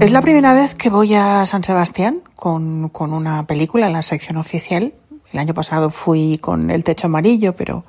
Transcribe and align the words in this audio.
Es 0.00 0.12
la 0.12 0.22
primera 0.22 0.54
vez 0.54 0.76
que 0.76 0.90
voy 0.90 1.14
a 1.14 1.44
San 1.44 1.64
Sebastián 1.64 2.22
con, 2.36 2.88
con 2.90 3.12
una 3.12 3.46
película 3.46 3.88
en 3.88 3.94
la 3.94 4.02
sección 4.02 4.36
oficial. 4.36 4.94
El 5.32 5.38
año 5.40 5.54
pasado 5.54 5.90
fui 5.90 6.38
con 6.38 6.70
El 6.70 6.84
Techo 6.84 7.08
Amarillo, 7.08 7.56
pero 7.56 7.82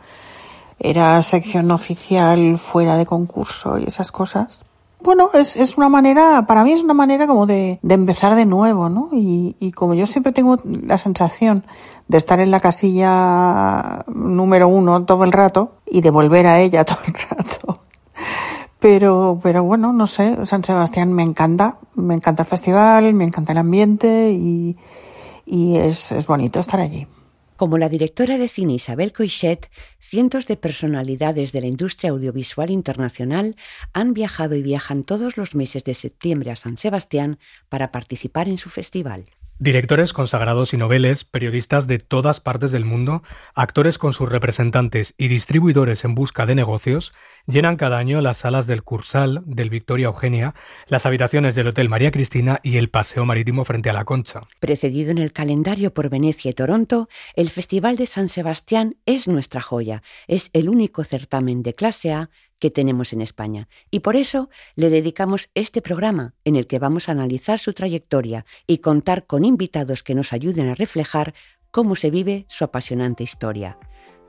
era 0.79 1.21
sección 1.21 1.69
oficial 1.69 2.57
fuera 2.57 2.97
de 2.97 3.05
concurso 3.05 3.77
y 3.77 3.83
esas 3.83 4.11
cosas. 4.11 4.61
Bueno, 5.01 5.29
es, 5.35 5.55
es 5.55 5.77
una 5.77 5.87
manera, 5.87 6.45
para 6.47 6.63
mí 6.63 6.71
es 6.71 6.81
una 6.81 6.95
manera 6.95 7.27
como 7.27 7.45
de, 7.45 7.77
de 7.83 7.93
empezar 7.93 8.33
de 8.33 8.45
nuevo, 8.45 8.89
¿no? 8.89 9.09
Y, 9.13 9.55
y 9.59 9.71
como 9.71 9.93
yo 9.93 10.07
siempre 10.07 10.33
tengo 10.33 10.57
la 10.63 10.97
sensación 10.97 11.63
de 12.07 12.17
estar 12.17 12.39
en 12.39 12.49
la 12.49 12.59
casilla 12.59 14.03
número 14.07 14.67
uno 14.67 15.05
todo 15.05 15.25
el 15.25 15.31
rato 15.31 15.75
y 15.85 16.01
de 16.01 16.09
volver 16.09 16.47
a 16.47 16.59
ella 16.59 16.83
todo 16.85 16.99
el 17.05 17.13
rato. 17.13 17.79
Pero, 18.79 19.39
pero 19.43 19.63
bueno, 19.63 19.91
no 19.91 20.07
sé, 20.07 20.45
San 20.45 20.63
Sebastián 20.63 21.11
me 21.11 21.23
encanta, 21.23 21.79
me 21.95 22.15
encanta 22.15 22.43
el 22.43 22.49
festival, 22.49 23.13
me 23.13 23.25
encanta 23.25 23.51
el 23.51 23.57
ambiente 23.57 24.31
y, 24.31 24.77
y 25.45 25.75
es, 25.75 26.13
es 26.13 26.27
bonito 26.27 26.59
estar 26.59 26.79
allí. 26.79 27.07
Como 27.57 27.77
la 27.77 27.89
directora 27.89 28.37
de 28.37 28.47
cine 28.47 28.75
Isabel 28.75 29.11
Coixet, 29.11 29.69
cientos 29.99 30.47
de 30.47 30.55
personalidades 30.55 31.51
de 31.51 31.59
la 31.59 31.67
industria 31.67 32.11
audiovisual 32.11 32.69
internacional 32.69 33.57
han 33.91 34.13
viajado 34.13 34.55
y 34.55 34.61
viajan 34.61 35.03
todos 35.03 35.35
los 35.35 35.55
meses 35.55 35.83
de 35.83 35.93
septiembre 35.93 36.51
a 36.51 36.55
San 36.55 36.77
Sebastián 36.77 37.37
para 37.67 37.91
participar 37.91 38.47
en 38.47 38.57
su 38.57 38.69
festival. 38.69 39.25
Directores 39.61 40.13
consagrados 40.13 40.73
y 40.73 40.77
noveles, 40.77 41.25
periodistas 41.25 41.85
de 41.85 41.99
todas 41.99 42.39
partes 42.39 42.71
del 42.71 42.85
mundo, 42.85 43.23
actores 43.55 43.97
con 43.97 44.13
sus 44.13 44.29
representantes 44.29 45.13
y 45.17 45.27
distribuidores 45.27 46.05
en 46.05 46.15
busca 46.15 46.45
de 46.45 46.55
negocios, 46.55 47.11
llenan 47.49 47.77
cada 47.77 47.97
año 47.97 48.21
las 48.21 48.37
salas 48.37 48.67
del 48.67 48.83
Cursal, 48.83 49.41
del 49.45 49.69
Victoria 49.69 50.07
Eugenia, 50.07 50.53
las 50.87 51.05
habitaciones 51.05 51.55
del 51.55 51.67
Hotel 51.67 51.89
María 51.89 52.11
Cristina 52.11 52.59
y 52.63 52.77
el 52.77 52.89
Paseo 52.89 53.25
Marítimo 53.25 53.65
frente 53.65 53.89
a 53.89 53.93
la 53.93 54.05
Concha. 54.05 54.41
Precedido 54.59 55.11
en 55.11 55.17
el 55.17 55.33
calendario 55.33 55.93
por 55.93 56.09
Venecia 56.09 56.51
y 56.51 56.53
Toronto, 56.53 57.09
el 57.35 57.49
Festival 57.49 57.97
de 57.97 58.07
San 58.07 58.29
Sebastián 58.29 58.95
es 59.05 59.27
nuestra 59.27 59.61
joya. 59.61 60.03
Es 60.27 60.49
el 60.53 60.69
único 60.69 61.03
certamen 61.03 61.63
de 61.63 61.73
clase 61.73 62.13
A 62.13 62.29
que 62.59 62.69
tenemos 62.69 63.13
en 63.13 63.21
España. 63.21 63.67
Y 63.89 64.01
por 64.01 64.15
eso 64.15 64.49
le 64.75 64.89
dedicamos 64.89 65.49
este 65.55 65.81
programa 65.81 66.33
en 66.43 66.55
el 66.55 66.67
que 66.67 66.79
vamos 66.79 67.09
a 67.09 67.13
analizar 67.13 67.57
su 67.57 67.73
trayectoria 67.73 68.45
y 68.67 68.79
contar 68.79 69.25
con 69.25 69.45
invitados 69.45 70.03
que 70.03 70.15
nos 70.15 70.33
ayuden 70.33 70.69
a 70.69 70.75
reflejar 70.75 71.33
cómo 71.71 71.95
se 71.95 72.11
vive 72.11 72.45
su 72.49 72.63
apasionante 72.63 73.23
historia. 73.23 73.77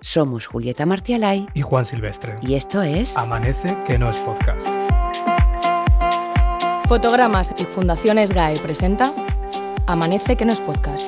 Somos 0.02 0.46
Julieta 0.46 0.86
Martialay 0.86 1.46
y 1.52 1.60
Juan 1.60 1.84
Silvestre. 1.84 2.38
Y 2.40 2.54
esto 2.54 2.80
es 2.82 3.14
Amanece 3.18 3.76
que 3.86 3.98
no 3.98 4.10
es 4.10 4.16
podcast. 4.18 4.66
Fotogramas 6.88 7.54
y 7.58 7.64
Fundaciones 7.64 8.32
GAE 8.32 8.58
presenta 8.60 9.12
Amanece 9.86 10.36
que 10.36 10.46
no 10.46 10.54
es 10.54 10.60
podcast. 10.60 11.06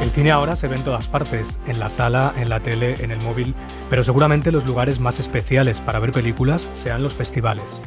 El 0.00 0.10
cine 0.10 0.30
ahora 0.30 0.56
se 0.56 0.68
ve 0.68 0.76
en 0.76 0.84
todas 0.84 1.08
partes, 1.08 1.58
en 1.66 1.78
la 1.78 1.90
sala, 1.90 2.32
en 2.38 2.48
la 2.48 2.60
tele, 2.60 2.94
en 3.04 3.10
el 3.10 3.20
móvil, 3.22 3.54
pero 3.90 4.02
seguramente 4.02 4.50
los 4.50 4.64
lugares 4.64 4.98
más 4.98 5.20
especiales 5.20 5.80
para 5.80 5.98
ver 5.98 6.12
películas 6.12 6.70
sean 6.74 7.02
los 7.02 7.14
festivales. 7.14 7.80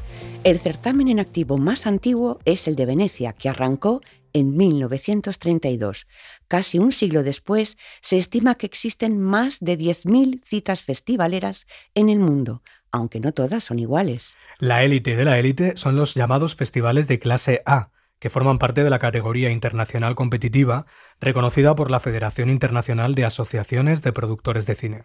El 0.43 0.59
certamen 0.59 1.09
en 1.09 1.19
activo 1.19 1.57
más 1.57 1.85
antiguo 1.85 2.39
es 2.45 2.67
el 2.67 2.75
de 2.75 2.85
Venecia, 2.85 3.33
que 3.33 3.49
arrancó 3.49 4.01
en 4.33 4.55
1932. 4.55 6.07
Casi 6.47 6.79
un 6.79 6.91
siglo 6.91 7.23
después, 7.23 7.77
se 8.01 8.17
estima 8.17 8.55
que 8.55 8.65
existen 8.65 9.19
más 9.19 9.57
de 9.59 9.77
10.000 9.77 10.41
citas 10.43 10.81
festivaleras 10.81 11.65
en 11.95 12.09
el 12.09 12.19
mundo, 12.19 12.61
aunque 12.91 13.19
no 13.19 13.33
todas 13.33 13.63
son 13.63 13.79
iguales. 13.79 14.35
La 14.59 14.83
élite 14.83 15.15
de 15.15 15.25
la 15.25 15.37
élite 15.39 15.75
son 15.75 15.95
los 15.95 16.15
llamados 16.15 16.55
festivales 16.55 17.07
de 17.07 17.19
clase 17.19 17.61
A, 17.65 17.89
que 18.19 18.29
forman 18.29 18.57
parte 18.57 18.83
de 18.83 18.89
la 18.89 18.99
categoría 18.99 19.51
internacional 19.51 20.15
competitiva 20.15 20.85
reconocida 21.19 21.75
por 21.75 21.91
la 21.91 21.99
Federación 21.99 22.49
Internacional 22.49 23.15
de 23.15 23.25
Asociaciones 23.25 24.01
de 24.01 24.13
Productores 24.13 24.65
de 24.65 24.75
Cine. 24.75 25.03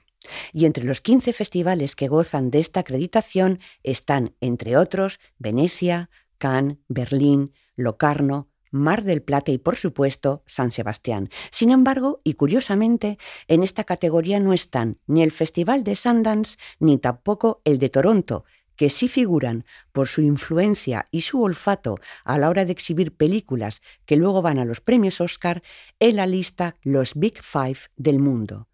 Y 0.53 0.65
entre 0.65 0.85
los 0.85 1.01
15 1.01 1.33
festivales 1.33 1.97
que 1.97 2.09
gozan 2.09 2.51
de 2.51 2.61
esta 2.61 2.81
acreditación 2.81 3.61
están, 3.83 4.35
entre 4.41 4.77
otros, 4.77 5.21
Venecia, 5.39 6.11
Cannes, 6.39 6.79
Berlín, 6.89 7.53
Locarno, 7.77 8.49
Mar 8.73 9.05
del 9.05 9.23
Plata 9.23 9.53
y, 9.53 9.59
por 9.59 9.77
supuesto, 9.77 10.43
San 10.47 10.71
Sebastián. 10.71 11.29
Sin 11.51 11.71
embargo, 11.71 12.21
y 12.25 12.35
curiosamente, 12.35 13.19
en 13.47 13.63
esta 13.63 13.85
categoría 13.85 14.41
no 14.41 14.55
están 14.55 14.99
ni 15.07 15.23
el 15.23 15.31
Festival 15.31 15.85
de 15.85 15.95
Sundance 15.95 16.57
ni 16.81 16.97
tampoco 16.97 17.61
el 17.65 17.79
de 17.79 17.91
Toronto, 17.91 18.45
que 18.77 18.91
sí 18.91 19.09
figuran 19.09 19.65
por 19.93 20.09
su 20.09 20.21
influencia 20.21 21.07
y 21.11 21.23
su 21.23 21.43
olfato 21.43 21.99
a 22.25 22.39
la 22.39 22.49
hora 22.49 22.65
de 22.65 22.73
exhibir 22.73 23.17
películas 23.17 23.81
que 24.07 24.17
luego 24.17 24.43
van 24.43 24.59
a 24.59 24.65
los 24.65 24.81
premios 24.81 25.21
Oscar 25.21 25.63
en 26.01 26.17
la 26.17 26.27
lista 26.27 26.77
Los 26.83 27.15
Big 27.15 27.43
Five 27.43 27.79
del 27.97 28.19
mundo. 28.19 28.69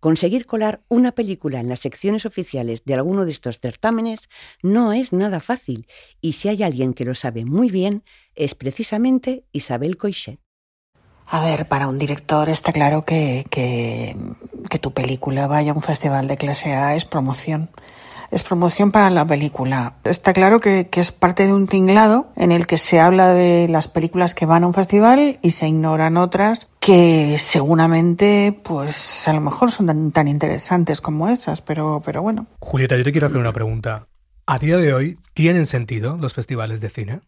Conseguir 0.00 0.44
colar 0.44 0.82
una 0.88 1.12
película 1.12 1.60
en 1.60 1.68
las 1.68 1.80
secciones 1.80 2.26
oficiales 2.26 2.84
de 2.84 2.94
alguno 2.94 3.24
de 3.24 3.30
estos 3.30 3.58
certámenes 3.58 4.28
no 4.62 4.92
es 4.92 5.12
nada 5.12 5.40
fácil 5.40 5.86
y 6.20 6.34
si 6.34 6.48
hay 6.48 6.62
alguien 6.62 6.92
que 6.92 7.04
lo 7.04 7.14
sabe 7.14 7.44
muy 7.44 7.70
bien 7.70 8.02
es 8.34 8.54
precisamente 8.54 9.46
Isabel 9.52 9.96
Coixet. 9.96 10.40
A 11.26 11.42
ver, 11.42 11.66
para 11.66 11.88
un 11.88 11.98
director 11.98 12.50
está 12.50 12.70
claro 12.72 13.06
que, 13.06 13.46
que, 13.50 14.14
que 14.68 14.78
tu 14.78 14.92
película 14.92 15.46
vaya 15.46 15.72
a 15.72 15.74
un 15.74 15.82
festival 15.82 16.28
de 16.28 16.36
clase 16.36 16.74
A 16.74 16.96
es 16.96 17.06
promoción 17.06 17.70
es 18.30 18.42
promoción 18.42 18.90
para 18.90 19.10
la 19.10 19.24
película. 19.24 19.94
Está 20.04 20.32
claro 20.32 20.60
que, 20.60 20.88
que, 20.90 21.00
es 21.00 21.12
parte 21.12 21.46
de 21.46 21.52
un 21.52 21.66
tinglado 21.66 22.26
en 22.36 22.52
el 22.52 22.66
que 22.66 22.78
se 22.78 23.00
habla 23.00 23.28
de 23.28 23.68
las 23.68 23.88
películas 23.88 24.34
que 24.34 24.46
van 24.46 24.64
a 24.64 24.66
un 24.66 24.74
festival 24.74 25.38
y 25.42 25.50
se 25.50 25.68
ignoran 25.68 26.16
otras 26.16 26.68
que 26.80 27.36
seguramente, 27.38 28.58
pues 28.62 29.26
a 29.26 29.32
lo 29.32 29.40
mejor 29.40 29.70
son 29.70 29.86
tan, 29.86 30.12
tan 30.12 30.28
interesantes 30.28 31.00
como 31.00 31.28
esas, 31.28 31.62
pero, 31.62 32.02
pero 32.04 32.20
bueno. 32.20 32.46
Julieta, 32.60 32.96
yo 32.96 33.04
te 33.04 33.12
quiero 33.12 33.26
hacer 33.26 33.40
una 33.40 33.52
pregunta. 33.52 34.06
¿A 34.46 34.58
día 34.58 34.76
de 34.76 34.92
hoy 34.92 35.18
tienen 35.32 35.64
sentido 35.64 36.18
los 36.18 36.34
festivales 36.34 36.82
de 36.82 36.90
cine? 36.90 37.20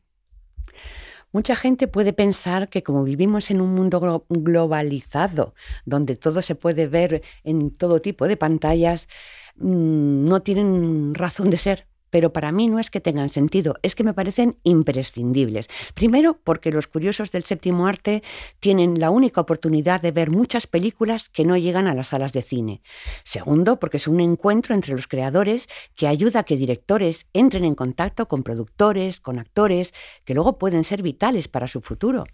Mucha 1.37 1.55
gente 1.55 1.87
puede 1.87 2.13
pensar 2.15 2.71
que 2.71 2.83
como 2.83 3.05
vivimos 3.05 3.51
en 3.51 3.61
un 3.61 3.75
mundo 3.75 4.25
globalizado, 4.31 5.55
donde 5.85 6.17
todo 6.17 6.41
se 6.41 6.55
puede 6.55 6.87
ver 6.87 7.23
en 7.45 7.71
todo 7.71 8.01
tipo 8.01 8.27
de 8.27 8.39
pantallas, 8.39 9.07
Mm, 9.59 10.29
no 10.29 10.43
tienen 10.43 11.15
razón 11.15 11.51
de 11.51 11.59
ser. 11.59 11.87
Pero 12.11 12.33
para 12.33 12.53
mí 12.53 12.69
no 12.69 12.79
es 12.79 12.91
que 12.91 13.01
tengan 13.01 13.31
sentido, 13.31 13.77
es 13.83 13.95
que 13.95 14.05
me 14.05 14.15
parecen 14.15 14.59
imprescindibles. 14.63 15.69
Primero, 15.95 16.39
porque 16.43 16.71
los 16.71 16.87
curiosos 16.87 17.31
del 17.31 17.45
séptimo 17.45 17.87
arte 17.87 18.23
tienen 18.61 19.01
la 19.01 19.11
única 19.11 19.41
oportunidad 19.41 20.01
de 20.01 20.13
ver 20.13 20.31
muchas 20.31 20.67
películas 20.67 21.29
que 21.29 21.45
no 21.45 21.57
llegan 21.57 21.87
a 21.87 21.95
las 21.95 22.09
salas 22.09 22.33
de 22.33 22.43
cine. 22.43 22.83
Segundo, 23.25 23.79
porque 23.79 23.97
es 23.97 24.09
un 24.09 24.21
encuentro 24.21 24.75
entre 24.75 24.95
los 24.95 25.09
creadores 25.09 25.69
que 25.95 26.07
ayuda 26.07 26.41
a 26.41 26.45
que 26.45 26.57
directores 26.57 27.27
entren 27.33 27.65
en 27.65 27.75
contacto 27.75 28.29
con 28.29 28.43
productores, 28.43 29.21
con 29.21 29.39
actores, 29.39 29.93
que 30.25 30.35
luego 30.35 30.59
pueden 30.59 30.85
ser 30.85 31.03
vitales 31.03 31.49
para 31.49 31.69
su 31.69 31.81
futuro. 31.81 32.25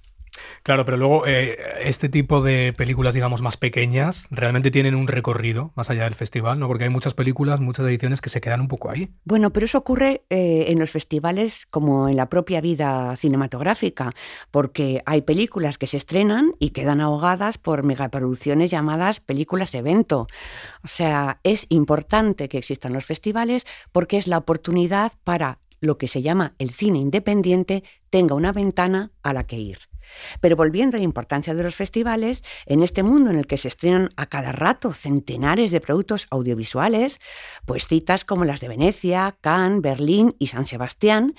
Claro, 0.63 0.85
pero 0.85 0.97
luego 0.97 1.27
eh, 1.27 1.59
este 1.83 2.09
tipo 2.09 2.41
de 2.41 2.73
películas, 2.73 3.15
digamos, 3.15 3.43
más 3.43 3.57
pequeñas, 3.57 4.27
realmente 4.31 4.71
tienen 4.71 4.95
un 4.95 5.07
recorrido 5.07 5.73
más 5.75 5.91
allá 5.91 6.05
del 6.05 6.15
festival, 6.15 6.59
¿no? 6.59 6.69
Porque 6.69 6.85
hay 6.85 6.91
muchas 6.91 7.15
películas, 7.15 7.61
muchas 7.61 7.87
ediciones 7.87 8.21
que 8.21 8.31
se 8.31 8.41
quedan 8.41 8.61
un 8.61 8.69
poco 8.69 8.91
ahí. 8.91 9.11
Bueno, 9.25 9.53
pero 9.53 9.67
eso 9.67 9.79
ocurre 9.79 10.23
eh, 10.31 10.67
en 10.69 10.79
los 10.79 10.91
festivales 10.91 11.67
como 11.71 12.09
en 12.09 12.17
la 12.17 12.29
propia 12.29 12.61
vida 12.61 13.17
cinematográfica, 13.17 14.15
porque 14.51 15.03
hay 15.05 15.23
películas 15.23 15.79
que 15.79 15.87
se 15.87 15.97
estrenan 15.97 16.55
y 16.59 16.71
quedan 16.71 17.01
ahogadas 17.01 17.59
por 17.59 17.83
megaproducciones 17.83 18.71
llamadas 18.71 19.21
películas 19.21 19.75
evento. 19.75 20.29
O 20.83 20.89
sea, 20.89 21.41
es 21.43 21.67
importante 21.69 22.49
que 22.49 22.59
existan 22.59 22.93
los 22.93 23.05
festivales 23.05 23.67
porque 23.91 24.17
es 24.17 24.27
la 24.27 24.39
oportunidad 24.39 25.13
para 25.25 25.59
lo 25.81 25.99
que 25.99 26.09
se 26.09 26.23
llama 26.23 26.55
el 26.59 26.71
cine 26.71 26.99
independiente 27.01 27.83
tenga 28.09 28.35
una 28.35 28.53
ventana 28.53 29.11
a 29.23 29.33
la 29.33 29.45
que 29.45 29.59
ir. 29.59 29.92
Pero 30.41 30.57
volviendo 30.57 30.97
a 30.97 30.99
la 30.99 31.05
importancia 31.05 31.55
de 31.55 31.63
los 31.63 31.75
festivales, 31.75 32.43
en 32.67 32.83
este 32.83 33.03
mundo 33.03 33.31
en 33.31 33.37
el 33.37 33.47
que 33.47 33.57
se 33.57 33.69
estrenan 33.69 34.11
a 34.17 34.27
cada 34.27 34.53
rato 34.53 34.93
centenares 34.93 35.71
de 35.71 35.81
productos 35.81 36.27
audiovisuales, 36.31 37.21
pues 37.67 37.87
citas 37.87 38.25
como 38.25 38.45
las 38.45 38.61
de 38.61 38.69
Venecia, 38.69 39.37
Cannes, 39.41 39.83
Berlín 39.83 40.37
y 40.39 40.49
San 40.49 40.67
Sebastián, 40.67 41.35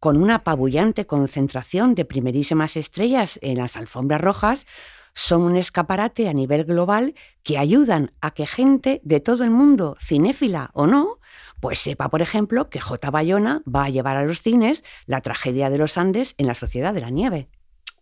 con 0.00 0.20
una 0.22 0.36
apabullante 0.36 1.06
concentración 1.06 1.94
de 1.94 2.04
primerísimas 2.04 2.76
estrellas 2.76 3.38
en 3.42 3.58
las 3.58 3.76
alfombras 3.76 4.20
rojas, 4.20 4.66
son 5.14 5.42
un 5.42 5.56
escaparate 5.56 6.28
a 6.28 6.32
nivel 6.32 6.64
global 6.64 7.14
que 7.42 7.56
ayudan 7.56 8.12
a 8.20 8.32
que 8.32 8.46
gente 8.46 9.00
de 9.04 9.20
todo 9.20 9.44
el 9.44 9.50
mundo, 9.50 9.96
cinéfila 10.00 10.70
o 10.74 10.86
no, 10.86 11.20
pues 11.60 11.78
sepa, 11.78 12.10
por 12.10 12.20
ejemplo, 12.20 12.68
que 12.68 12.80
J. 12.80 13.10
Bayona 13.10 13.62
va 13.64 13.84
a 13.84 13.90
llevar 13.90 14.16
a 14.16 14.24
los 14.24 14.42
cines 14.42 14.82
la 15.06 15.20
tragedia 15.20 15.70
de 15.70 15.78
los 15.78 15.96
Andes 15.96 16.34
en 16.36 16.48
la 16.48 16.54
Sociedad 16.54 16.92
de 16.92 17.00
la 17.00 17.10
Nieve. 17.10 17.48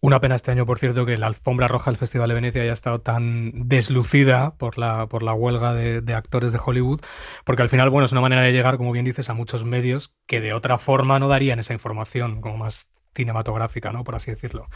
Una 0.05 0.19
pena 0.21 0.35
este 0.35 0.51
año, 0.51 0.67
por 0.67 0.81
cierto, 0.81 1.07
que 1.07 1.17
la 1.17 1.29
alfombra 1.29 1.69
roja 1.69 1.93
del 1.93 1.97
Festival 1.97 2.29
de 2.29 2.35
Venecia 2.35 2.61
haya 2.61 2.73
estado 2.73 3.01
tan 3.01 3.69
deslucida 3.69 4.57
por 4.57 4.77
la, 4.77 5.07
por 5.07 5.23
la 5.23 5.33
huelga 5.33 5.75
de, 5.75 6.15
actores 6.15 6.53
de 6.53 6.59
Hollywood, 6.59 7.01
porque 7.45 7.63
al 7.63 7.69
final, 7.69 7.89
bueno, 7.89 8.07
es 8.07 8.11
una 8.11 8.21
manera 8.21 8.43
de 8.43 8.51
llegar, 8.51 8.79
como 8.79 8.91
bien 8.91 9.05
dices, 9.05 9.31
a 9.31 9.35
muchos 9.35 9.65
medios 9.65 10.17
que 10.27 10.41
de 10.41 10.55
otra 10.55 10.79
forma 10.79 11.21
no 11.21 11.29
darían 11.29 11.61
esa 11.61 11.73
información, 11.73 12.41
como 12.41 12.57
más 12.57 12.89
cinematográfica, 13.15 13.93
¿no? 13.93 14.03
Por 14.03 14.17
así 14.17 14.33
decirlo. 14.33 14.67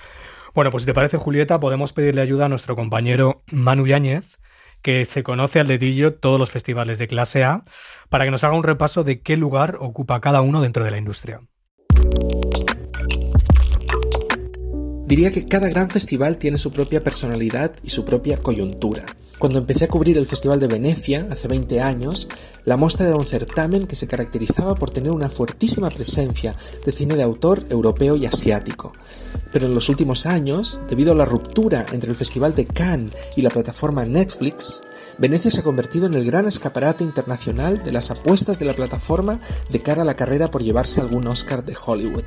Bueno, 0.54 0.70
pues 0.70 0.84
si 0.84 0.86
te 0.86 0.94
parece, 0.94 1.16
Julieta, 1.16 1.58
podemos 1.58 1.92
pedirle 1.92 2.20
ayuda 2.20 2.44
a 2.44 2.48
nuestro 2.48 2.76
compañero 2.76 3.42
Manu 3.50 3.84
Yáñez, 3.84 4.38
que 4.80 5.04
se 5.06 5.24
conoce 5.24 5.58
al 5.58 5.66
dedillo 5.66 6.14
todos 6.14 6.38
los 6.38 6.52
festivales 6.52 6.98
de 7.00 7.08
clase 7.08 7.42
A, 7.42 7.64
para 8.10 8.26
que 8.26 8.30
nos 8.30 8.44
haga 8.44 8.54
un 8.54 8.62
repaso 8.62 9.02
de 9.02 9.22
qué 9.22 9.36
lugar 9.36 9.78
ocupa 9.80 10.20
cada 10.20 10.40
uno 10.40 10.60
dentro 10.60 10.84
de 10.84 10.92
la 10.92 10.98
industria. 10.98 11.40
Diría 15.06 15.30
que 15.30 15.46
cada 15.46 15.68
gran 15.68 15.88
festival 15.88 16.36
tiene 16.36 16.58
su 16.58 16.72
propia 16.72 17.04
personalidad 17.04 17.70
y 17.84 17.90
su 17.90 18.04
propia 18.04 18.38
coyuntura. 18.38 19.06
Cuando 19.38 19.60
empecé 19.60 19.84
a 19.84 19.88
cubrir 19.88 20.18
el 20.18 20.26
Festival 20.26 20.58
de 20.58 20.66
Venecia, 20.66 21.28
hace 21.30 21.46
20 21.46 21.80
años, 21.80 22.26
la 22.64 22.76
muestra 22.76 23.06
era 23.06 23.16
un 23.16 23.24
certamen 23.24 23.86
que 23.86 23.94
se 23.94 24.08
caracterizaba 24.08 24.74
por 24.74 24.90
tener 24.90 25.12
una 25.12 25.28
fuertísima 25.28 25.90
presencia 25.90 26.56
de 26.84 26.90
cine 26.90 27.14
de 27.14 27.22
autor 27.22 27.66
europeo 27.70 28.16
y 28.16 28.26
asiático. 28.26 28.94
Pero 29.52 29.66
en 29.66 29.74
los 29.74 29.88
últimos 29.88 30.26
años, 30.26 30.80
debido 30.88 31.12
a 31.12 31.16
la 31.16 31.24
ruptura 31.24 31.86
entre 31.92 32.10
el 32.10 32.16
Festival 32.16 32.56
de 32.56 32.64
Cannes 32.64 33.12
y 33.36 33.42
la 33.42 33.50
plataforma 33.50 34.04
Netflix, 34.04 34.82
Venecia 35.18 35.52
se 35.52 35.60
ha 35.60 35.64
convertido 35.64 36.06
en 36.06 36.14
el 36.14 36.24
gran 36.24 36.46
escaparate 36.46 37.04
internacional 37.04 37.84
de 37.84 37.92
las 37.92 38.10
apuestas 38.10 38.58
de 38.58 38.64
la 38.64 38.74
plataforma 38.74 39.38
de 39.70 39.82
cara 39.82 40.02
a 40.02 40.04
la 40.04 40.16
carrera 40.16 40.50
por 40.50 40.64
llevarse 40.64 41.00
algún 41.00 41.28
Oscar 41.28 41.64
de 41.64 41.76
Hollywood. 41.86 42.24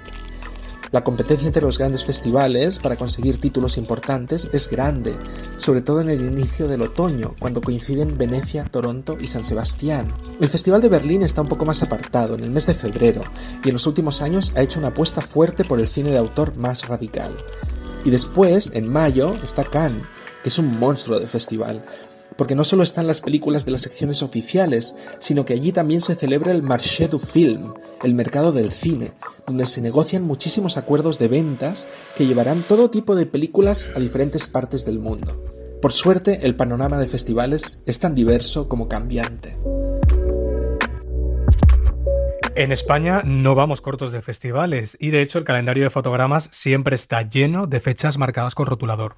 La 0.92 1.04
competencia 1.04 1.46
entre 1.46 1.62
los 1.62 1.78
grandes 1.78 2.04
festivales 2.04 2.80
para 2.80 2.96
conseguir 2.96 3.40
títulos 3.40 3.78
importantes 3.78 4.50
es 4.54 4.68
grande, 4.70 5.16
sobre 5.58 5.82
todo 5.82 6.02
en 6.02 6.10
el 6.10 6.22
inicio 6.22 6.68
del 6.68 6.82
otoño, 6.82 7.36
cuando 7.40 7.62
coinciden 7.62 8.18
Venecia, 8.18 8.64
Toronto 8.64 9.16
y 9.20 9.28
San 9.28 9.44
Sebastián. 9.44 10.12
El 10.40 10.50
Festival 10.50 10.82
de 10.82 10.90
Berlín 10.90 11.22
está 11.22 11.42
un 11.42 11.48
poco 11.48 11.64
más 11.64 11.84
apartado, 11.84 12.34
en 12.34 12.44
el 12.44 12.50
mes 12.50 12.66
de 12.66 12.74
febrero, 12.74 13.24
y 13.64 13.68
en 13.68 13.74
los 13.74 13.86
últimos 13.86 14.24
años 14.24 14.52
ha 14.56 14.62
hecho 14.62 14.80
una 14.80 14.88
apuesta 14.88 15.22
fuerte 15.22 15.64
por 15.64 15.80
el 15.80 15.88
cine 15.88 16.10
de 16.10 16.18
autor 16.18 16.58
más 16.58 16.88
radical. 16.88 17.38
Y 18.04 18.10
después, 18.10 18.72
en 18.74 18.92
mayo, 18.92 19.36
está 19.44 19.66
Cannes, 19.66 20.04
que 20.42 20.50
es 20.50 20.58
un 20.58 20.80
monstruo 20.80 21.20
de 21.20 21.28
festival, 21.28 21.86
porque 22.40 22.56
no 22.56 22.64
solo 22.64 22.84
están 22.84 23.06
las 23.06 23.20
películas 23.20 23.66
de 23.66 23.72
las 23.74 23.82
secciones 23.82 24.24
oficiales, 24.24 24.96
sino 25.20 25.44
que 25.44 25.52
allí 25.52 25.74
también 25.74 26.00
se 26.00 26.16
celebra 26.16 26.54
el 26.54 26.64
Marché 26.64 27.10
du 27.10 27.20
Film, 27.20 27.74
el 28.02 28.14
mercado 28.14 28.54
del 28.54 28.72
cine, 28.72 29.12
donde 29.46 29.66
se 29.66 29.82
negocian 29.82 30.24
muchísimos 30.24 30.78
acuerdos 30.78 31.20
de 31.20 31.28
ventas 31.28 31.90
que 32.16 32.26
llevarán 32.26 32.62
todo 32.62 32.90
tipo 32.90 33.14
de 33.18 33.26
películas 33.26 33.92
a 33.94 34.00
diferentes 34.00 34.48
partes 34.48 34.86
del 34.86 35.00
mundo. 35.00 35.44
Por 35.82 35.92
suerte, 35.92 36.46
el 36.46 36.56
panorama 36.56 36.98
de 36.98 37.10
festivales 37.10 37.84
es 37.86 38.00
tan 38.00 38.16
diverso 38.16 38.70
como 38.70 38.88
cambiante. 38.88 39.58
En 42.56 42.72
España 42.72 43.22
no 43.26 43.54
vamos 43.54 43.82
cortos 43.82 44.14
de 44.14 44.22
festivales 44.22 44.96
y 45.00 45.10
de 45.10 45.22
hecho 45.22 45.40
el 45.40 45.46
calendario 45.46 45.84
de 45.84 45.90
fotogramas 45.90 46.48
siempre 46.52 46.96
está 46.96 47.22
lleno 47.22 47.68
de 47.68 47.82
fechas 47.82 48.18
marcadas 48.18 48.56
con 48.56 48.66
rotulador. 48.66 49.16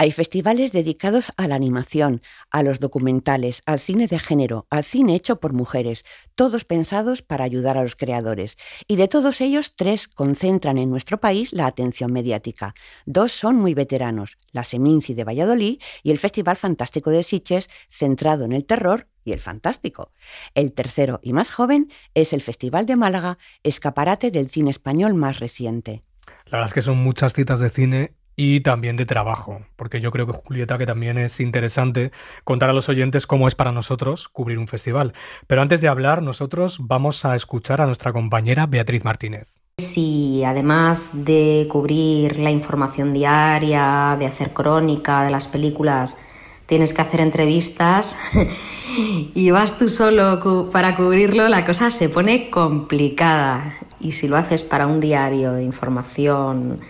Hay 0.00 0.12
festivales 0.12 0.72
dedicados 0.72 1.30
a 1.36 1.46
la 1.46 1.56
animación, 1.56 2.22
a 2.50 2.62
los 2.62 2.80
documentales, 2.80 3.60
al 3.66 3.80
cine 3.80 4.06
de 4.06 4.18
género, 4.18 4.66
al 4.70 4.84
cine 4.84 5.14
hecho 5.14 5.40
por 5.40 5.52
mujeres, 5.52 6.06
todos 6.34 6.64
pensados 6.64 7.20
para 7.20 7.44
ayudar 7.44 7.76
a 7.76 7.82
los 7.82 7.96
creadores. 7.96 8.56
Y 8.86 8.96
de 8.96 9.08
todos 9.08 9.42
ellos, 9.42 9.72
tres 9.76 10.08
concentran 10.08 10.78
en 10.78 10.88
nuestro 10.88 11.20
país 11.20 11.52
la 11.52 11.66
atención 11.66 12.14
mediática. 12.14 12.74
Dos 13.04 13.32
son 13.32 13.56
muy 13.56 13.74
veteranos, 13.74 14.38
la 14.52 14.64
Seminci 14.64 15.12
de 15.12 15.24
Valladolid 15.24 15.82
y 16.02 16.12
el 16.12 16.18
Festival 16.18 16.56
Fantástico 16.56 17.10
de 17.10 17.22
Siches, 17.22 17.68
centrado 17.90 18.46
en 18.46 18.52
el 18.52 18.64
terror 18.64 19.06
y 19.22 19.32
el 19.32 19.40
fantástico. 19.40 20.12
El 20.54 20.72
tercero 20.72 21.20
y 21.22 21.34
más 21.34 21.50
joven 21.50 21.92
es 22.14 22.32
el 22.32 22.40
Festival 22.40 22.86
de 22.86 22.96
Málaga, 22.96 23.36
escaparate 23.64 24.30
del 24.30 24.48
cine 24.48 24.70
español 24.70 25.12
más 25.12 25.40
reciente. 25.40 26.04
La 26.46 26.52
verdad 26.56 26.68
es 26.68 26.74
que 26.74 26.80
son 26.80 26.96
muchas 26.96 27.34
citas 27.34 27.60
de 27.60 27.68
cine 27.68 28.14
y 28.36 28.60
también 28.60 28.96
de 28.96 29.06
trabajo, 29.06 29.60
porque 29.76 30.00
yo 30.00 30.10
creo 30.10 30.26
que 30.26 30.32
Julieta 30.32 30.78
que 30.78 30.86
también 30.86 31.18
es 31.18 31.40
interesante 31.40 32.10
contar 32.44 32.70
a 32.70 32.72
los 32.72 32.88
oyentes 32.88 33.26
cómo 33.26 33.48
es 33.48 33.54
para 33.54 33.72
nosotros 33.72 34.28
cubrir 34.28 34.58
un 34.58 34.68
festival. 34.68 35.12
Pero 35.46 35.62
antes 35.62 35.80
de 35.80 35.88
hablar, 35.88 36.22
nosotros 36.22 36.78
vamos 36.80 37.24
a 37.24 37.36
escuchar 37.36 37.80
a 37.80 37.86
nuestra 37.86 38.12
compañera 38.12 38.66
Beatriz 38.66 39.04
Martínez. 39.04 39.48
Si 39.78 40.44
además 40.44 41.24
de 41.24 41.66
cubrir 41.70 42.38
la 42.38 42.50
información 42.50 43.12
diaria, 43.12 44.16
de 44.18 44.26
hacer 44.26 44.52
crónica 44.52 45.24
de 45.24 45.30
las 45.30 45.48
películas, 45.48 46.18
tienes 46.66 46.94
que 46.94 47.02
hacer 47.02 47.20
entrevistas 47.20 48.16
y 49.34 49.50
vas 49.50 49.78
tú 49.78 49.88
solo 49.88 50.68
para 50.70 50.96
cubrirlo, 50.96 51.48
la 51.48 51.64
cosa 51.64 51.90
se 51.90 52.08
pone 52.08 52.50
complicada. 52.50 53.74
Y 54.00 54.12
si 54.12 54.28
lo 54.28 54.36
haces 54.36 54.62
para 54.62 54.86
un 54.86 55.00
diario 55.00 55.52
de 55.52 55.64
información, 55.64 56.80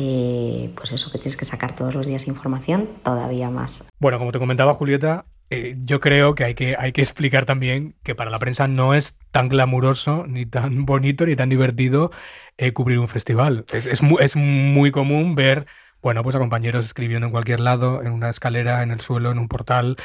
eh, 0.00 0.70
pues 0.76 0.92
eso 0.92 1.10
que 1.10 1.18
tienes 1.18 1.36
que 1.36 1.44
sacar 1.44 1.74
todos 1.74 1.92
los 1.92 2.06
días 2.06 2.28
información, 2.28 2.88
todavía 3.02 3.50
más. 3.50 3.90
Bueno, 3.98 4.20
como 4.20 4.30
te 4.30 4.38
comentaba 4.38 4.74
Julieta, 4.74 5.24
eh, 5.50 5.76
yo 5.84 5.98
creo 5.98 6.36
que 6.36 6.44
hay, 6.44 6.54
que 6.54 6.76
hay 6.78 6.92
que 6.92 7.00
explicar 7.00 7.46
también 7.46 7.96
que 8.04 8.14
para 8.14 8.30
la 8.30 8.38
prensa 8.38 8.68
no 8.68 8.94
es 8.94 9.18
tan 9.32 9.48
glamuroso, 9.48 10.24
ni 10.28 10.46
tan 10.46 10.84
bonito, 10.86 11.26
ni 11.26 11.34
tan 11.34 11.48
divertido 11.48 12.12
eh, 12.58 12.72
cubrir 12.72 13.00
un 13.00 13.08
festival. 13.08 13.64
Es, 13.72 13.86
es, 13.86 14.36
muy, 14.36 14.92
común 14.92 15.34
ver 15.34 15.66
bueno, 16.00 16.22
pues 16.22 16.36
a 16.36 16.38
compañeros 16.38 16.84
escribiendo 16.84 17.26
en 17.26 17.32
cualquier 17.32 17.58
lado, 17.58 18.04
en 18.04 18.12
una 18.12 18.28
escalera, 18.28 18.84
en 18.84 18.92
el 18.92 19.00
suelo, 19.00 19.32
en 19.32 19.38
un 19.40 19.48
portal, 19.48 19.96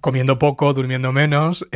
comiendo 0.00 0.38
poco, 0.38 0.72
durmiendo 0.72 1.12
menos, 1.12 1.66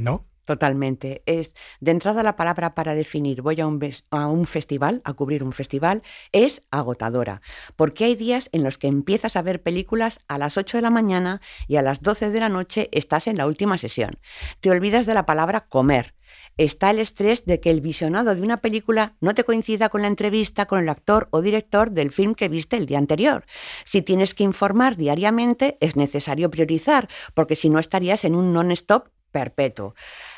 ¿no? 0.00 0.26
Totalmente. 0.46 1.24
Es 1.26 1.54
de 1.80 1.90
entrada 1.90 2.22
la 2.22 2.36
palabra 2.36 2.76
para 2.76 2.94
definir 2.94 3.42
voy 3.42 3.60
a 3.60 3.66
un, 3.66 3.80
a 4.12 4.28
un, 4.28 4.46
festival, 4.46 5.02
a 5.04 5.12
cubrir 5.12 5.42
un 5.42 5.52
festival, 5.52 6.02
es 6.30 6.62
agotadora. 6.70 7.42
Porque 7.74 8.04
hay 8.04 8.14
días 8.14 8.48
en 8.52 8.62
los 8.62 8.78
que 8.78 8.86
empiezas 8.86 9.34
a 9.34 9.42
ver 9.42 9.60
películas 9.60 10.20
a 10.28 10.38
las 10.38 10.56
8 10.56 10.78
de 10.78 10.82
la 10.82 10.90
mañana 10.90 11.40
y 11.66 11.76
a 11.76 11.82
las 11.82 12.00
12 12.00 12.30
de 12.30 12.40
la 12.40 12.48
noche 12.48 12.88
estás 12.92 13.26
en 13.26 13.36
la 13.36 13.46
última 13.48 13.76
sesión. 13.76 14.18
Te 14.60 14.70
olvidas 14.70 15.04
de 15.04 15.14
la 15.14 15.26
palabra 15.26 15.64
comer. 15.68 16.14
Está 16.56 16.90
el 16.90 17.00
estrés 17.00 17.44
de 17.44 17.58
que 17.58 17.70
el 17.70 17.80
visionado 17.80 18.34
de 18.34 18.40
una 18.40 18.60
película 18.60 19.16
no 19.20 19.34
te 19.34 19.42
coincida 19.42 19.88
con 19.88 20.02
la 20.02 20.08
entrevista 20.08 20.66
con 20.66 20.78
el 20.78 20.88
actor 20.88 21.26
o 21.32 21.42
director 21.42 21.90
del 21.90 22.12
film 22.12 22.34
que 22.34 22.48
viste 22.48 22.76
el 22.76 22.86
día 22.86 22.98
anterior. 22.98 23.44
Si 23.84 24.00
tienes 24.00 24.34
que 24.34 24.44
informar 24.44 24.96
diariamente, 24.96 25.76
es 25.80 25.96
necesario 25.96 26.50
priorizar, 26.50 27.08
porque 27.34 27.56
si 27.56 27.68
no 27.68 27.80
estarías 27.80 28.24
en 28.24 28.36
un 28.36 28.52
non-stop 28.52 29.08
perpetuo. 29.36 29.94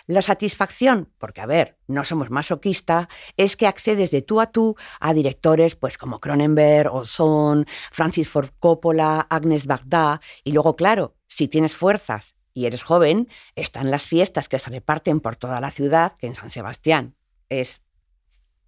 La 0.09 0.23
satisfacción, 0.23 1.13
porque 1.19 1.41
a 1.41 1.47
ver, 1.47 1.77
no 1.87 2.03
somos 2.03 2.31
masoquistas, 2.31 3.07
es 3.37 3.57
que 3.57 3.69
accedes 3.69 4.11
de 4.11 4.23
tú 4.23 4.41
a 4.41 4.51
tú 4.51 4.75
a 4.99 5.15
directores 5.15 5.77
pues 5.77 5.97
como 5.97 6.19
Cronenberg, 6.19 6.93
Olson, 6.93 7.65
Francis 7.93 8.29
Ford 8.29 8.51
Coppola, 8.59 9.25
Agnes 9.31 9.67
Bagdad, 9.67 10.21
y 10.43 10.51
luego 10.51 10.75
claro, 10.75 11.15
si 11.29 11.47
tienes 11.47 11.77
fuerzas 11.77 12.35
y 12.55 12.67
eres 12.67 12.83
joven, 12.83 13.29
están 13.55 13.93
las 13.93 14.05
fiestas 14.05 14.49
que 14.49 14.59
se 14.59 14.71
reparten 14.71 15.21
por 15.21 15.37
toda 15.37 15.61
la 15.61 15.71
ciudad, 15.71 16.17
que 16.19 16.27
en 16.27 16.35
San 16.35 16.51
Sebastián 16.51 17.15
es 17.49 17.83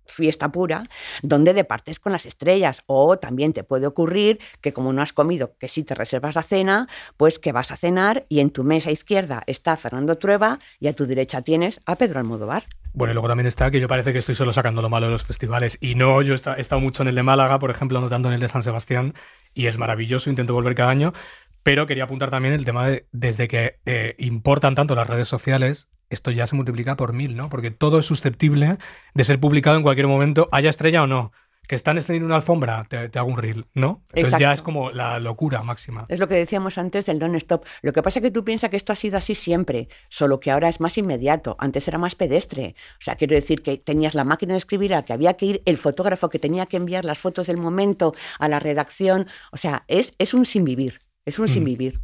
fiesta 0.06 0.50
pura, 0.50 0.88
donde 1.22 1.54
departes 1.54 2.00
con 2.00 2.12
las 2.12 2.26
estrellas. 2.26 2.82
O 2.86 3.18
también 3.18 3.52
te 3.52 3.64
puede 3.64 3.86
ocurrir 3.86 4.40
que 4.60 4.72
como 4.72 4.92
no 4.92 5.02
has 5.02 5.12
comido, 5.12 5.54
que 5.58 5.68
si 5.68 5.84
te 5.84 5.94
reservas 5.94 6.34
la 6.34 6.42
cena, 6.42 6.88
pues 7.16 7.38
que 7.38 7.52
vas 7.52 7.70
a 7.70 7.76
cenar 7.76 8.26
y 8.28 8.40
en 8.40 8.50
tu 8.50 8.64
mesa 8.64 8.90
izquierda 8.90 9.42
está 9.46 9.76
Fernando 9.76 10.18
Trueba 10.18 10.58
y 10.78 10.88
a 10.88 10.94
tu 10.94 11.06
derecha 11.06 11.42
tienes 11.42 11.80
a 11.86 11.96
Pedro 11.96 12.20
Almodóvar. 12.20 12.64
Bueno, 12.92 13.12
y 13.12 13.14
luego 13.14 13.28
también 13.28 13.46
está 13.46 13.70
que 13.70 13.80
yo 13.80 13.86
parece 13.86 14.12
que 14.12 14.18
estoy 14.18 14.34
solo 14.34 14.52
sacando 14.52 14.82
lo 14.82 14.90
malo 14.90 15.06
de 15.06 15.12
los 15.12 15.24
festivales. 15.24 15.78
Y 15.80 15.94
no, 15.94 16.22
yo 16.22 16.34
he 16.34 16.60
estado 16.60 16.80
mucho 16.80 17.02
en 17.02 17.08
el 17.08 17.14
de 17.14 17.22
Málaga, 17.22 17.58
por 17.58 17.70
ejemplo, 17.70 18.00
no 18.00 18.08
tanto 18.08 18.28
en 18.28 18.34
el 18.34 18.40
de 18.40 18.48
San 18.48 18.62
Sebastián, 18.62 19.14
y 19.54 19.66
es 19.66 19.78
maravilloso, 19.78 20.28
intento 20.28 20.54
volver 20.54 20.74
cada 20.74 20.90
año. 20.90 21.12
Pero 21.62 21.86
quería 21.86 22.04
apuntar 22.04 22.30
también 22.30 22.54
el 22.54 22.64
tema 22.64 22.88
de 22.88 23.06
desde 23.12 23.46
que 23.46 23.78
eh, 23.86 24.16
importan 24.18 24.74
tanto 24.74 24.94
las 24.94 25.06
redes 25.06 25.28
sociales, 25.28 25.88
esto 26.10 26.30
ya 26.32 26.46
se 26.46 26.56
multiplica 26.56 26.96
por 26.96 27.12
mil, 27.12 27.36
¿no? 27.36 27.48
Porque 27.48 27.70
todo 27.70 27.98
es 27.98 28.06
susceptible 28.06 28.76
de 29.14 29.24
ser 29.24 29.40
publicado 29.40 29.76
en 29.76 29.82
cualquier 29.82 30.08
momento, 30.08 30.48
haya 30.52 30.68
estrella 30.68 31.02
o 31.02 31.06
no. 31.06 31.32
Que 31.68 31.76
están 31.76 31.98
extendiendo 31.98 32.26
una 32.26 32.34
alfombra, 32.34 32.84
te, 32.88 33.16
hago 33.16 33.28
un 33.28 33.36
reel, 33.36 33.66
¿no? 33.74 34.02
Entonces 34.12 34.40
ya 34.40 34.52
es 34.52 34.60
como 34.60 34.90
la 34.90 35.20
locura 35.20 35.62
máxima. 35.62 36.04
Es 36.08 36.18
lo 36.18 36.26
que 36.26 36.34
decíamos 36.34 36.78
antes 36.78 37.06
del 37.06 37.20
don't 37.20 37.36
stop. 37.36 37.64
Lo 37.82 37.92
que 37.92 38.02
pasa 38.02 38.18
es 38.18 38.24
que 38.24 38.32
tú 38.32 38.42
piensas 38.44 38.70
que 38.70 38.76
esto 38.76 38.92
ha 38.92 38.96
sido 38.96 39.16
así 39.16 39.36
siempre, 39.36 39.88
solo 40.08 40.40
que 40.40 40.50
ahora 40.50 40.68
es 40.68 40.80
más 40.80 40.98
inmediato. 40.98 41.54
Antes 41.60 41.86
era 41.86 41.96
más 41.96 42.16
pedestre. 42.16 42.74
O 42.98 43.02
sea, 43.02 43.14
quiero 43.14 43.36
decir 43.36 43.62
que 43.62 43.78
tenías 43.78 44.16
la 44.16 44.24
máquina 44.24 44.54
de 44.54 44.58
escribir 44.58 44.94
a 44.94 44.96
la 44.96 45.02
que 45.04 45.12
había 45.12 45.34
que 45.34 45.46
ir, 45.46 45.62
el 45.64 45.78
fotógrafo 45.78 46.28
que 46.28 46.40
tenía 46.40 46.66
que 46.66 46.76
enviar 46.76 47.04
las 47.04 47.18
fotos 47.18 47.46
del 47.46 47.58
momento 47.58 48.14
a 48.40 48.48
la 48.48 48.58
redacción. 48.58 49.28
O 49.52 49.56
sea, 49.56 49.84
es, 49.86 50.12
es 50.18 50.34
un 50.34 50.46
sin 50.46 50.64
vivir. 50.64 51.02
Es 51.24 51.38
un 51.38 51.46
sin 51.46 51.62
mm. 51.62 51.66
vivir. 51.66 52.00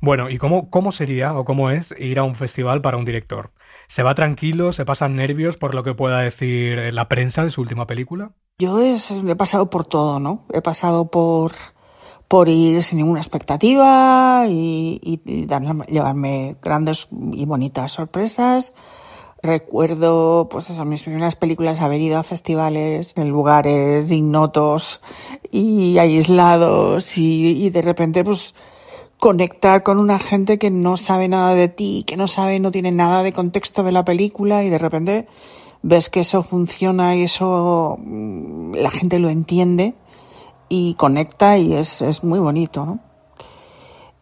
Bueno, 0.00 0.30
¿y 0.30 0.38
cómo, 0.38 0.70
cómo 0.70 0.92
sería 0.92 1.34
o 1.34 1.44
cómo 1.44 1.70
es 1.70 1.94
ir 1.98 2.18
a 2.18 2.24
un 2.24 2.34
festival 2.34 2.80
para 2.80 2.96
un 2.96 3.04
director? 3.04 3.52
¿Se 3.88 4.02
va 4.02 4.14
tranquilo? 4.14 4.72
¿Se 4.72 4.84
pasan 4.84 5.16
nervios 5.16 5.56
por 5.56 5.74
lo 5.74 5.82
que 5.82 5.94
pueda 5.94 6.20
decir 6.20 6.92
la 6.92 7.08
prensa 7.08 7.44
de 7.44 7.50
su 7.50 7.60
última 7.60 7.86
película? 7.86 8.32
Yo 8.58 8.80
he 8.80 9.36
pasado 9.36 9.70
por 9.70 9.86
todo, 9.86 10.18
¿no? 10.18 10.46
He 10.52 10.62
pasado 10.62 11.10
por, 11.10 11.52
por 12.28 12.48
ir 12.48 12.82
sin 12.82 12.98
ninguna 12.98 13.20
expectativa 13.20 14.46
y, 14.48 15.20
llevarme 15.88 16.56
grandes 16.62 17.08
y 17.32 17.44
bonitas 17.44 17.92
sorpresas. 17.92 18.74
Recuerdo, 19.42 20.48
pues 20.48 20.70
eso, 20.70 20.84
mis 20.84 21.02
primeras 21.02 21.36
películas, 21.36 21.80
haber 21.80 22.00
ido 22.00 22.18
a 22.18 22.22
festivales 22.22 23.12
en 23.16 23.28
lugares 23.28 24.10
ignotos 24.10 25.02
y 25.52 25.98
aislados 25.98 27.18
y, 27.18 27.64
y 27.64 27.70
de 27.70 27.82
repente, 27.82 28.24
pues, 28.24 28.54
conectar 29.18 29.82
con 29.82 29.98
una 29.98 30.18
gente 30.18 30.58
que 30.58 30.70
no 30.70 30.96
sabe 30.96 31.28
nada 31.28 31.54
de 31.54 31.68
ti, 31.68 32.04
que 32.06 32.16
no 32.16 32.28
sabe, 32.28 32.60
no 32.60 32.70
tiene 32.70 32.92
nada 32.92 33.22
de 33.22 33.32
contexto 33.32 33.82
de 33.82 33.92
la 33.92 34.04
película 34.04 34.64
y 34.64 34.70
de 34.70 34.78
repente 34.78 35.26
ves 35.82 36.10
que 36.10 36.20
eso 36.20 36.42
funciona 36.42 37.16
y 37.16 37.22
eso 37.22 37.98
mm, 38.02 38.74
la 38.74 38.90
gente 38.90 39.18
lo 39.18 39.28
entiende 39.30 39.94
y 40.68 40.94
conecta 40.94 41.58
y 41.58 41.74
es, 41.74 42.02
es 42.02 42.24
muy 42.24 42.38
bonito, 42.38 42.84
¿no? 42.84 43.00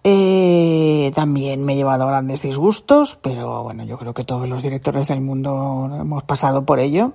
Eh, 0.06 1.10
también 1.14 1.64
me 1.64 1.72
he 1.72 1.76
llevado 1.76 2.06
grandes 2.06 2.42
disgustos, 2.42 3.18
pero 3.22 3.62
bueno, 3.62 3.84
yo 3.84 3.96
creo 3.96 4.12
que 4.12 4.24
todos 4.24 4.46
los 4.46 4.62
directores 4.62 5.08
del 5.08 5.22
mundo 5.22 5.90
hemos 5.98 6.22
pasado 6.24 6.66
por 6.66 6.78
ello. 6.78 7.12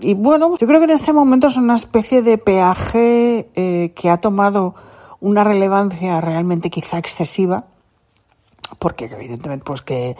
Y 0.00 0.14
bueno, 0.14 0.54
yo 0.58 0.66
creo 0.66 0.78
que 0.78 0.84
en 0.84 0.92
este 0.92 1.12
momento 1.12 1.48
es 1.48 1.58
una 1.58 1.74
especie 1.74 2.22
de 2.22 2.38
peaje 2.38 3.50
eh, 3.54 3.92
que 3.94 4.08
ha 4.08 4.16
tomado 4.22 4.74
una 5.20 5.44
relevancia 5.44 6.20
realmente 6.20 6.70
quizá 6.70 6.98
excesiva, 6.98 7.66
porque 8.78 9.06
evidentemente 9.06 9.64
pues 9.64 9.82
que 9.82 10.16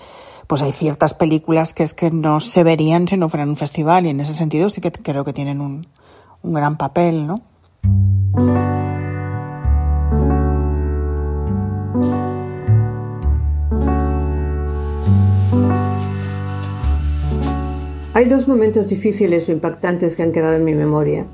pues 0.46 0.62
hay 0.62 0.72
ciertas 0.72 1.14
películas 1.14 1.74
que 1.74 1.82
es 1.82 1.94
que 1.94 2.10
no 2.10 2.40
se 2.40 2.64
verían 2.64 3.06
si 3.06 3.16
no 3.16 3.28
fueran 3.28 3.50
un 3.50 3.56
festival 3.56 4.06
y 4.06 4.10
en 4.10 4.20
ese 4.20 4.34
sentido 4.34 4.70
sí 4.70 4.80
que 4.80 4.90
creo 4.90 5.24
que 5.24 5.34
tienen 5.34 5.60
un, 5.60 5.86
un 6.42 6.52
gran 6.54 6.78
papel, 6.78 7.26
¿no? 7.26 7.42
Hay 18.14 18.24
dos 18.24 18.48
momentos 18.48 18.88
difíciles 18.88 19.48
o 19.48 19.52
impactantes 19.52 20.16
que 20.16 20.24
han 20.24 20.32
quedado 20.32 20.56
en 20.56 20.64
mi 20.64 20.74
memoria. 20.74 21.26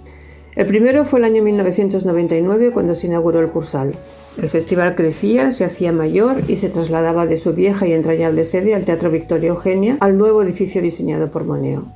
El 0.56 0.66
primero 0.66 1.04
fue 1.04 1.18
el 1.18 1.24
año 1.24 1.42
1999 1.42 2.70
cuando 2.70 2.94
se 2.94 3.08
inauguró 3.08 3.40
el 3.40 3.50
Cursal. 3.50 3.94
El 4.40 4.48
festival 4.48 4.94
crecía, 4.94 5.50
se 5.50 5.64
hacía 5.64 5.90
mayor 5.90 6.42
y 6.46 6.56
se 6.56 6.68
trasladaba 6.68 7.26
de 7.26 7.38
su 7.38 7.54
vieja 7.54 7.88
y 7.88 7.92
entrañable 7.92 8.44
sede 8.44 8.74
al 8.74 8.84
Teatro 8.84 9.10
Victoria 9.10 9.50
Eugenia 9.50 9.96
al 10.00 10.16
nuevo 10.16 10.42
edificio 10.42 10.80
diseñado 10.80 11.30
por 11.30 11.44
Moneo. 11.44 11.86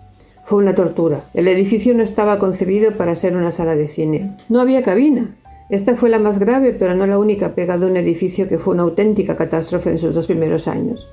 Fue 0.45 0.59
una 0.59 0.75
tortura. 0.75 1.23
El 1.35 1.47
edificio 1.47 1.95
no 1.95 2.03
estaba 2.03 2.39
concebido 2.39 2.93
para 2.93 3.15
ser 3.15 3.37
una 3.37 3.53
sala 3.53 3.77
de 3.77 3.87
cine. 3.87 4.35
No 4.49 4.61
había 4.61 4.83
cabina. 4.83 5.37
Esta 5.71 5.95
fue 5.95 6.09
la 6.09 6.19
más 6.19 6.39
grave, 6.39 6.73
pero 6.73 6.95
no 6.95 7.07
la 7.07 7.19
única 7.19 7.55
pegada 7.55 7.87
a 7.87 7.89
un 7.89 7.97
edificio 7.97 8.49
que 8.49 8.59
fue 8.59 8.75
una 8.75 8.85
auténtica 8.85 9.37
catástrofe 9.37 9.91
en 9.91 9.99
sus 9.99 10.15
dos 10.15 10.27
primeros 10.27 10.67
años. 10.67 11.07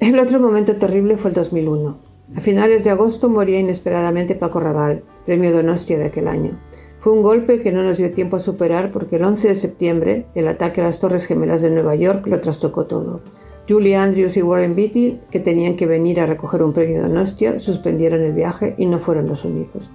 El 0.00 0.18
otro 0.18 0.40
momento 0.40 0.76
terrible 0.76 1.16
fue 1.16 1.30
el 1.30 1.34
2001. 1.34 1.98
A 2.34 2.40
finales 2.40 2.82
de 2.82 2.90
agosto 2.90 3.28
moría 3.28 3.60
inesperadamente 3.60 4.34
Paco 4.34 4.58
Raval, 4.58 5.04
premio 5.26 5.52
Donostia 5.52 5.98
de 5.98 6.06
aquel 6.06 6.28
año. 6.28 6.58
Fue 6.98 7.12
un 7.12 7.22
golpe 7.22 7.60
que 7.60 7.72
no 7.72 7.82
nos 7.82 7.98
dio 7.98 8.12
tiempo 8.12 8.36
a 8.36 8.40
superar 8.40 8.90
porque 8.90 9.16
el 9.16 9.24
11 9.24 9.48
de 9.48 9.54
septiembre 9.54 10.26
el 10.34 10.48
ataque 10.48 10.80
a 10.80 10.84
las 10.84 10.98
Torres 10.98 11.26
Gemelas 11.26 11.62
de 11.62 11.70
Nueva 11.70 11.94
York 11.94 12.26
lo 12.26 12.40
trastocó 12.40 12.86
todo. 12.86 13.20
Julie 13.68 13.96
Andrews 13.96 14.36
y 14.36 14.42
Warren 14.42 14.76
Beatty, 14.76 15.20
que 15.30 15.40
tenían 15.40 15.76
que 15.76 15.86
venir 15.86 16.20
a 16.20 16.26
recoger 16.26 16.62
un 16.62 16.72
premio 16.72 17.02
Donostia, 17.02 17.58
suspendieron 17.58 18.22
el 18.22 18.32
viaje 18.32 18.74
y 18.78 18.86
no 18.86 18.98
fueron 18.98 19.26
los 19.26 19.44
únicos. 19.44 19.90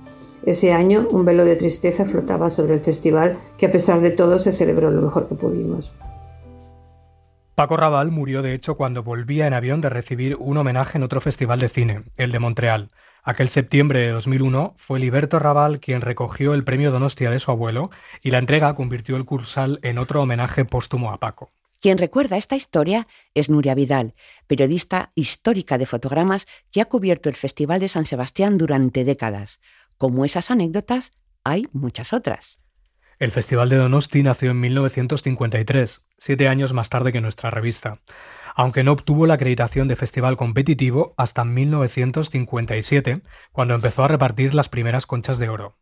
Ese 0.46 0.74
año 0.74 1.08
un 1.12 1.24
velo 1.24 1.46
de 1.46 1.56
tristeza 1.56 2.06
flotaba 2.06 2.50
sobre 2.50 2.74
el 2.74 2.82
festival 2.82 3.38
que 3.58 3.68
a 3.68 3.72
pesar 3.72 4.02
de 4.02 4.12
todo 4.12 4.40
se 4.40 4.54
celebró 4.54 4.92
lo 4.92 5.02
mejor 5.02 5.28
que 5.28 5.36
pudimos. 5.36 5.94
Paco 7.56 7.78
Raval 7.78 8.10
murió 8.10 8.42
de 8.42 8.56
hecho 8.56 8.76
cuando 8.76 9.04
volvía 9.04 9.46
en 9.46 9.54
avión 9.54 9.82
de 9.82 9.90
recibir 9.90 10.36
un 10.38 10.58
homenaje 10.58 10.98
en 10.98 11.04
otro 11.04 11.22
festival 11.22 11.60
de 11.60 11.70
cine, 11.70 12.04
el 12.18 12.32
de 12.32 12.40
Montreal. 12.40 12.90
Aquel 13.24 13.50
septiembre 13.50 14.00
de 14.00 14.12
2001 14.12 14.74
fue 14.78 15.00
Liberto 15.00 15.38
Raval 15.38 15.80
quien 15.80 16.02
recogió 16.02 16.56
el 16.56 16.64
premio 16.64 16.92
Donostia 16.92 17.30
de 17.30 17.38
su 17.38 17.52
abuelo 17.52 17.92
y 18.24 18.32
la 18.32 18.40
entrega 18.40 18.74
convirtió 18.74 19.16
el 19.16 19.26
Cursal 19.26 19.80
en 19.84 20.00
otro 20.00 20.24
homenaje 20.24 20.66
póstumo 20.66 21.12
a 21.12 21.20
Paco. 21.20 21.52
Quien 21.80 22.00
recuerda 22.00 22.38
esta 22.38 22.56
historia 22.56 23.08
es 23.36 23.50
Nuria 23.50 23.76
Vidal, 23.76 24.16
periodista 24.48 25.12
histórica 25.14 25.78
de 25.78 25.86
fotogramas 25.86 26.48
que 26.72 26.82
ha 26.82 26.86
cubierto 26.86 27.30
el 27.30 27.36
Festival 27.36 27.80
de 27.80 27.90
San 27.90 28.06
Sebastián 28.06 28.58
durante 28.58 29.04
décadas. 29.04 29.60
Como 29.98 30.26
esas 30.26 30.50
anécdotas, 30.50 31.12
hay 31.44 31.68
muchas 31.74 32.14
otras. 32.14 32.60
El 33.20 33.32
Festival 33.32 33.70
de 33.70 33.78
Donosti 33.78 34.24
nació 34.24 34.50
en 34.50 34.60
1953, 34.60 36.06
siete 36.18 36.48
años 36.48 36.74
más 36.74 36.90
tarde 36.90 37.12
que 37.12 37.22
nuestra 37.22 37.52
revista, 37.52 38.00
aunque 38.56 38.84
no 38.84 38.92
obtuvo 38.92 39.26
la 39.26 39.36
acreditación 39.36 39.88
de 39.88 39.96
festival 39.96 40.38
competitivo 40.38 41.14
hasta 41.18 41.44
1957, 41.44 43.22
cuando 43.52 43.76
empezó 43.76 44.04
a 44.04 44.08
repartir 44.08 44.54
las 44.54 44.70
primeras 44.70 45.06
conchas 45.06 45.40
de 45.40 45.50
oro. 45.50 45.76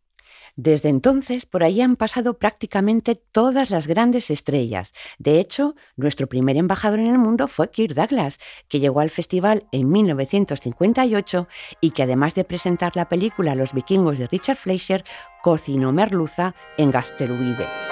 Desde 0.56 0.90
entonces, 0.90 1.46
por 1.46 1.64
ahí 1.64 1.82
han 1.82 1.96
pasado 1.96 2.38
prácticamente 2.38 3.16
todas 3.16 3.70
las 3.70 3.88
grandes 3.88 4.30
estrellas. 4.30 4.94
De 5.18 5.40
hecho, 5.40 5.76
nuestro 5.96 6.28
primer 6.28 6.58
embajador 6.58 7.00
en 7.00 7.08
el 7.08 7.18
mundo 7.18 7.48
fue 7.48 7.70
Kirk 7.70 7.94
Douglas, 7.94 8.40
que 8.68 8.80
llegó 8.80 9.00
al 9.00 9.10
festival 9.10 9.68
en 9.72 9.90
1958 9.90 11.48
y 11.82 11.92
que 11.92 12.04
además 12.04 12.36
de 12.36 12.44
presentar 12.44 12.96
la 12.96 13.10
película 13.10 13.56
Los 13.56 13.74
vikingos 13.74 14.18
de 14.18 14.28
Richard 14.28 14.58
Fleischer, 14.58 15.04
cocinó 15.44 15.94
merluza 15.94 16.56
en 16.78 16.92
Gasteruide. 16.92 17.89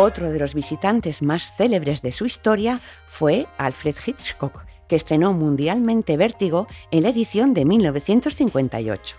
Otro 0.00 0.32
de 0.32 0.38
los 0.38 0.54
visitantes 0.54 1.20
más 1.20 1.54
célebres 1.58 2.00
de 2.00 2.10
su 2.10 2.24
historia 2.24 2.80
fue 3.06 3.46
Alfred 3.58 3.94
Hitchcock, 4.06 4.64
que 4.88 4.96
estrenó 4.96 5.34
mundialmente 5.34 6.16
Vértigo 6.16 6.68
en 6.90 7.02
la 7.02 7.10
edición 7.10 7.52
de 7.52 7.66
1958. 7.66 9.16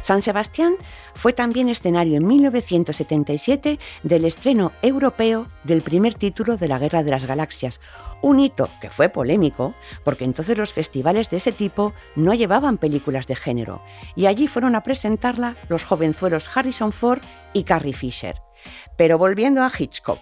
San 0.00 0.20
Sebastián 0.20 0.74
fue 1.14 1.32
también 1.32 1.68
escenario 1.68 2.16
en 2.16 2.26
1977 2.26 3.78
del 4.02 4.24
estreno 4.24 4.72
europeo 4.82 5.46
del 5.62 5.82
primer 5.82 6.14
título 6.14 6.56
de 6.56 6.66
la 6.66 6.80
Guerra 6.80 7.04
de 7.04 7.12
las 7.12 7.24
Galaxias, 7.24 7.78
un 8.20 8.40
hito 8.40 8.68
que 8.80 8.90
fue 8.90 9.10
polémico 9.10 9.72
porque 10.02 10.24
entonces 10.24 10.58
los 10.58 10.72
festivales 10.72 11.30
de 11.30 11.36
ese 11.36 11.52
tipo 11.52 11.92
no 12.16 12.34
llevaban 12.34 12.76
películas 12.76 13.28
de 13.28 13.36
género 13.36 13.82
y 14.16 14.26
allí 14.26 14.48
fueron 14.48 14.74
a 14.74 14.82
presentarla 14.82 15.54
los 15.68 15.84
jovenzuelos 15.84 16.50
Harrison 16.52 16.90
Ford 16.90 17.20
y 17.52 17.62
Carrie 17.62 17.92
Fisher. 17.92 18.47
Pero 18.96 19.18
volviendo 19.18 19.62
a 19.62 19.70
Hitchcock, 19.76 20.20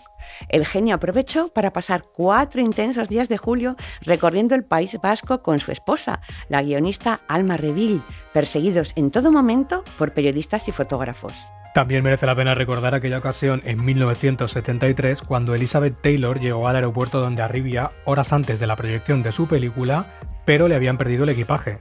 el 0.49 0.67
genio 0.67 0.97
aprovechó 0.97 1.49
para 1.49 1.71
pasar 1.71 2.03
cuatro 2.15 2.61
intensos 2.61 3.09
días 3.09 3.29
de 3.29 3.39
julio 3.39 3.77
recorriendo 4.03 4.55
el 4.55 4.65
País 4.65 4.97
Vasco 5.03 5.43
con 5.43 5.59
su 5.59 5.73
esposa, 5.73 6.21
la 6.49 6.63
guionista 6.63 7.21
Alma 7.29 7.57
Reville, 7.57 8.03
perseguidos 8.33 8.93
en 8.97 9.11
todo 9.11 9.33
momento 9.33 9.85
por 9.99 10.13
periodistas 10.13 10.69
y 10.69 10.73
fotógrafos. 10.73 11.47
También 11.77 12.03
merece 12.03 12.25
la 12.25 12.35
pena 12.35 12.55
recordar 12.55 12.95
aquella 12.95 13.19
ocasión 13.19 13.61
en 13.67 13.85
1973 13.85 15.21
cuando 15.21 15.55
Elizabeth 15.55 16.01
Taylor 16.01 16.41
llegó 16.41 16.69
al 16.69 16.77
aeropuerto 16.77 17.21
donde 17.21 17.43
arribía 17.43 17.91
horas 18.07 18.33
antes 18.33 18.59
de 18.59 18.67
la 18.67 18.77
proyección 18.77 19.23
de 19.23 19.31
su 19.31 19.47
película, 19.47 20.07
pero 20.47 20.69
le 20.69 20.75
habían 20.75 20.97
perdido 20.97 21.25
el 21.25 21.31
equipaje. 21.31 21.81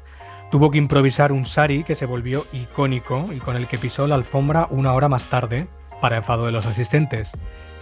Tuvo 0.51 0.71
que 0.71 0.77
improvisar 0.77 1.31
un 1.31 1.45
sari 1.45 1.83
que 1.83 1.95
se 1.95 2.05
volvió 2.05 2.45
icónico 2.53 3.27
y 3.33 3.39
con 3.39 3.55
el 3.55 3.67
que 3.67 3.77
pisó 3.77 4.07
la 4.07 4.15
alfombra 4.15 4.67
una 4.69 4.93
hora 4.93 5.09
más 5.09 5.27
tarde, 5.27 5.67
para 6.01 6.17
enfado 6.17 6.45
de 6.45 6.51
los 6.51 6.65
asistentes. 6.65 7.31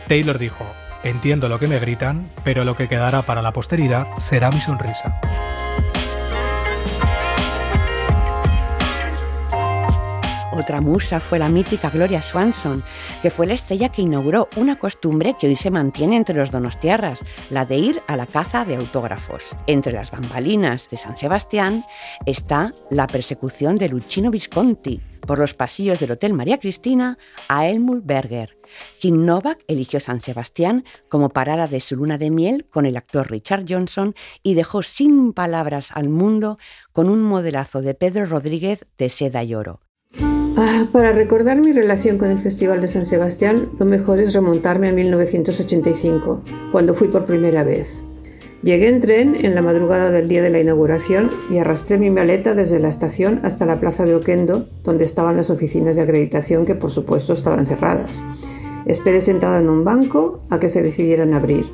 Taylor 0.08 0.38
dijo, 0.38 0.66
entiendo 1.04 1.50
lo 1.50 1.60
que 1.60 1.68
me 1.68 1.80
gritan, 1.80 2.30
pero 2.44 2.64
lo 2.64 2.76
que 2.76 2.88
quedará 2.88 3.22
para 3.22 3.42
la 3.42 3.52
posteridad 3.52 4.08
será 4.20 4.50
mi 4.50 4.62
sonrisa. 4.62 5.20
Otra 10.56 10.82
musa 10.82 11.20
fue 11.20 11.40
la 11.40 11.50
mítica 11.50 11.90
Gloria 11.90 12.22
Swanson, 12.22 12.84
que 13.24 13.32
fue 13.32 13.48
la 13.48 13.56
estrella 13.56 13.90
que 13.90 14.04
inauguró 14.04 14.48
una 14.56 14.78
costumbre 14.78 15.36
que 15.40 15.48
hoy 15.48 15.56
se 15.56 15.72
mantiene 15.72 16.16
entre 16.16 16.36
los 16.36 16.52
donostiarras, 16.52 17.22
la 17.50 17.66
de 17.66 17.78
ir 17.78 18.02
a 18.06 18.16
la 18.16 18.28
caza 18.28 18.64
de 18.64 18.76
autógrafos. 18.76 19.56
Entre 19.66 19.94
las 19.94 20.12
bambalinas 20.12 20.92
de 20.92 20.98
San 20.98 21.18
Sebastián 21.18 21.86
está 22.28 22.72
la 22.92 23.08
persecución 23.08 23.78
de 23.78 23.90
Luchino 23.90 24.30
Visconti, 24.30 25.02
por 25.26 25.40
los 25.40 25.56
pasillos 25.56 26.00
del 26.00 26.12
Hotel 26.12 26.34
María 26.34 26.60
Cristina 26.60 27.18
a 27.48 27.68
Helmut 27.68 28.06
Berger. 28.06 28.56
Kim 29.00 29.26
Novak 29.26 29.58
eligió 29.68 30.00
San 30.00 30.20
Sebastián 30.20 30.84
como 31.10 31.30
parada 31.30 31.68
de 31.68 31.80
su 31.80 31.96
luna 31.96 32.20
de 32.20 32.30
miel 32.30 32.68
con 32.70 32.86
el 32.86 32.98
actor 32.98 33.32
Richard 33.32 33.66
Johnson 33.68 34.14
y 34.44 34.54
dejó 34.54 34.84
sin 34.84 35.34
palabras 35.34 35.90
al 35.94 36.10
mundo 36.10 36.60
con 36.92 37.10
un 37.10 37.24
modelazo 37.24 37.82
de 37.82 37.96
Pedro 37.96 38.28
Rodríguez 38.28 38.86
de 39.00 39.10
seda 39.10 39.44
y 39.44 39.56
oro. 39.56 39.83
Ah, 40.56 40.86
para 40.92 41.12
recordar 41.14 41.60
mi 41.62 41.74
relación 41.74 42.20
con 42.20 42.30
el 42.30 42.38
Festival 42.38 42.80
de 42.80 42.88
San 42.88 43.06
Sebastián, 43.06 43.70
lo 43.80 43.86
mejor 43.86 44.20
es 44.20 44.34
remontarme 44.34 44.88
a 44.88 44.94
1985, 44.94 46.44
cuando 46.72 46.94
fui 46.94 47.08
por 47.08 47.26
primera 47.26 47.64
vez. 47.64 48.04
Llegué 48.62 48.88
en 48.88 49.02
tren 49.02 49.36
en 49.36 49.56
la 49.56 49.64
madrugada 49.64 50.12
del 50.12 50.28
día 50.28 50.44
de 50.44 50.52
la 50.52 50.60
inauguración 50.60 51.32
y 51.50 51.58
arrastré 51.58 51.98
mi 51.98 52.12
maleta 52.12 52.54
desde 52.54 52.80
la 52.80 52.90
estación 52.90 53.40
hasta 53.44 53.66
la 53.66 53.80
plaza 53.80 54.06
de 54.06 54.14
Oquendo, 54.14 54.68
donde 54.84 55.06
estaban 55.06 55.38
las 55.38 55.50
oficinas 55.50 55.96
de 55.96 56.04
acreditación 56.04 56.66
que 56.66 56.76
por 56.76 56.92
supuesto 56.92 57.34
estaban 57.34 57.66
cerradas. 57.66 58.22
Esperé 58.86 59.22
sentada 59.22 59.58
en 59.58 59.70
un 59.70 59.84
banco 59.84 60.44
a 60.52 60.60
que 60.60 60.70
se 60.70 60.84
decidieran 60.84 61.34
abrir. 61.34 61.66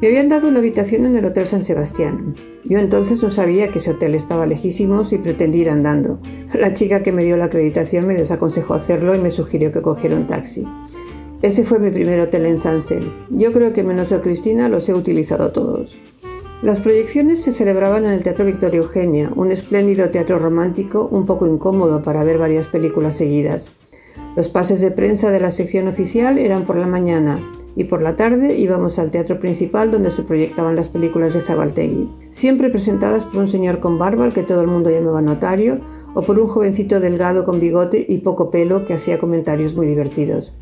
Me 0.00 0.08
habían 0.08 0.28
dado 0.28 0.48
una 0.48 0.58
habitación 0.58 1.06
en 1.06 1.16
el 1.16 1.24
Hotel 1.24 1.46
San 1.46 1.62
Sebastián. 1.62 2.34
Yo 2.64 2.78
entonces 2.78 3.22
no 3.22 3.30
sabía 3.30 3.68
que 3.68 3.78
ese 3.78 3.92
hotel 3.92 4.14
estaba 4.14 4.46
lejísimos 4.46 5.12
y 5.12 5.18
pretendí 5.18 5.60
ir 5.60 5.70
andando. 5.70 6.18
La 6.52 6.74
chica 6.74 7.02
que 7.02 7.12
me 7.12 7.24
dio 7.24 7.36
la 7.36 7.46
acreditación 7.46 8.06
me 8.06 8.14
desaconsejó 8.14 8.74
hacerlo 8.74 9.14
y 9.14 9.20
me 9.20 9.30
sugirió 9.30 9.70
que 9.70 9.82
cogiera 9.82 10.16
un 10.16 10.26
taxi. 10.26 10.66
Ese 11.42 11.64
fue 11.64 11.78
mi 11.78 11.90
primer 11.90 12.20
hotel 12.20 12.46
en 12.46 12.58
Sanse. 12.58 13.00
Yo 13.30 13.52
creo 13.52 13.72
que 13.72 13.84
menos 13.84 14.12
a 14.12 14.20
Cristina 14.20 14.68
los 14.68 14.88
he 14.88 14.94
utilizado 14.94 15.52
todos. 15.52 15.96
Las 16.62 16.80
proyecciones 16.80 17.42
se 17.42 17.52
celebraban 17.52 18.06
en 18.06 18.12
el 18.12 18.22
Teatro 18.22 18.46
Victoria 18.46 18.78
Eugenia, 18.78 19.30
un 19.36 19.52
espléndido 19.52 20.08
teatro 20.10 20.38
romántico 20.38 21.06
un 21.10 21.26
poco 21.26 21.46
incómodo 21.46 22.02
para 22.02 22.24
ver 22.24 22.38
varias 22.38 22.68
películas 22.68 23.16
seguidas. 23.16 23.70
Los 24.36 24.48
pases 24.48 24.80
de 24.80 24.90
prensa 24.90 25.30
de 25.30 25.40
la 25.40 25.50
sección 25.50 25.88
oficial 25.88 26.38
eran 26.38 26.64
por 26.64 26.76
la 26.76 26.86
mañana 26.86 27.40
y 27.76 27.84
por 27.84 28.02
la 28.02 28.16
tarde 28.16 28.56
íbamos 28.56 28.98
al 28.98 29.10
teatro 29.10 29.38
principal 29.38 29.90
donde 29.90 30.10
se 30.10 30.22
proyectaban 30.22 30.76
las 30.76 30.88
películas 30.88 31.34
de 31.34 31.40
Zabaltegui, 31.40 32.08
siempre 32.30 32.70
presentadas 32.70 33.24
por 33.24 33.38
un 33.38 33.48
señor 33.48 33.80
con 33.80 33.98
barba 33.98 34.24
al 34.24 34.32
que 34.32 34.42
todo 34.42 34.60
el 34.60 34.68
mundo 34.68 34.90
llamaba 34.90 35.22
notario 35.22 35.80
o 36.14 36.22
por 36.22 36.38
un 36.38 36.46
jovencito 36.46 37.00
delgado 37.00 37.44
con 37.44 37.60
bigote 37.60 38.04
y 38.08 38.18
poco 38.18 38.50
pelo 38.50 38.84
que 38.86 38.94
hacía 38.94 39.18
comentarios 39.18 39.74
muy 39.74 39.86
divertidos. 39.86 40.54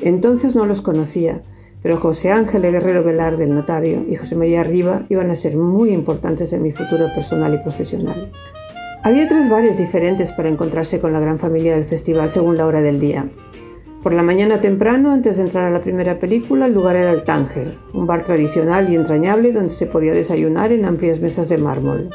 Entonces 0.00 0.56
no 0.56 0.66
los 0.66 0.80
conocía, 0.80 1.42
pero 1.82 1.98
José 1.98 2.32
Ángel 2.32 2.62
Guerrero 2.62 3.04
Velar 3.04 3.36
del 3.36 3.54
notario 3.54 4.04
y 4.08 4.16
José 4.16 4.36
María 4.36 4.64
Riva 4.64 5.04
iban 5.10 5.30
a 5.30 5.36
ser 5.36 5.56
muy 5.56 5.90
importantes 5.90 6.52
en 6.52 6.62
mi 6.62 6.70
futuro 6.70 7.12
personal 7.14 7.54
y 7.54 7.58
profesional. 7.58 8.32
Había 9.04 9.28
tres 9.28 9.50
bares 9.50 9.76
diferentes 9.76 10.32
para 10.32 10.48
encontrarse 10.48 10.98
con 10.98 11.12
la 11.12 11.20
gran 11.20 11.38
familia 11.38 11.74
del 11.74 11.84
festival 11.84 12.30
según 12.30 12.56
la 12.56 12.64
hora 12.64 12.80
del 12.80 13.00
día. 13.00 13.28
Por 14.02 14.14
la 14.14 14.22
mañana 14.22 14.62
temprano, 14.62 15.12
antes 15.12 15.36
de 15.36 15.42
entrar 15.42 15.64
a 15.64 15.70
la 15.70 15.82
primera 15.82 16.18
película, 16.18 16.64
el 16.64 16.72
lugar 16.72 16.96
era 16.96 17.12
el 17.12 17.22
Tánger, 17.22 17.76
un 17.92 18.06
bar 18.06 18.22
tradicional 18.22 18.90
y 18.90 18.94
entrañable 18.94 19.52
donde 19.52 19.74
se 19.74 19.84
podía 19.84 20.14
desayunar 20.14 20.72
en 20.72 20.86
amplias 20.86 21.20
mesas 21.20 21.50
de 21.50 21.58
mármol. 21.58 22.08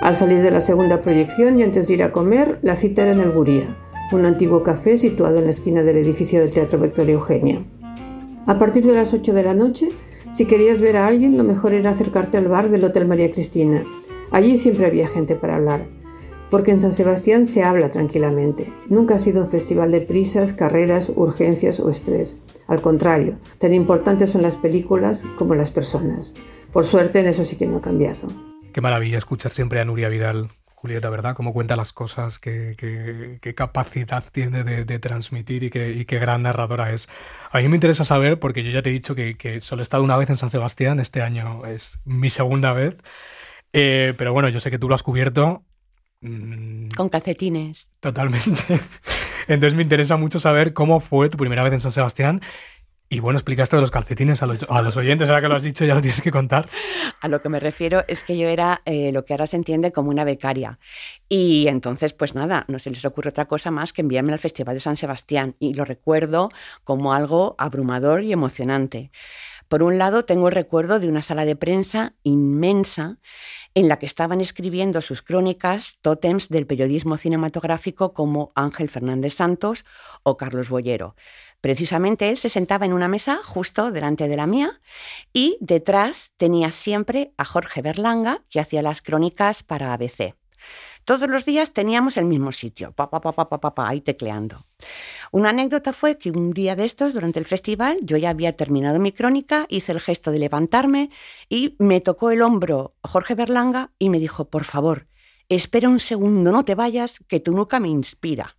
Al 0.00 0.14
salir 0.14 0.42
de 0.42 0.52
la 0.52 0.60
segunda 0.60 1.00
proyección 1.00 1.58
y 1.58 1.64
antes 1.64 1.88
de 1.88 1.94
ir 1.94 2.04
a 2.04 2.12
comer, 2.12 2.60
la 2.62 2.76
cita 2.76 3.02
era 3.02 3.10
en 3.10 3.20
el 3.20 3.32
Guría, 3.32 3.76
un 4.12 4.26
antiguo 4.26 4.62
café 4.62 4.98
situado 4.98 5.38
en 5.38 5.46
la 5.46 5.50
esquina 5.50 5.82
del 5.82 5.96
edificio 5.96 6.38
del 6.38 6.52
Teatro 6.52 6.78
Victoria 6.78 7.14
Eugenia. 7.14 7.64
A 8.46 8.60
partir 8.60 8.86
de 8.86 8.94
las 8.94 9.12
8 9.12 9.32
de 9.32 9.42
la 9.42 9.54
noche, 9.54 9.88
si 10.30 10.44
querías 10.44 10.80
ver 10.80 10.98
a 10.98 11.08
alguien, 11.08 11.36
lo 11.36 11.42
mejor 11.42 11.74
era 11.74 11.90
acercarte 11.90 12.38
al 12.38 12.46
bar 12.46 12.70
del 12.70 12.84
Hotel 12.84 13.08
María 13.08 13.32
Cristina. 13.32 13.82
Allí 14.30 14.56
siempre 14.56 14.86
había 14.86 15.08
gente 15.08 15.34
para 15.34 15.56
hablar, 15.56 15.95
porque 16.50 16.70
en 16.70 16.80
San 16.80 16.92
Sebastián 16.92 17.46
se 17.46 17.62
habla 17.62 17.88
tranquilamente. 17.88 18.72
Nunca 18.88 19.16
ha 19.16 19.18
sido 19.18 19.44
un 19.44 19.50
festival 19.50 19.90
de 19.92 20.00
prisas, 20.00 20.52
carreras, 20.52 21.10
urgencias 21.14 21.80
o 21.80 21.90
estrés. 21.90 22.40
Al 22.68 22.80
contrario, 22.80 23.38
tan 23.58 23.72
importantes 23.72 24.30
son 24.30 24.42
las 24.42 24.56
películas 24.56 25.24
como 25.36 25.54
las 25.54 25.70
personas. 25.70 26.34
Por 26.72 26.84
suerte, 26.84 27.20
en 27.20 27.26
eso 27.26 27.44
sí 27.44 27.56
que 27.56 27.66
no 27.66 27.78
ha 27.78 27.82
cambiado. 27.82 28.28
Qué 28.72 28.80
maravilla 28.80 29.18
escuchar 29.18 29.52
siempre 29.52 29.80
a 29.80 29.84
Nuria 29.84 30.08
Vidal 30.08 30.50
Julieta, 30.74 31.08
¿verdad? 31.08 31.34
Cómo 31.34 31.54
cuenta 31.54 31.74
las 31.74 31.94
cosas, 31.94 32.38
qué, 32.38 32.76
capacidad 33.56 34.22
tiene 34.30 34.62
de, 34.62 34.98
transmitir 34.98 35.64
y 35.64 35.70
qué, 35.70 36.18
gran 36.18 36.42
narradora 36.42 36.92
es. 36.92 37.08
A 37.50 37.58
mí 37.58 37.68
me 37.68 37.76
interesa 37.76 38.04
saber, 38.04 38.38
porque 38.38 38.62
yo 38.62 38.70
ya 38.70 38.82
te 38.82 38.90
he 38.90 38.92
dicho 38.92 39.14
que, 39.14 39.60
solo 39.60 39.80
he 39.80 39.82
estado 39.82 40.04
una 40.04 40.18
vez 40.18 40.28
en 40.28 40.36
San 40.36 40.50
Sebastián, 40.50 41.00
este 41.00 41.22
año 41.22 41.64
es 41.64 41.98
mi 42.04 42.28
segunda 42.28 42.74
vez, 42.74 42.96
eh, 43.72 44.12
pero 44.18 44.34
bueno, 44.34 44.50
yo 44.50 44.60
sé 44.60 44.70
que 44.70 44.78
tú 44.78 44.88
lo 44.88 44.94
has 44.94 45.02
cubierto. 45.02 45.64
Mm, 46.20 46.88
Con 46.96 47.08
calcetines. 47.08 47.90
Totalmente. 48.00 48.80
Entonces 49.48 49.74
me 49.74 49.82
interesa 49.82 50.16
mucho 50.16 50.40
saber 50.40 50.72
cómo 50.72 51.00
fue 51.00 51.28
tu 51.28 51.38
primera 51.38 51.62
vez 51.62 51.72
en 51.72 51.80
San 51.80 51.92
Sebastián 51.92 52.40
y 53.08 53.20
bueno, 53.20 53.38
explicaste 53.38 53.76
de 53.76 53.82
los 53.82 53.92
calcetines 53.92 54.42
a 54.42 54.46
los, 54.46 54.96
oyentes, 54.96 55.28
ahora 55.28 55.40
que 55.40 55.48
lo 55.48 55.54
has 55.54 55.62
dicho 55.62 55.84
ya 55.84 55.94
lo 55.94 56.00
tienes 56.00 56.20
que 56.20 56.32
contar. 56.32 56.68
A 57.20 57.28
lo 57.28 57.40
que 57.40 57.48
me 57.48 57.60
refiero 57.60 58.04
es 58.08 58.24
que 58.24 58.36
yo 58.36 58.48
era 58.48 58.82
eh, 58.84 59.12
lo 59.12 59.24
que 59.24 59.32
ahora 59.32 59.46
se 59.46 59.56
entiende 59.56 59.92
como 59.92 60.10
una 60.10 60.24
becaria. 60.24 60.78
Y 61.28 61.68
entonces, 61.68 62.12
pues 62.12 62.34
nada, 62.34 62.64
no 62.68 62.78
se 62.80 62.90
les 62.90 63.04
ocurre 63.04 63.30
otra 63.30 63.46
cosa 63.46 63.70
más 63.70 63.92
que 63.92 64.02
enviarme 64.02 64.32
al 64.32 64.38
Festival 64.40 64.74
de 64.74 64.80
San 64.80 64.96
Sebastián. 64.96 65.54
Y 65.60 65.74
lo 65.74 65.84
recuerdo 65.84 66.50
como 66.82 67.14
algo 67.14 67.54
abrumador 67.58 68.22
y 68.22 68.32
emocionante. 68.32 69.12
Por 69.68 69.82
un 69.82 69.98
lado, 69.98 70.24
tengo 70.24 70.48
el 70.48 70.54
recuerdo 70.54 71.00
de 71.00 71.08
una 71.08 71.22
sala 71.22 71.44
de 71.44 71.56
prensa 71.56 72.14
inmensa 72.22 73.18
en 73.74 73.88
la 73.88 73.98
que 73.98 74.06
estaban 74.06 74.40
escribiendo 74.40 75.02
sus 75.02 75.22
crónicas 75.22 75.98
tótems 76.02 76.48
del 76.48 76.66
periodismo 76.66 77.16
cinematográfico 77.16 78.14
como 78.14 78.52
Ángel 78.54 78.88
Fernández 78.88 79.34
Santos 79.34 79.84
o 80.22 80.36
Carlos 80.36 80.68
Boyero. 80.68 81.16
Precisamente 81.60 82.28
él 82.28 82.38
se 82.38 82.48
sentaba 82.48 82.86
en 82.86 82.92
una 82.92 83.08
mesa 83.08 83.40
justo 83.42 83.90
delante 83.90 84.28
de 84.28 84.36
la 84.36 84.46
mía 84.46 84.80
y 85.32 85.58
detrás 85.60 86.32
tenía 86.36 86.70
siempre 86.70 87.32
a 87.36 87.44
Jorge 87.44 87.82
Berlanga, 87.82 88.44
que 88.48 88.60
hacía 88.60 88.82
las 88.82 89.02
crónicas 89.02 89.64
para 89.64 89.92
ABC. 89.92 90.36
Todos 91.06 91.30
los 91.30 91.44
días 91.44 91.72
teníamos 91.72 92.16
el 92.16 92.24
mismo 92.24 92.50
sitio, 92.50 92.90
pa, 92.90 93.08
pa, 93.08 93.20
pa, 93.20 93.88
ahí 93.88 94.00
tecleando. 94.00 94.66
Una 95.30 95.50
anécdota 95.50 95.92
fue 95.92 96.18
que 96.18 96.32
un 96.32 96.52
día 96.52 96.74
de 96.74 96.84
estos, 96.84 97.14
durante 97.14 97.38
el 97.38 97.46
festival, 97.46 97.98
yo 98.02 98.16
ya 98.16 98.30
había 98.30 98.56
terminado 98.56 98.98
mi 98.98 99.12
crónica, 99.12 99.66
hice 99.68 99.92
el 99.92 100.00
gesto 100.00 100.32
de 100.32 100.40
levantarme 100.40 101.10
y 101.48 101.76
me 101.78 102.00
tocó 102.00 102.32
el 102.32 102.42
hombro 102.42 102.96
Jorge 103.04 103.36
Berlanga 103.36 103.92
y 104.00 104.10
me 104.10 104.18
dijo, 104.18 104.46
por 104.46 104.64
favor, 104.64 105.06
espera 105.48 105.88
un 105.88 106.00
segundo, 106.00 106.50
no 106.50 106.64
te 106.64 106.74
vayas, 106.74 107.20
que 107.28 107.38
tu 107.38 107.52
nuca 107.52 107.78
me 107.78 107.88
inspira. 107.88 108.56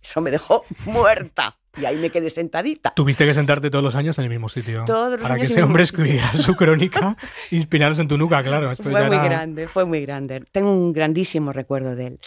Eso 0.00 0.22
me 0.22 0.30
dejó 0.30 0.64
muerta. 0.86 1.58
Y 1.76 1.84
ahí 1.84 1.96
me 1.98 2.10
quedé 2.10 2.30
sentadita. 2.30 2.92
Tuviste 2.94 3.26
que 3.26 3.34
sentarte 3.34 3.70
todos 3.70 3.84
los 3.84 3.94
años 3.94 4.18
en 4.18 4.24
el 4.24 4.30
mismo 4.30 4.48
sitio. 4.48 4.84
para 5.20 5.36
que 5.36 5.44
ese 5.44 5.62
hombre 5.62 5.82
escribiera 5.82 6.32
su 6.34 6.54
crónica, 6.54 7.16
inspirados 7.50 7.98
en 7.98 8.08
tu 8.08 8.16
nuca, 8.16 8.42
claro. 8.42 8.74
fue 8.76 8.92
muy 8.92 9.16
grande, 9.16 9.68
fue 9.68 9.84
muy 9.84 10.00
grande. 10.00 10.42
Tengo 10.52 10.72
un 10.72 10.92
grandísimo 10.92 11.52
recuerdo 11.52 11.94
de 11.94 12.06
él. 12.06 12.20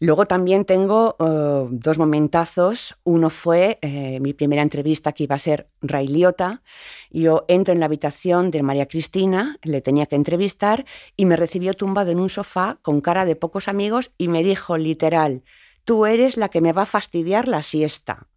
Luego 0.00 0.26
también 0.26 0.64
tengo 0.64 1.16
eh, 1.18 1.68
dos 1.70 1.98
momentazos. 1.98 2.94
Uno 3.04 3.30
fue 3.30 3.78
eh, 3.82 4.20
mi 4.20 4.32
primera 4.32 4.62
entrevista 4.62 5.12
que 5.12 5.24
iba 5.24 5.36
a 5.36 5.38
ser 5.38 5.68
Ray 5.80 6.08
Liotta. 6.08 6.62
Yo 7.10 7.44
entro 7.48 7.74
en 7.74 7.80
la 7.80 7.86
habitación 7.86 8.50
de 8.50 8.62
María 8.62 8.86
Cristina, 8.86 9.58
le 9.62 9.80
tenía 9.80 10.06
que 10.06 10.16
entrevistar 10.16 10.84
y 11.16 11.26
me 11.26 11.36
recibió 11.36 11.74
tumbado 11.74 12.10
en 12.10 12.20
un 12.20 12.28
sofá 12.28 12.78
con 12.82 13.00
cara 13.00 13.24
de 13.24 13.36
pocos 13.36 13.68
amigos 13.68 14.12
y 14.16 14.28
me 14.28 14.42
dijo 14.42 14.78
literal, 14.78 15.42
tú 15.84 16.06
eres 16.06 16.36
la 16.36 16.48
que 16.48 16.60
me 16.60 16.72
va 16.72 16.82
a 16.82 16.86
fastidiar 16.86 17.48
la 17.48 17.62
siesta. 17.62 18.28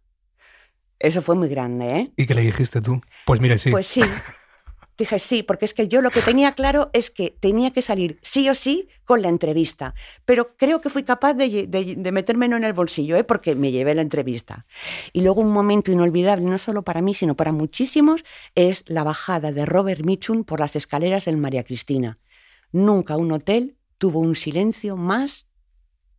Eso 0.98 1.22
fue 1.22 1.34
muy 1.34 1.48
grande, 1.48 1.96
¿eh? 1.96 2.12
¿Y 2.16 2.26
qué 2.26 2.34
le 2.34 2.42
dijiste 2.42 2.80
tú? 2.80 3.00
Pues 3.26 3.40
mire, 3.40 3.58
sí. 3.58 3.70
Pues 3.70 3.86
sí. 3.86 4.02
Dije 4.98 5.18
sí, 5.18 5.42
porque 5.42 5.66
es 5.66 5.74
que 5.74 5.88
yo 5.88 6.00
lo 6.00 6.10
que 6.10 6.22
tenía 6.22 6.52
claro 6.52 6.88
es 6.94 7.10
que 7.10 7.36
tenía 7.38 7.70
que 7.70 7.82
salir 7.82 8.18
sí 8.22 8.48
o 8.48 8.54
sí 8.54 8.88
con 9.04 9.20
la 9.20 9.28
entrevista. 9.28 9.94
Pero 10.24 10.56
creo 10.56 10.80
que 10.80 10.88
fui 10.88 11.02
capaz 11.02 11.34
de, 11.34 11.66
de, 11.66 12.12
meterme 12.12 12.46
en 12.46 12.64
el 12.64 12.72
bolsillo, 12.72 13.16
¿eh? 13.16 13.24
porque 13.24 13.54
me 13.54 13.72
llevé 13.72 13.94
la 13.94 14.00
entrevista. 14.00 14.64
Y 15.12 15.20
luego 15.20 15.42
un 15.42 15.50
momento 15.50 15.92
inolvidable, 15.92 16.46
no 16.46 16.56
solo 16.56 16.82
para 16.82 17.02
mí, 17.02 17.12
sino 17.12 17.36
para 17.36 17.52
muchísimos, 17.52 18.24
es 18.54 18.84
la 18.86 19.04
bajada 19.04 19.52
de 19.52 19.66
Robert 19.66 20.02
Mitchum 20.02 20.44
por 20.44 20.60
las 20.60 20.76
escaleras 20.76 21.26
del 21.26 21.36
María 21.36 21.64
Cristina. 21.64 22.18
Nunca 22.72 23.18
un 23.18 23.32
hotel 23.32 23.76
tuvo 23.98 24.20
un 24.20 24.34
silencio 24.34 24.96
más 24.96 25.46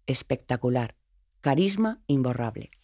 espectacular. 0.06 0.96
Carisma 1.42 2.02
imborrable. 2.06 2.77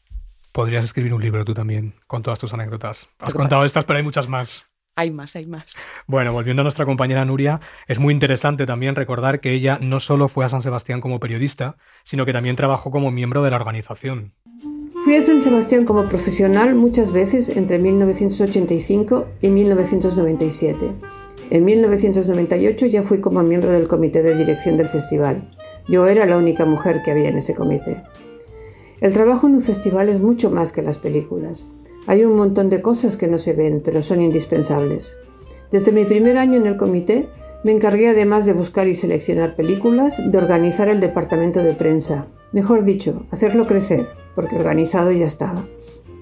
Podrías 0.54 0.86
escribir 0.86 1.16
un 1.16 1.22
libro 1.22 1.44
tú 1.44 1.56
también 1.56 1.96
con 2.06 2.22
todas 2.22 2.38
tus 2.38 2.54
anécdotas. 2.54 3.10
Has 3.20 3.34
contado 3.34 3.66
estas, 3.66 3.86
pero 3.86 3.98
hay 3.98 4.04
muchas 4.04 4.30
más. 4.30 4.66
Hay 4.96 5.10
más, 5.10 5.36
hay 5.36 5.48
más. 5.48 5.66
Bueno, 6.06 6.32
volviendo 6.32 6.62
a 6.62 6.64
nuestra 6.64 6.86
compañera 6.86 7.26
Nuria, 7.26 7.60
es 7.88 7.98
muy 7.98 8.14
interesante 8.14 8.68
también 8.68 8.94
recordar 8.94 9.40
que 9.40 9.52
ella 9.52 9.80
no 9.82 10.00
solo 10.00 10.28
fue 10.28 10.46
a 10.46 10.50
San 10.50 10.62
Sebastián 10.62 11.02
como 11.02 11.20
periodista, 11.20 11.78
sino 12.04 12.24
que 12.24 12.34
también 12.34 12.56
trabajó 12.56 12.92
como 12.92 13.10
miembro 13.10 13.42
de 13.42 13.50
la 13.50 13.56
organización. 13.56 14.34
Fui 15.04 15.16
a 15.16 15.24
San 15.24 15.42
Sebastián 15.42 15.86
como 15.86 16.06
profesional 16.06 16.76
muchas 16.76 17.12
veces 17.12 17.50
entre 17.50 17.80
1985 17.80 19.28
y 19.42 19.50
1997. 19.50 20.94
En 21.50 21.66
1998 21.66 22.86
ya 22.86 23.02
fui 23.02 23.20
como 23.20 23.42
miembro 23.42 23.72
del 23.72 23.88
comité 23.88 24.22
de 24.22 24.36
dirección 24.36 24.78
del 24.78 24.88
festival. 24.88 25.50
Yo 25.88 26.06
era 26.06 26.28
la 26.28 26.38
única 26.38 26.66
mujer 26.66 27.02
que 27.04 27.10
había 27.10 27.30
en 27.30 27.38
ese 27.38 27.56
comité. 27.56 28.04
El 29.04 29.12
trabajo 29.12 29.48
en 29.48 29.56
un 29.56 29.62
festival 29.62 30.08
es 30.08 30.22
mucho 30.22 30.50
más 30.50 30.72
que 30.72 30.82
las 30.82 30.98
películas. 30.98 31.66
Hay 32.08 32.24
un 32.24 32.38
montón 32.38 32.70
de 32.70 32.82
cosas 32.82 33.18
que 33.18 33.28
no 33.28 33.38
se 33.38 33.52
ven, 33.52 33.82
pero 33.84 34.02
son 34.02 34.22
indispensables. 34.22 35.18
Desde 35.72 35.92
mi 35.92 36.06
primer 36.06 36.38
año 36.38 36.56
en 36.56 36.68
el 36.68 36.78
comité, 36.78 37.28
me 37.66 37.74
encargué 37.74 38.08
además 38.08 38.46
de 38.46 38.54
buscar 38.54 38.88
y 38.88 38.96
seleccionar 38.96 39.58
películas, 39.58 40.22
de 40.26 40.38
organizar 40.38 40.88
el 40.88 41.02
departamento 41.02 41.62
de 41.62 41.74
prensa, 41.74 42.30
mejor 42.54 42.86
dicho, 42.86 43.26
hacerlo 43.30 43.68
crecer, 43.68 44.08
porque 44.36 44.56
organizado 44.56 45.12
ya 45.12 45.26
estaba. 45.26 45.68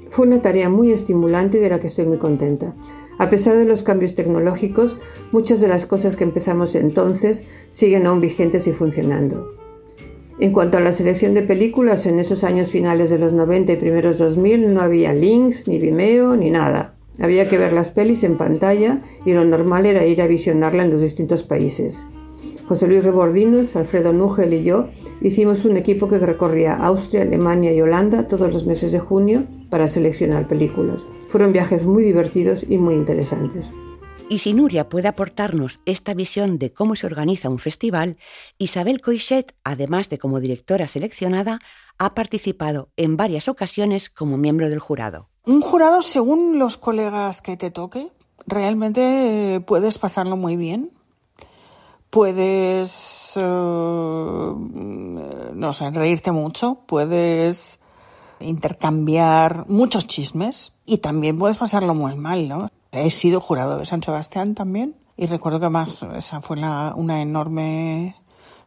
Fue 0.09 0.25
una 0.25 0.41
tarea 0.41 0.67
muy 0.67 0.91
estimulante 0.91 1.59
y 1.59 1.61
de 1.61 1.69
la 1.69 1.79
que 1.79 1.85
estoy 1.85 2.05
muy 2.05 2.17
contenta. 2.17 2.73
A 3.19 3.29
pesar 3.29 3.57
de 3.57 3.65
los 3.65 3.83
cambios 3.83 4.15
tecnológicos, 4.15 4.97
muchas 5.31 5.61
de 5.61 5.67
las 5.67 5.85
cosas 5.85 6.15
que 6.15 6.23
empezamos 6.23 6.73
entonces 6.73 7.45
siguen 7.69 8.07
aún 8.07 8.21
vigentes 8.21 8.65
y 8.65 8.71
funcionando. 8.71 9.60
En 10.39 10.53
cuanto 10.53 10.77
a 10.77 10.81
la 10.81 10.91
selección 10.91 11.33
de 11.33 11.43
películas, 11.43 12.05
en 12.05 12.19
esos 12.19 12.43
años 12.43 12.71
finales 12.71 13.09
de 13.09 13.19
los 13.19 13.33
90 13.33 13.73
y 13.73 13.75
primeros 13.75 14.17
2000 14.17 14.73
no 14.73 14.81
había 14.81 15.13
links, 15.13 15.67
ni 15.67 15.77
Vimeo, 15.77 16.35
ni 16.35 16.49
nada. 16.49 16.95
Había 17.19 17.47
que 17.47 17.57
ver 17.57 17.73
las 17.73 17.91
pelis 17.91 18.23
en 18.23 18.37
pantalla 18.37 19.01
y 19.25 19.33
lo 19.33 19.45
normal 19.45 19.85
era 19.85 20.05
ir 20.05 20.21
a 20.21 20.27
visionarla 20.27 20.83
en 20.83 20.91
los 20.91 21.01
distintos 21.01 21.43
países. 21.43 22.03
José 22.67 22.87
Luis 22.87 23.03
Rebordinos, 23.03 23.75
Alfredo 23.75 24.13
Núgel 24.13 24.53
y 24.53 24.63
yo 24.63 24.87
hicimos 25.19 25.65
un 25.65 25.75
equipo 25.75 26.07
que 26.07 26.19
recorría 26.19 26.73
Austria, 26.73 27.23
Alemania 27.23 27.73
y 27.73 27.81
Holanda 27.81 28.27
todos 28.27 28.53
los 28.53 28.65
meses 28.65 28.93
de 28.93 28.99
junio 28.99 29.43
para 29.69 29.89
seleccionar 29.89 30.47
películas. 30.47 31.05
Fueron 31.27 31.51
viajes 31.51 31.85
muy 31.85 32.03
divertidos 32.03 32.65
y 32.67 32.77
muy 32.77 32.95
interesantes. 32.95 33.71
Y 34.31 34.39
si 34.39 34.53
Nuria 34.53 34.87
puede 34.87 35.09
aportarnos 35.09 35.81
esta 35.85 36.13
visión 36.13 36.57
de 36.57 36.71
cómo 36.71 36.95
se 36.95 37.05
organiza 37.05 37.49
un 37.49 37.59
festival, 37.59 38.15
Isabel 38.57 39.01
Coixet, 39.01 39.53
además 39.65 40.07
de 40.07 40.19
como 40.19 40.39
directora 40.39 40.87
seleccionada, 40.87 41.59
ha 41.97 42.13
participado 42.13 42.87
en 42.95 43.17
varias 43.17 43.49
ocasiones 43.49 44.09
como 44.09 44.37
miembro 44.37 44.69
del 44.69 44.79
jurado. 44.79 45.27
Un 45.45 45.59
jurado, 45.59 46.01
según 46.01 46.59
los 46.59 46.77
colegas 46.77 47.41
que 47.41 47.57
te 47.57 47.71
toque, 47.71 48.09
realmente 48.47 49.61
puedes 49.67 49.97
pasarlo 49.97 50.37
muy 50.37 50.55
bien 50.55 50.91
puedes, 52.09 53.33
eh, 53.35 53.41
no 53.41 54.53
sé, 55.73 55.91
reírte 55.91 56.31
mucho, 56.31 56.83
puedes 56.85 57.81
intercambiar 58.39 59.65
muchos 59.67 60.07
chismes 60.07 60.77
y 60.85 60.99
también 60.99 61.37
puedes 61.37 61.57
pasarlo 61.57 61.93
muy 61.95 62.15
mal, 62.15 62.47
¿no? 62.47 62.69
He 62.91 63.09
sido 63.11 63.41
jurado 63.41 63.77
de 63.77 63.85
San 63.85 64.03
Sebastián 64.03 64.55
también 64.55 64.95
y 65.17 65.27
recuerdo 65.27 65.59
que 65.59 65.69
más 65.69 66.03
esa 66.15 66.41
fue 66.41 66.57
una 66.57 67.21
enorme 67.21 68.15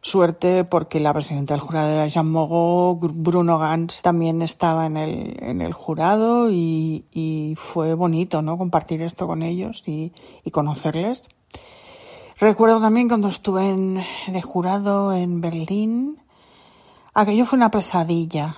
suerte 0.05 0.63
porque 0.63 0.99
la 0.99 1.13
presidenta 1.13 1.55
del 1.55 1.61
jurado 1.61 1.89
era 1.89 2.05
Jean 2.05 2.29
Mogo, 2.29 2.95
Bruno 2.95 3.57
Gantz 3.57 4.03
también 4.03 4.43
estaba 4.43 4.85
en 4.85 4.97
el, 4.97 5.43
en 5.43 5.61
el 5.61 5.73
jurado 5.73 6.51
y, 6.51 7.55
fue 7.57 7.95
bonito, 7.95 8.43
¿no? 8.43 8.55
Compartir 8.55 9.01
esto 9.01 9.25
con 9.25 9.41
ellos 9.41 9.83
y, 9.87 10.13
y 10.43 10.51
conocerles. 10.51 11.23
Recuerdo 12.39 12.79
también 12.79 13.07
cuando 13.07 13.29
estuve 13.29 13.67
en, 13.67 14.03
de 14.27 14.41
jurado 14.43 15.11
en 15.11 15.41
Berlín. 15.41 16.21
Aquello 17.15 17.45
fue 17.45 17.57
una 17.57 17.71
pesadilla. 17.71 18.57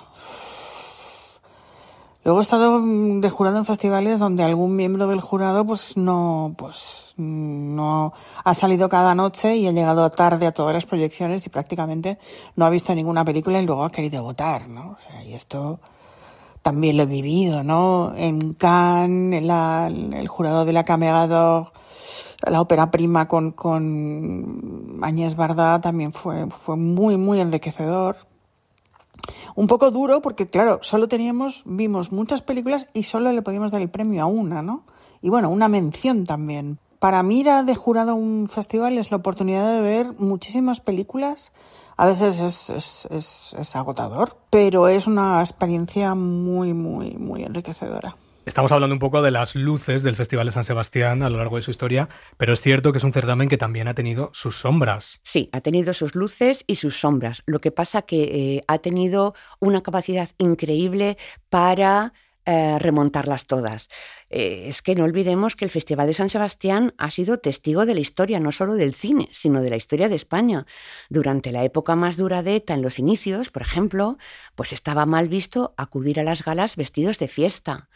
Luego 2.28 2.42
he 2.42 2.44
estado 2.44 2.82
de 2.82 3.30
jurado 3.30 3.58
en 3.58 3.64
festivales 3.64 4.20
donde 4.20 4.44
algún 4.44 4.76
miembro 4.76 5.08
del 5.08 5.22
jurado 5.22 5.64
pues 5.66 5.96
no, 5.96 6.54
pues 6.58 7.14
no 7.16 8.12
ha 8.44 8.54
salido 8.54 8.90
cada 8.90 9.16
noche 9.16 9.56
y 9.56 9.66
ha 9.66 9.72
llegado 9.72 10.10
tarde 10.10 10.46
a 10.46 10.52
todas 10.52 10.74
las 10.74 10.86
proyecciones 10.86 11.46
y 11.46 11.50
prácticamente 11.50 12.18
no 12.58 12.66
ha 12.66 12.70
visto 12.70 12.94
ninguna 12.94 13.24
película 13.24 13.62
y 13.62 13.66
luego 13.66 13.86
ha 13.86 13.94
querido 13.94 14.24
votar, 14.24 14.68
¿no? 14.68 14.98
O 15.00 15.02
sea, 15.02 15.24
y 15.24 15.36
esto 15.36 15.80
también 16.62 16.98
lo 16.98 17.04
he 17.04 17.06
vivido, 17.06 17.64
¿no? 17.64 18.14
En 18.18 18.56
Cannes, 18.56 19.42
el 19.42 20.28
jurado 20.28 20.66
de 20.66 20.74
la 20.74 20.84
Camerado 20.84 21.72
la 22.46 22.60
ópera 22.60 22.92
prima 22.92 23.30
con, 23.30 23.54
con 23.54 25.00
Añez 25.02 25.38
Barda 25.38 25.80
también 25.80 26.12
fue, 26.12 26.48
fue 26.48 26.76
muy, 26.76 27.16
muy 27.16 27.40
enriquecedor. 27.40 28.18
Un 29.56 29.68
poco 29.68 29.92
duro 29.92 30.22
porque, 30.22 30.48
claro, 30.48 30.80
solo 30.82 31.08
teníamos, 31.08 31.64
vimos 31.66 32.12
muchas 32.12 32.42
películas 32.42 32.88
y 32.94 33.04
solo 33.04 33.32
le 33.32 33.42
podíamos 33.42 33.72
dar 33.72 33.82
el 33.82 33.90
premio 33.90 34.24
a 34.24 34.26
una, 34.26 34.62
¿no? 34.62 34.84
Y 35.22 35.30
bueno, 35.30 35.50
una 35.50 35.68
mención 35.68 36.26
también. 36.26 36.80
Para 37.00 37.22
mí 37.24 37.40
ir 37.40 37.50
a 37.50 37.64
de 37.64 37.76
jurado 37.76 38.12
a 38.12 38.16
un 38.16 38.48
festival 38.48 38.98
es 38.98 39.12
la 39.12 39.18
oportunidad 39.18 39.72
de 39.76 39.82
ver 39.82 40.14
muchísimas 40.18 40.80
películas. 40.80 41.52
A 41.96 42.08
veces 42.08 42.40
es, 42.40 42.70
es, 42.70 43.08
es, 43.12 43.56
es 43.60 43.76
agotador, 43.76 44.38
pero 44.50 44.88
es 44.88 45.08
una 45.08 45.42
experiencia 45.42 46.16
muy, 46.16 46.74
muy, 46.74 47.18
muy 47.18 47.44
enriquecedora. 47.44 48.16
Estamos 48.48 48.72
hablando 48.72 48.96
un 48.96 49.00
poco 49.00 49.22
de 49.22 49.30
las 49.30 49.56
luces 49.56 50.04
del 50.04 50.16
Festival 50.16 50.46
de 50.46 50.54
San 50.54 50.64
Sebastián 50.64 51.22
a 51.22 51.30
lo 51.30 51.38
largo 51.38 51.58
de 51.58 51.64
su 51.64 51.70
historia, 51.70 52.08
pero 52.38 52.54
es 52.54 52.62
cierto 52.62 52.94
que 52.94 53.00
es 53.00 53.04
un 53.04 53.12
certamen 53.12 53.50
que 53.50 53.58
también 53.58 53.90
ha 53.90 53.94
tenido 53.94 54.30
sus 54.32 54.58
sombras. 54.58 55.20
Sí, 55.24 55.50
ha 55.52 55.60
tenido 55.60 55.94
sus 55.94 56.16
luces 56.16 56.64
y 56.66 56.76
sus 56.76 56.98
sombras. 56.98 57.44
Lo 57.46 57.60
que 57.60 57.72
pasa 57.72 58.04
que 58.04 58.24
eh, 58.24 58.64
ha 58.70 58.78
tenido 58.78 59.36
una 59.60 59.84
capacidad 59.84 60.30
increíble 60.38 61.18
para 61.50 62.14
eh, 62.50 62.80
remontarlas 62.80 63.46
todas. 63.46 63.90
Eh, 64.30 64.68
es 64.70 64.82
que 64.82 64.96
no 64.96 65.04
olvidemos 65.04 65.58
que 65.58 65.66
el 65.66 65.72
Festival 65.72 66.08
de 66.08 66.14
San 66.14 66.30
Sebastián 66.30 66.94
ha 66.98 67.12
sido 67.12 67.40
testigo 67.40 67.86
de 67.86 67.94
la 67.94 68.00
historia, 68.00 68.40
no 68.40 68.54
solo 68.54 68.76
del 68.76 68.96
cine, 68.96 69.28
sino 69.34 69.62
de 69.62 69.70
la 69.70 69.76
historia 69.76 70.08
de 70.08 70.16
España. 70.16 70.66
Durante 71.10 71.52
la 71.52 71.66
época 71.66 71.98
más 71.98 72.16
dura 72.16 72.44
de 72.44 72.56
ETA, 72.56 72.76
en 72.76 72.84
los 72.84 73.00
inicios, 73.00 73.50
por 73.50 73.64
ejemplo, 73.64 74.18
pues 74.56 74.72
estaba 74.72 75.06
mal 75.06 75.28
visto 75.28 75.74
acudir 75.76 76.22
a 76.22 76.24
las 76.24 76.46
galas 76.46 76.78
vestidos 76.78 77.20
de 77.20 77.28
fiesta. 77.28 77.90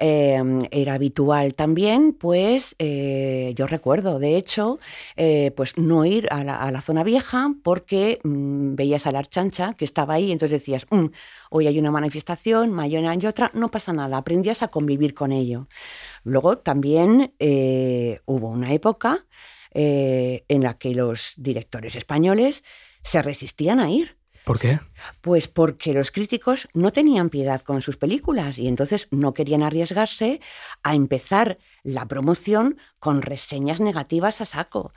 Em, 0.00 0.60
era 0.70 0.94
habitual 0.94 1.54
también, 1.54 2.12
pues 2.12 2.76
eh, 2.78 3.52
yo 3.56 3.66
recuerdo, 3.66 4.20
de 4.20 4.36
hecho, 4.36 4.78
eh, 5.16 5.50
pues 5.56 5.76
no 5.76 6.04
ir 6.04 6.28
a 6.30 6.44
la, 6.44 6.80
zona 6.82 7.02
vieja 7.02 7.52
porque 7.64 8.20
mm, 8.22 8.76
veías 8.76 9.08
a 9.08 9.12
la 9.12 9.18
archancha 9.18 9.74
que 9.74 9.84
estaba 9.84 10.14
ahí, 10.14 10.30
entonces 10.30 10.60
decías, 10.60 10.86
mm, 10.88 11.06
hoy 11.50 11.66
hay 11.66 11.80
una 11.80 11.90
manifestación, 11.90 12.72
mañana 12.72 13.10
hay 13.10 13.26
otra, 13.26 13.50
no 13.54 13.72
pasa 13.72 13.92
nada, 13.92 14.18
aprendías 14.18 14.62
a 14.62 14.68
convivir 14.68 15.14
con 15.14 15.32
ello. 15.32 15.66
Luego 16.22 16.58
también 16.58 17.34
eh, 17.40 18.20
hubo 18.24 18.48
una 18.50 18.72
época 18.72 19.26
en 19.70 20.62
la 20.62 20.76
que 20.78 20.92
los 20.92 21.34
directores 21.36 21.94
españoles 21.94 22.64
se 23.04 23.22
resistían 23.22 23.78
a 23.78 23.90
ir 23.90 24.17
¿Por 24.48 24.58
qué? 24.58 24.80
Pues 25.20 25.46
porque 25.46 25.92
los 25.92 26.10
críticos 26.10 26.68
no 26.72 26.90
tenían 26.90 27.28
piedad 27.28 27.60
con 27.60 27.82
sus 27.82 27.98
películas 27.98 28.56
y 28.56 28.66
entonces 28.66 29.06
no 29.10 29.34
querían 29.34 29.62
arriesgarse 29.62 30.40
a 30.82 30.94
empezar 30.94 31.58
la 31.82 32.06
promoción 32.06 32.78
con 32.98 33.20
reseñas 33.20 33.78
negativas 33.78 34.40
a 34.40 34.46
saco. 34.46 34.94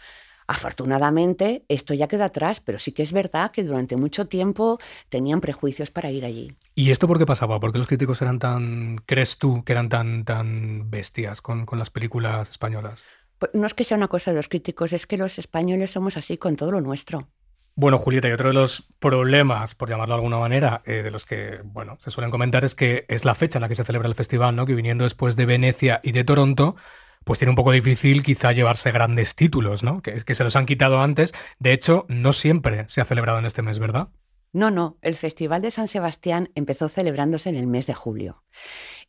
Afortunadamente, 0.47 1.65
esto 1.67 1.93
ya 1.93 2.07
queda 2.07 2.25
atrás, 2.25 2.61
pero 2.61 2.79
sí 2.79 2.93
que 2.93 3.03
es 3.03 3.11
verdad 3.11 3.51
que 3.51 3.65
durante 3.65 3.97
mucho 3.97 4.25
tiempo 4.27 4.79
tenían 5.09 5.41
prejuicios 5.41 5.91
para 5.91 6.11
ir 6.11 6.23
allí. 6.23 6.55
¿Y 6.73 6.91
esto 6.91 7.05
por 7.05 7.19
qué 7.19 7.25
pasaba? 7.25 7.59
¿Por 7.59 7.73
qué 7.73 7.77
los 7.77 7.87
críticos 7.87 8.21
eran 8.21 8.39
tan, 8.39 8.99
crees 9.05 9.37
tú, 9.37 9.65
que 9.65 9.73
eran 9.73 9.89
tan, 9.89 10.23
tan 10.23 10.89
bestias 10.89 11.41
con, 11.41 11.65
con 11.65 11.77
las 11.77 11.89
películas 11.89 12.49
españolas? 12.49 13.01
Pues 13.37 13.51
no 13.53 13.67
es 13.67 13.73
que 13.73 13.83
sea 13.83 13.97
una 13.97 14.07
cosa 14.07 14.31
de 14.31 14.37
los 14.37 14.47
críticos, 14.47 14.93
es 14.93 15.05
que 15.05 15.17
los 15.17 15.39
españoles 15.39 15.91
somos 15.91 16.15
así 16.15 16.37
con 16.37 16.55
todo 16.55 16.71
lo 16.71 16.79
nuestro. 16.79 17.27
Bueno, 17.75 17.97
Julieta, 17.97 18.27
y 18.27 18.31
otro 18.31 18.49
de 18.49 18.53
los 18.53 18.87
problemas, 18.99 19.75
por 19.75 19.89
llamarlo 19.89 20.15
de 20.15 20.17
alguna 20.19 20.37
manera, 20.37 20.81
eh, 20.85 21.03
de 21.03 21.11
los 21.11 21.25
que 21.25 21.59
bueno, 21.63 21.97
se 21.99 22.11
suelen 22.11 22.31
comentar 22.31 22.65
es 22.65 22.75
que 22.75 23.05
es 23.07 23.23
la 23.25 23.33
fecha 23.33 23.57
en 23.57 23.61
la 23.61 23.69
que 23.69 23.75
se 23.75 23.83
celebra 23.83 24.07
el 24.07 24.15
festival, 24.15 24.55
¿no? 24.55 24.65
Que 24.65 24.75
viniendo 24.75 25.03
después 25.05 25.35
de 25.35 25.45
Venecia 25.45 26.01
y 26.03 26.11
de 26.11 26.23
Toronto, 26.23 26.75
pues 27.23 27.39
tiene 27.39 27.51
un 27.51 27.55
poco 27.55 27.71
difícil 27.71 28.23
quizá 28.23 28.51
llevarse 28.51 28.91
grandes 28.91 29.35
títulos, 29.35 29.83
¿no? 29.83 30.01
Que, 30.01 30.23
que 30.23 30.35
se 30.35 30.43
los 30.43 30.55
han 30.55 30.65
quitado 30.65 31.01
antes. 31.01 31.33
De 31.59 31.71
hecho, 31.71 32.05
no 32.09 32.33
siempre 32.33 32.85
se 32.89 33.01
ha 33.01 33.05
celebrado 33.05 33.39
en 33.39 33.45
este 33.45 33.61
mes, 33.61 33.79
¿verdad? 33.79 34.09
No, 34.53 34.69
no, 34.69 34.97
el 35.01 35.15
Festival 35.15 35.61
de 35.61 35.71
San 35.71 35.87
Sebastián 35.87 36.49
empezó 36.55 36.89
celebrándose 36.89 37.49
en 37.49 37.55
el 37.55 37.67
mes 37.67 37.87
de 37.87 37.93
julio. 37.93 38.43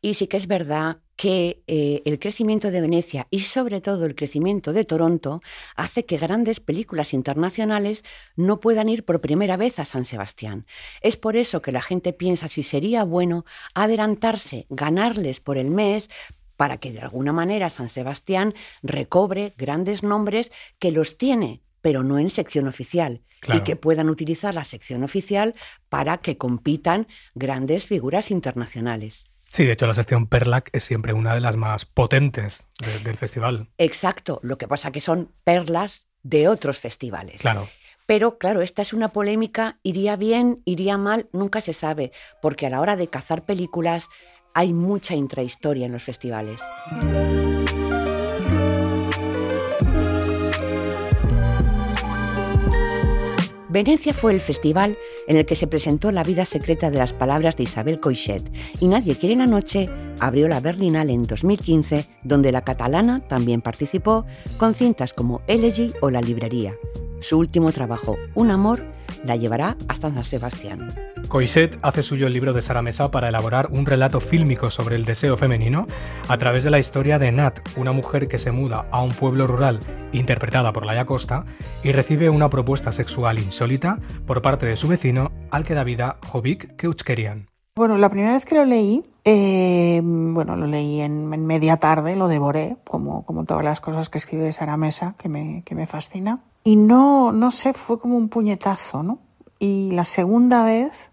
Y 0.04 0.14
sí 0.14 0.26
que 0.26 0.36
es 0.36 0.48
verdad 0.48 0.98
que 1.14 1.62
eh, 1.68 2.02
el 2.04 2.18
crecimiento 2.18 2.72
de 2.72 2.80
Venecia 2.80 3.28
y 3.30 3.40
sobre 3.40 3.80
todo 3.80 4.04
el 4.04 4.16
crecimiento 4.16 4.72
de 4.72 4.84
Toronto 4.84 5.40
hace 5.76 6.04
que 6.04 6.18
grandes 6.18 6.58
películas 6.58 7.14
internacionales 7.14 8.02
no 8.34 8.58
puedan 8.58 8.88
ir 8.88 9.04
por 9.04 9.20
primera 9.20 9.56
vez 9.56 9.78
a 9.78 9.84
San 9.84 10.04
Sebastián. 10.04 10.66
Es 11.02 11.16
por 11.16 11.36
eso 11.36 11.62
que 11.62 11.70
la 11.70 11.82
gente 11.82 12.12
piensa 12.12 12.48
si 12.48 12.64
sería 12.64 13.04
bueno 13.04 13.44
adelantarse, 13.74 14.66
ganarles 14.70 15.38
por 15.38 15.56
el 15.56 15.70
mes 15.70 16.10
para 16.56 16.78
que 16.78 16.92
de 16.92 17.00
alguna 17.00 17.32
manera 17.32 17.70
San 17.70 17.88
Sebastián 17.88 18.54
recobre 18.82 19.54
grandes 19.56 20.02
nombres 20.02 20.50
que 20.80 20.90
los 20.90 21.16
tiene, 21.16 21.62
pero 21.80 22.02
no 22.02 22.18
en 22.18 22.30
sección 22.30 22.66
oficial 22.66 23.22
y 23.54 23.60
que 23.60 23.76
puedan 23.76 24.08
utilizar 24.08 24.54
la 24.54 24.64
sección 24.64 25.04
oficial 25.04 25.54
para 25.88 26.18
que 26.18 26.38
compitan 26.38 27.06
grandes 27.34 27.86
figuras 27.86 28.32
internacionales. 28.32 29.26
Sí, 29.52 29.66
de 29.66 29.72
hecho 29.72 29.86
la 29.86 29.92
sección 29.92 30.28
Perlac 30.28 30.70
es 30.72 30.82
siempre 30.82 31.12
una 31.12 31.34
de 31.34 31.42
las 31.42 31.56
más 31.56 31.84
potentes 31.84 32.66
del 33.04 33.18
festival. 33.18 33.68
Exacto, 33.76 34.40
lo 34.42 34.56
que 34.56 34.66
pasa 34.66 34.92
que 34.92 35.02
son 35.02 35.30
perlas 35.44 36.06
de 36.22 36.48
otros 36.48 36.78
festivales. 36.78 37.42
Claro. 37.42 37.68
Pero 38.06 38.38
claro, 38.38 38.62
esta 38.62 38.80
es 38.80 38.94
una 38.94 39.12
polémica, 39.12 39.78
iría 39.82 40.16
bien, 40.16 40.62
iría 40.64 40.96
mal, 40.96 41.28
nunca 41.32 41.60
se 41.60 41.74
sabe, 41.74 42.12
porque 42.40 42.66
a 42.66 42.70
la 42.70 42.80
hora 42.80 42.96
de 42.96 43.08
cazar 43.08 43.44
películas 43.44 44.08
hay 44.54 44.72
mucha 44.72 45.16
intrahistoria 45.16 45.84
en 45.84 45.92
los 45.92 46.02
festivales. 46.02 46.58
Venecia 53.72 54.12
fue 54.12 54.34
el 54.34 54.42
festival 54.42 54.98
en 55.26 55.38
el 55.38 55.46
que 55.46 55.56
se 55.56 55.66
presentó 55.66 56.12
la 56.12 56.24
vida 56.24 56.44
secreta 56.44 56.90
de 56.90 56.98
las 56.98 57.14
palabras 57.14 57.56
de 57.56 57.62
Isabel 57.62 57.98
Coixet 57.98 58.42
y 58.80 58.86
Nadie 58.86 59.16
quiere 59.16 59.34
la 59.34 59.46
noche 59.46 59.88
abrió 60.20 60.46
la 60.46 60.60
Berlinale 60.60 61.14
en 61.14 61.22
2015, 61.22 62.04
donde 62.22 62.52
la 62.52 62.60
catalana 62.60 63.20
también 63.20 63.62
participó 63.62 64.26
con 64.58 64.74
cintas 64.74 65.14
como 65.14 65.40
Elegy 65.46 65.90
o 66.02 66.10
La 66.10 66.20
librería. 66.20 66.74
Su 67.20 67.38
último 67.38 67.72
trabajo, 67.72 68.18
Un 68.34 68.50
amor, 68.50 68.82
la 69.24 69.36
llevará 69.36 69.76
hasta 69.88 70.12
San 70.12 70.24
Sebastián. 70.24 70.88
Coixet 71.28 71.78
hace 71.82 72.02
suyo 72.02 72.26
el 72.26 72.32
libro 72.32 72.52
de 72.52 72.62
Sara 72.62 72.82
Mesa 72.82 73.10
para 73.10 73.28
elaborar 73.28 73.68
un 73.70 73.86
relato 73.86 74.20
fílmico 74.20 74.70
sobre 74.70 74.96
el 74.96 75.04
deseo 75.04 75.36
femenino 75.36 75.86
a 76.28 76.38
través 76.38 76.64
de 76.64 76.70
la 76.70 76.78
historia 76.78 77.18
de 77.18 77.32
Nat, 77.32 77.60
una 77.76 77.92
mujer 77.92 78.28
que 78.28 78.38
se 78.38 78.52
muda 78.52 78.86
a 78.90 79.02
un 79.02 79.12
pueblo 79.12 79.46
rural 79.46 79.80
interpretada 80.12 80.72
por 80.72 80.84
Laia 80.84 81.06
Costa 81.06 81.44
y 81.82 81.92
recibe 81.92 82.30
una 82.30 82.50
propuesta 82.50 82.92
sexual 82.92 83.38
insólita 83.38 83.98
por 84.26 84.42
parte 84.42 84.66
de 84.66 84.76
su 84.76 84.88
vecino 84.88 85.32
al 85.50 85.64
que 85.64 85.74
da 85.74 85.84
vida 85.84 86.18
Jovic 86.26 86.76
Keuchkerian. 86.76 87.51
Bueno, 87.74 87.96
la 87.96 88.10
primera 88.10 88.32
vez 88.32 88.44
que 88.44 88.54
lo 88.54 88.64
leí, 88.64 89.02
eh, 89.24 90.00
bueno, 90.02 90.56
lo 90.56 90.66
leí 90.66 91.00
en, 91.00 91.28
media 91.28 91.78
tarde, 91.78 92.16
lo 92.16 92.28
devoré, 92.28 92.76
como, 92.84 93.24
como 93.24 93.44
todas 93.44 93.62
las 93.62 93.80
cosas 93.80 94.10
que 94.10 94.18
escribe 94.18 94.52
Sara 94.52 94.76
Mesa, 94.76 95.14
que 95.16 95.28
me, 95.28 95.62
que 95.64 95.74
me 95.74 95.86
fascina. 95.86 96.40
Y 96.64 96.76
no, 96.76 97.32
no 97.32 97.50
sé, 97.50 97.72
fue 97.72 97.98
como 97.98 98.16
un 98.16 98.28
puñetazo, 98.28 99.02
¿no? 99.02 99.20
Y 99.58 99.92
la 99.92 100.04
segunda 100.04 100.64
vez 100.64 101.12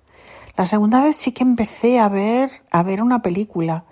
la 0.59 0.65
segunda 0.65 0.99
vez 0.99 1.15
sí 1.15 1.31
que 1.31 1.43
empecé 1.43 1.99
a 1.99 2.09
ver, 2.09 2.51
a 2.69 2.83
ver 2.83 3.01
una 3.01 3.21
película, 3.21 3.85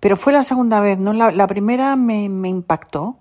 pero 0.00 0.16
fue 0.16 0.32
la 0.32 0.42
segunda 0.42 0.80
vez, 0.80 0.98
¿no? 0.98 1.12
La, 1.12 1.46
primera 1.46 1.94
me, 1.94 2.24
impactó 2.24 3.18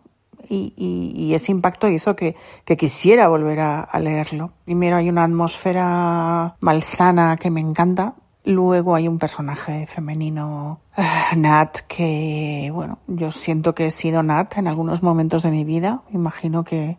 y, 0.48 1.34
ese 1.36 1.52
impacto 1.52 1.90
hizo 1.90 2.16
que, 2.16 2.38
quisiera 2.78 3.28
volver 3.28 3.60
a, 3.60 4.00
leerlo. 4.00 4.54
Primero 4.64 4.96
hay 4.96 5.10
una 5.10 5.26
atmósfera 5.26 6.56
malsana 6.62 7.36
que 7.36 7.50
me 7.50 7.60
encanta, 7.60 8.16
luego 8.46 8.96
hay 8.96 9.08
un 9.08 9.20
personaje 9.20 9.86
femenino, 9.88 10.80
ah, 10.96 11.32
Nat, 11.36 11.80
que, 11.88 12.70
bueno, 12.74 13.00
yo 13.08 13.32
siento 13.32 13.76
que 13.76 13.88
he 13.88 13.92
sido 13.92 14.24
Nat 14.24 14.58
en 14.58 14.68
algunos 14.68 15.04
momentos 15.04 15.44
de 15.44 15.52
mi 15.52 15.64
vida, 15.64 16.02
imagino 16.12 16.64
que 16.64 16.98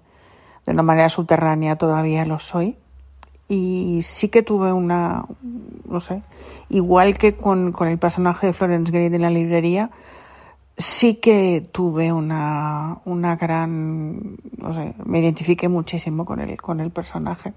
de 0.67 0.73
una 0.73 0.83
manera 0.83 1.09
subterránea 1.09 1.77
todavía 1.77 2.25
lo 2.27 2.39
soy 2.39 2.77
y 3.49 4.01
sí 4.03 4.29
que 4.29 4.43
tuve 4.43 4.73
una, 4.73 5.25
no 5.89 6.01
sé, 6.01 6.23
igual 6.69 7.17
que 7.17 7.37
con, 7.37 7.73
con 7.73 7.89
el 7.89 7.99
personaje 7.99 8.49
de 8.49 8.53
Florence 8.53 8.91
Gray 8.91 9.07
en 9.07 9.23
la 9.23 9.31
librería, 9.31 9.91
sí 10.77 11.15
que 11.15 11.67
tuve 11.73 12.13
una, 12.13 12.99
una 13.05 13.37
gran, 13.37 14.37
no 14.59 14.75
sé, 14.75 14.95
me 15.05 15.21
identifiqué 15.21 15.69
muchísimo 15.69 16.25
con 16.25 16.41
el, 16.41 16.57
con 16.61 16.81
el 16.81 16.91
personaje. 16.91 17.53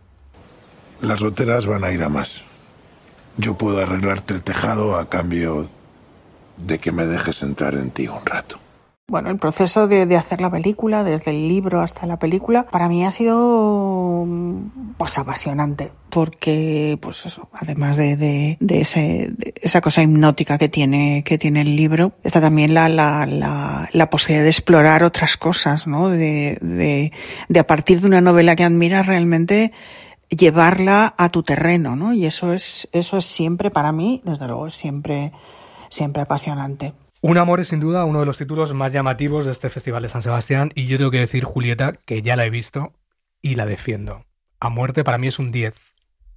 Las 1.02 1.22
loteras 1.22 1.66
van 1.66 1.84
a 1.84 1.92
ir 1.92 2.04
a 2.04 2.10
más. 2.10 2.44
Yo 3.38 3.58
puedo 3.58 3.82
arreglarte 3.82 4.34
el 4.34 4.44
tejado 4.44 4.98
a 4.98 5.10
cambio 5.10 5.68
de 6.58 6.80
que 6.80 6.92
me 6.92 7.06
dejes 7.06 7.42
entrar 7.44 7.76
en 7.76 7.92
ti 7.92 8.08
un 8.08 8.26
rato. 8.26 8.60
Bueno, 9.10 9.32
el 9.32 9.38
proceso 9.38 9.88
de, 9.88 10.16
hacer 10.16 10.40
la 10.40 10.52
película, 10.52 11.04
desde 11.04 11.32
el 11.32 11.48
libro 11.48 11.82
hasta 11.82 12.06
la 12.06 12.20
película, 12.20 12.68
para 12.68 12.88
mí 12.88 13.04
ha 13.04 13.10
sido 13.10 14.28
pues 14.98 15.18
apasionante, 15.18 15.92
porque 16.12 16.96
pues 17.02 17.40
además 17.54 17.98
de, 17.98 18.58
ese, 18.70 19.32
esa 19.56 19.82
cosa 19.82 20.04
hipnótica 20.04 20.60
que 20.60 20.70
tiene, 20.70 21.24
que 21.26 21.40
tiene 21.40 21.62
el 21.62 21.76
libro, 21.76 22.14
está 22.24 22.40
también 22.40 22.76
la, 22.76 22.88
la, 22.88 23.26
la, 23.26 23.90
la 23.92 24.10
posibilidad 24.12 24.44
de 24.44 24.52
explorar 24.52 25.04
otras 25.04 25.38
cosas, 25.38 25.88
¿no? 25.88 26.10
De, 26.10 26.60
de, 26.62 27.12
de 27.48 27.60
a 27.60 27.66
partir 27.66 28.02
de 28.02 28.08
una 28.08 28.22
novela 28.22 28.56
que 28.56 28.64
admiras 28.64 29.08
realmente 29.08 29.72
llevarla 30.30 31.14
a 31.18 31.30
tu 31.30 31.44
terreno, 31.44 31.96
¿no? 31.96 32.14
Y 32.14 32.26
eso 32.26 32.54
es, 32.54 32.88
eso 32.92 33.18
es 33.18 33.26
siempre 33.26 33.72
para 33.72 33.92
mí, 33.92 34.22
desde 34.24 34.48
luego, 34.48 34.70
siempre, 34.70 35.32
siempre 35.90 36.22
apasionante. 36.22 36.94
Un 37.22 37.38
amor 37.38 37.60
es 37.60 37.68
sin 37.68 37.82
duda 37.82 38.06
uno 38.06 38.22
de 38.22 38.26
los 38.26 38.38
títulos 38.38 38.74
más 38.74 38.94
llamativos 38.94 39.46
de 39.46 39.52
este 39.52 39.70
Festival 39.70 40.04
de 40.04 40.08
San 40.08 40.22
Sebastián 40.22 40.72
y 40.74 40.86
yo 40.86 40.98
tengo 40.98 41.12
que 41.12 41.20
decir, 41.20 41.44
Julieta, 41.44 41.94
que 42.06 42.22
ya 42.22 42.36
la 42.36 42.46
he 42.46 42.50
visto 42.50 42.94
y 43.42 43.56
la 43.56 43.66
defiendo. 43.66 44.26
A 44.60 44.70
muerte 44.70 45.04
para 45.04 45.18
mí 45.18 45.28
es 45.28 45.40
un 45.40 45.52
10. 45.52 45.76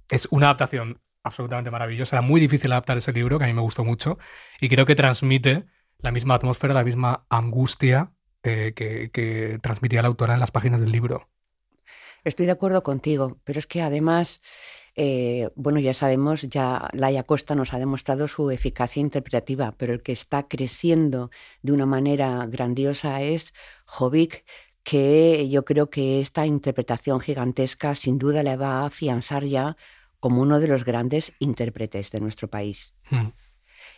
Es 0.09 0.27
una 0.31 0.47
adaptación 0.47 0.99
absolutamente 1.23 1.71
maravillosa. 1.71 2.17
Era 2.17 2.21
muy 2.21 2.41
difícil 2.41 2.71
adaptar 2.71 2.97
ese 2.97 3.13
libro, 3.13 3.37
que 3.37 3.45
a 3.45 3.47
mí 3.47 3.53
me 3.53 3.61
gustó 3.61 3.85
mucho, 3.85 4.17
y 4.59 4.67
creo 4.67 4.85
que 4.85 4.95
transmite 4.95 5.65
la 5.99 6.11
misma 6.11 6.35
atmósfera, 6.35 6.73
la 6.73 6.83
misma 6.83 7.25
angustia 7.29 8.11
eh, 8.43 8.73
que, 8.75 9.09
que 9.11 9.59
transmitía 9.61 10.01
la 10.01 10.09
autora 10.09 10.33
en 10.33 10.41
las 10.41 10.51
páginas 10.51 10.81
del 10.81 10.91
libro. 10.91 11.29
Estoy 12.23 12.45
de 12.45 12.53
acuerdo 12.53 12.83
contigo, 12.83 13.39
pero 13.43 13.59
es 13.59 13.67
que 13.67 13.81
además 13.81 14.41
eh, 14.95 15.49
bueno, 15.55 15.79
ya 15.79 15.93
sabemos, 15.93 16.43
ya 16.43 16.87
Laia 16.93 17.23
Costa 17.23 17.55
nos 17.55 17.73
ha 17.73 17.79
demostrado 17.79 18.27
su 18.27 18.51
eficacia 18.51 19.01
interpretativa, 19.01 19.73
pero 19.77 19.93
el 19.93 20.03
que 20.03 20.11
está 20.11 20.47
creciendo 20.47 21.31
de 21.63 21.71
una 21.71 21.85
manera 21.85 22.45
grandiosa 22.45 23.21
es 23.21 23.53
Jovic, 23.85 24.45
que 24.83 25.49
yo 25.49 25.65
creo 25.65 25.89
que 25.89 26.19
esta 26.19 26.45
interpretación 26.45 27.19
gigantesca 27.21 27.95
sin 27.95 28.19
duda 28.19 28.43
le 28.43 28.55
va 28.55 28.81
a 28.81 28.85
afianzar 28.85 29.45
ya 29.45 29.77
como 30.19 30.41
uno 30.41 30.59
de 30.59 30.67
los 30.67 30.85
grandes 30.85 31.33
intérpretes 31.39 32.11
de 32.11 32.19
nuestro 32.19 32.49
país. 32.49 32.93
Hmm. 33.09 33.29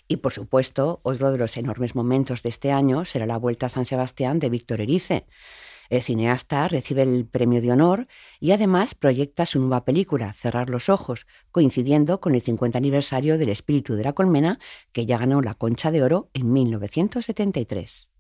Y 0.07 0.17
por 0.17 0.33
supuesto, 0.33 0.99
otro 1.03 1.31
de 1.31 1.37
los 1.37 1.57
enormes 1.57 1.95
momentos 1.95 2.41
de 2.43 2.49
este 2.49 2.71
año 2.71 3.05
será 3.05 3.25
la 3.25 3.37
Vuelta 3.37 3.65
a 3.65 3.69
San 3.69 3.85
Sebastián 3.85 4.39
de 4.39 4.49
Víctor 4.49 4.81
Erice, 4.81 5.25
el 5.89 6.01
cineasta 6.01 6.67
recibe 6.67 7.03
el 7.03 7.25
premio 7.25 7.61
de 7.61 7.71
honor 7.71 8.07
y 8.39 8.51
además 8.51 8.95
proyecta 8.95 9.45
su 9.45 9.59
nueva 9.59 9.85
película, 9.85 10.33
Cerrar 10.33 10.69
los 10.69 10.89
Ojos, 10.89 11.27
coincidiendo 11.51 12.19
con 12.19 12.35
el 12.35 12.41
50 12.41 12.77
aniversario 12.77 13.37
del 13.37 13.49
Espíritu 13.49 13.95
de 13.95 14.03
la 14.03 14.13
Colmena, 14.13 14.59
que 14.91 15.05
ya 15.05 15.17
ganó 15.17 15.41
la 15.41 15.53
Concha 15.53 15.91
de 15.91 16.03
Oro 16.03 16.29
en 16.33 16.51
1973. 16.51 18.11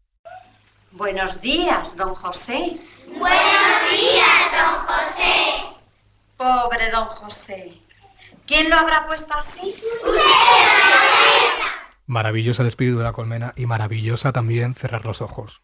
Buenos 0.91 1.41
días, 1.41 1.97
don 1.97 2.15
José. 2.15 2.77
Buenos 3.07 3.91
días, 3.91 4.51
don 4.51 4.79
José. 4.85 5.75
Pobre 6.37 6.89
don 6.91 7.05
José. 7.05 7.81
¿Quién 8.45 8.69
lo 8.69 8.75
habrá 8.77 9.05
puesto 9.07 9.33
así? 9.33 9.75
Usted, 10.05 10.21
Maravillosa 12.05 12.61
el 12.61 12.67
espíritu 12.67 12.99
de 12.99 13.03
la 13.03 13.13
colmena 13.13 13.53
y 13.55 13.65
maravillosa 13.65 14.31
también 14.31 14.75
cerrar 14.75 15.05
los 15.05 15.21
ojos. 15.21 15.63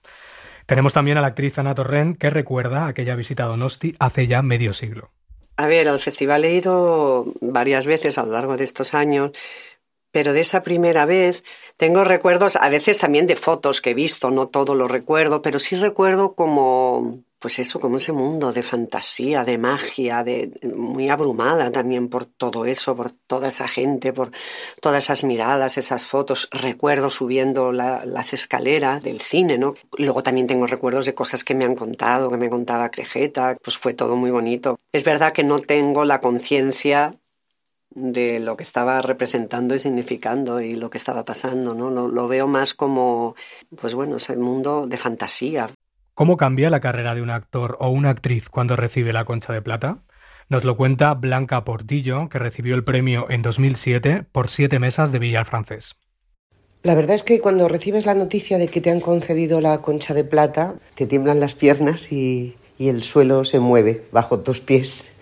Tenemos 0.71 0.93
también 0.93 1.17
a 1.17 1.21
la 1.21 1.27
actriz 1.27 1.59
Ana 1.59 1.75
Torrent, 1.75 2.17
que 2.17 2.29
recuerda 2.29 2.87
aquella 2.87 3.17
visita 3.17 3.43
a 3.43 3.47
Donosti 3.47 3.93
hace 3.99 4.25
ya 4.25 4.41
medio 4.41 4.71
siglo. 4.71 5.11
A 5.57 5.67
ver, 5.67 5.89
al 5.89 5.99
festival 5.99 6.45
he 6.45 6.55
ido 6.55 7.25
varias 7.41 7.85
veces 7.85 8.17
a 8.17 8.23
lo 8.23 8.31
largo 8.31 8.55
de 8.55 8.63
estos 8.63 8.93
años, 8.93 9.33
pero 10.13 10.31
de 10.31 10.39
esa 10.39 10.63
primera 10.63 11.05
vez 11.05 11.43
tengo 11.75 12.05
recuerdos, 12.05 12.55
a 12.55 12.69
veces 12.69 12.99
también 12.99 13.27
de 13.27 13.35
fotos 13.35 13.81
que 13.81 13.89
he 13.89 13.93
visto, 13.93 14.31
no 14.31 14.47
todo 14.47 14.73
lo 14.73 14.87
recuerdo, 14.87 15.41
pero 15.41 15.59
sí 15.59 15.75
recuerdo 15.75 16.35
como 16.35 17.21
pues 17.41 17.57
eso, 17.57 17.79
como 17.79 17.97
ese 17.97 18.11
mundo 18.11 18.53
de 18.53 18.61
fantasía, 18.61 19.43
de 19.43 19.57
magia, 19.57 20.23
de 20.23 20.51
muy 20.75 21.09
abrumada 21.09 21.71
también 21.71 22.07
por 22.07 22.25
todo 22.25 22.65
eso, 22.65 22.95
por 22.95 23.13
toda 23.25 23.47
esa 23.47 23.67
gente, 23.67 24.13
por 24.13 24.29
todas 24.79 25.05
esas 25.05 25.23
miradas, 25.23 25.79
esas 25.79 26.05
fotos. 26.05 26.47
Recuerdo 26.51 27.09
subiendo 27.09 27.71
las 27.71 28.33
escaleras 28.33 29.01
del 29.01 29.21
cine, 29.21 29.57
¿no? 29.57 29.73
Luego 29.97 30.21
también 30.21 30.45
tengo 30.45 30.67
recuerdos 30.67 31.07
de 31.07 31.15
cosas 31.15 31.43
que 31.43 31.55
me 31.55 31.65
han 31.65 31.75
contado, 31.75 32.29
que 32.29 32.37
me 32.37 32.49
contaba 32.49 32.91
Crejeta, 32.91 33.57
pues 33.59 33.75
fue 33.75 33.95
todo 33.95 34.15
muy 34.15 34.29
bonito. 34.29 34.79
Es 34.91 35.03
verdad 35.03 35.33
que 35.33 35.43
no 35.43 35.57
tengo 35.57 36.05
la 36.05 36.19
conciencia 36.19 37.15
de 37.89 38.39
lo 38.39 38.55
que 38.55 38.63
estaba 38.63 39.01
representando 39.01 39.73
y 39.73 39.79
significando 39.79 40.61
y 40.61 40.75
lo 40.75 40.91
que 40.91 40.99
estaba 40.99 41.25
pasando, 41.25 41.73
¿no? 41.73 41.89
Lo, 41.89 42.07
lo 42.07 42.27
veo 42.27 42.47
más 42.47 42.75
como, 42.75 43.35
pues 43.79 43.95
bueno, 43.95 44.17
ese 44.17 44.35
mundo 44.35 44.85
de 44.85 44.97
fantasía, 44.97 45.71
¿Cómo 46.13 46.35
cambia 46.35 46.69
la 46.69 46.81
carrera 46.81 47.15
de 47.15 47.21
un 47.21 47.29
actor 47.29 47.77
o 47.79 47.89
una 47.89 48.09
actriz 48.09 48.49
cuando 48.49 48.75
recibe 48.75 49.13
la 49.13 49.23
Concha 49.23 49.53
de 49.53 49.61
Plata? 49.61 49.99
Nos 50.49 50.65
lo 50.65 50.75
cuenta 50.75 51.13
Blanca 51.13 51.63
Portillo, 51.63 52.27
que 52.27 52.37
recibió 52.37 52.75
el 52.75 52.83
premio 52.83 53.27
en 53.29 53.41
2007 53.41 54.25
por 54.29 54.49
siete 54.49 54.77
mesas 54.77 55.13
de 55.13 55.19
billar 55.19 55.45
francés. 55.45 55.95
La 56.83 56.95
verdad 56.95 57.15
es 57.15 57.23
que 57.23 57.39
cuando 57.39 57.69
recibes 57.69 58.05
la 58.05 58.13
noticia 58.13 58.57
de 58.57 58.67
que 58.67 58.81
te 58.81 58.89
han 58.89 58.99
concedido 58.99 59.61
la 59.61 59.81
Concha 59.81 60.13
de 60.13 60.25
Plata, 60.25 60.75
te 60.95 61.07
tiemblan 61.07 61.39
las 61.39 61.55
piernas 61.55 62.11
y 62.11 62.55
el 62.77 63.03
suelo 63.03 63.45
se 63.45 63.61
mueve 63.61 64.03
bajo 64.11 64.41
tus 64.41 64.59
pies. 64.59 65.15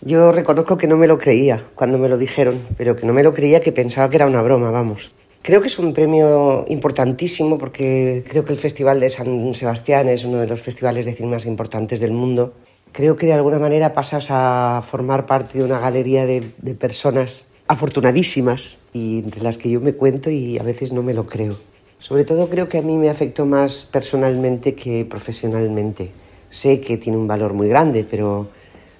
Yo 0.00 0.32
reconozco 0.32 0.76
que 0.76 0.88
no 0.88 0.96
me 0.96 1.06
lo 1.06 1.18
creía 1.18 1.62
cuando 1.76 1.98
me 1.98 2.08
lo 2.08 2.18
dijeron, 2.18 2.60
pero 2.76 2.96
que 2.96 3.06
no 3.06 3.12
me 3.12 3.22
lo 3.22 3.32
creía, 3.32 3.60
que 3.60 3.72
pensaba 3.72 4.10
que 4.10 4.16
era 4.16 4.26
una 4.26 4.42
broma, 4.42 4.70
vamos. 4.72 5.12
Creo 5.46 5.60
que 5.60 5.68
es 5.68 5.78
un 5.78 5.92
premio 5.92 6.64
importantísimo 6.66 7.56
porque 7.56 8.24
creo 8.28 8.44
que 8.44 8.52
el 8.52 8.58
Festival 8.58 8.98
de 8.98 9.08
San 9.08 9.54
Sebastián 9.54 10.08
es 10.08 10.24
uno 10.24 10.38
de 10.38 10.48
los 10.48 10.60
festivales 10.60 11.06
de 11.06 11.12
cine 11.12 11.28
más 11.28 11.46
importantes 11.46 12.00
del 12.00 12.10
mundo. 12.10 12.54
Creo 12.90 13.14
que 13.14 13.26
de 13.26 13.34
alguna 13.34 13.60
manera 13.60 13.92
pasas 13.92 14.26
a 14.30 14.82
formar 14.84 15.24
parte 15.24 15.58
de 15.58 15.62
una 15.62 15.78
galería 15.78 16.26
de, 16.26 16.42
personas 16.74 17.52
afortunadísimas 17.68 18.80
y 18.92 19.20
entre 19.20 19.40
las 19.40 19.56
que 19.56 19.70
yo 19.70 19.80
me 19.80 19.92
cuento 19.92 20.30
y 20.30 20.58
a 20.58 20.64
veces 20.64 20.92
no 20.92 21.04
me 21.04 21.14
lo 21.14 21.26
creo. 21.26 21.56
Sobre 22.00 22.24
todo 22.24 22.48
creo 22.48 22.66
que 22.66 22.78
a 22.78 22.82
mí 22.82 22.96
me 22.96 23.08
afectó 23.08 23.46
más 23.46 23.84
personalmente 23.84 24.74
que 24.74 25.04
profesionalmente. 25.04 26.10
Sé 26.50 26.80
que 26.80 26.96
tiene 26.96 27.18
un 27.18 27.28
valor 27.28 27.52
muy 27.52 27.68
grande, 27.68 28.02
pero 28.02 28.48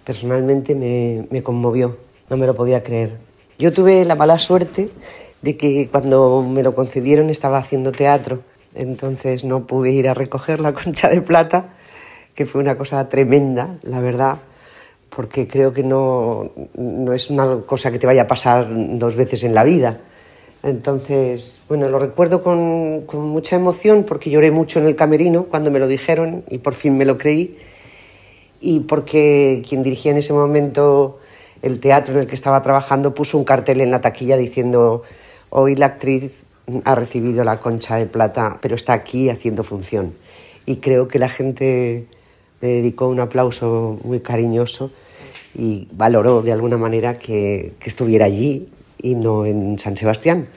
personalmente 0.05 0.77
me, 0.77 1.27
me 1.29 1.43
conmovió, 1.43 1.99
no 2.31 2.37
me 2.37 2.47
lo 2.47 2.55
podía 2.55 2.85
creer. 2.85 3.19
Yo 3.59 3.73
tuve 3.73 4.05
la 4.05 4.15
mala 4.15 4.39
suerte 4.39 4.91
de 5.47 5.57
que 5.57 5.89
cuando 5.89 6.43
me 6.43 6.65
lo 6.65 6.75
concedieron 6.75 7.31
estaba 7.31 7.59
haciendo 7.59 7.93
teatro, 7.93 8.41
entonces 8.75 9.45
no 9.45 9.65
pude 9.65 9.93
ir 9.93 10.09
a 10.09 10.15
recoger 10.15 10.59
la 10.59 10.75
concha 10.81 11.09
de 11.09 11.23
plata, 11.23 11.69
que 12.35 12.47
fue 12.47 12.61
una 12.61 12.77
cosa 12.77 13.09
tremenda, 13.09 13.79
la 13.85 14.01
verdad, 14.01 14.39
porque 15.09 15.47
creo 15.47 15.73
que 15.73 15.85
no, 15.85 16.51
no 16.75 17.13
es 17.13 17.31
una 17.31 17.61
cosa 17.61 17.93
que 17.93 18.01
te 18.01 18.09
vaya 18.09 18.23
a 18.23 18.27
pasar 18.27 18.67
dos 18.99 19.15
veces 19.15 19.45
en 19.45 19.55
la 19.55 19.63
vida. 19.63 20.01
Entonces, 20.65 21.61
bueno, 21.69 21.89
lo 21.89 22.01
recuerdo 22.01 22.43
con, 22.43 23.03
con, 23.07 23.21
mucha 23.29 23.55
emoción 23.55 24.03
porque 24.03 24.31
lloré 24.31 24.51
mucho 24.51 24.81
en 24.81 24.87
el 24.87 24.97
camerino 24.97 25.45
cuando 25.45 25.71
me 25.71 25.79
lo 25.79 25.87
dijeron 25.87 26.43
y 26.51 26.59
por 26.59 26.75
fin 26.75 26.99
me 26.99 27.05
lo 27.05 27.19
creí. 27.19 27.57
Y 28.61 28.81
porque 28.81 29.63
quien 29.67 29.85
dirigía 29.85 30.11
en 30.11 30.19
ese 30.19 30.33
momento 30.33 31.21
el 31.63 31.79
teatro 31.79 32.15
en 32.15 32.21
el 32.21 32.27
que 32.27 32.35
estaba 32.35 32.61
trabajando 32.63 33.15
puso 33.15 33.39
un 33.39 33.45
cartel 33.45 33.81
en 33.81 33.93
la 33.93 34.01
taquilla 34.01 34.37
diciendo 34.37 35.05
hoy 35.51 35.77
la 35.77 35.87
actriz 35.87 36.33
ha 36.85 36.95
recibido 36.95 37.45
la 37.45 37.61
concha 37.61 37.97
de 37.97 38.07
plata, 38.07 38.59
pero 38.61 38.75
está 38.75 38.93
aquí 38.93 39.29
haciendo 39.31 39.63
función. 39.63 40.15
Y 40.67 40.77
creo 40.77 41.09
que 41.09 41.19
la 41.19 41.29
gente 41.29 42.07
me 42.61 42.69
dedicó 42.69 43.09
un 43.09 43.21
aplauso 43.21 43.99
muy 44.03 44.21
cariñoso 44.21 44.91
y 45.55 45.89
valoró 45.93 46.43
de 46.43 46.53
alguna 46.53 46.77
manera 46.77 47.19
que 47.19 47.75
estuviera 47.85 48.27
allí 48.27 48.69
y 49.01 49.15
no 49.15 49.47
en 49.47 49.79
San 49.79 49.97
Sebastián. 49.97 50.49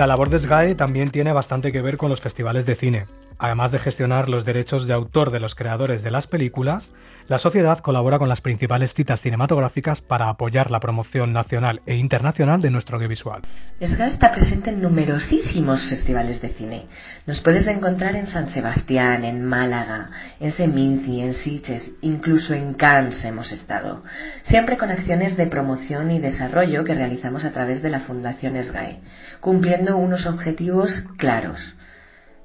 La 0.00 0.06
labor 0.06 0.30
de 0.30 0.38
SGAE 0.38 0.76
también 0.76 1.10
tiene 1.10 1.30
bastante 1.30 1.72
que 1.72 1.82
ver 1.82 1.98
con 1.98 2.08
los 2.08 2.22
festivales 2.22 2.64
de 2.64 2.74
cine. 2.74 3.04
Además 3.36 3.70
de 3.70 3.78
gestionar 3.78 4.30
los 4.30 4.46
derechos 4.46 4.86
de 4.86 4.94
autor 4.94 5.30
de 5.30 5.40
los 5.40 5.54
creadores 5.54 6.02
de 6.02 6.10
las 6.10 6.26
películas, 6.26 6.92
la 7.26 7.38
sociedad 7.38 7.78
colabora 7.78 8.18
con 8.18 8.28
las 8.28 8.40
principales 8.40 8.92
citas 8.92 9.20
cinematográficas 9.20 10.00
para 10.00 10.28
apoyar 10.28 10.70
la 10.70 10.80
promoción 10.80 11.32
nacional 11.32 11.80
e 11.86 11.96
internacional 11.96 12.60
de 12.60 12.70
nuestro 12.70 12.96
audiovisual. 12.96 13.42
SGA 13.80 14.08
está 14.08 14.32
presente 14.32 14.70
en 14.70 14.82
numerosísimos 14.82 15.80
festivales 15.88 16.42
de 16.42 16.48
cine. 16.48 16.86
Nos 17.26 17.40
puedes 17.40 17.66
encontrar 17.66 18.16
en 18.16 18.26
San 18.26 18.48
Sebastián, 18.48 19.24
en 19.24 19.44
Málaga, 19.44 20.10
en 20.38 20.50
Seminci, 20.50 21.20
en 21.20 21.34
Sitges, 21.34 21.92
incluso 22.00 22.52
en 22.52 22.74
Cannes 22.74 23.24
hemos 23.24 23.52
estado. 23.52 24.02
Siempre 24.42 24.76
con 24.76 24.90
acciones 24.90 25.36
de 25.36 25.46
promoción 25.46 26.10
y 26.10 26.18
desarrollo 26.18 26.84
que 26.84 26.94
realizamos 26.94 27.44
a 27.44 27.52
través 27.52 27.80
de 27.80 27.90
la 27.90 28.00
Fundación 28.00 28.62
SGAE, 28.62 29.00
cumpliendo 29.40 29.96
unos 29.96 30.26
objetivos 30.26 31.04
claros 31.16 31.74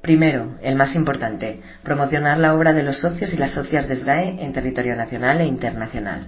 Primero, 0.06 0.60
el 0.62 0.76
más 0.76 0.94
importante, 0.94 1.62
promocionar 1.82 2.38
la 2.38 2.54
obra 2.54 2.74
de 2.74 2.84
los 2.84 3.00
socios 3.00 3.34
y 3.34 3.38
las 3.38 3.54
socias 3.54 3.88
de 3.88 3.96
SGAE 3.96 4.38
en 4.46 4.54
territorio 4.54 4.96
nacional 4.96 5.42
e 5.42 5.46
internacional. 5.46 6.28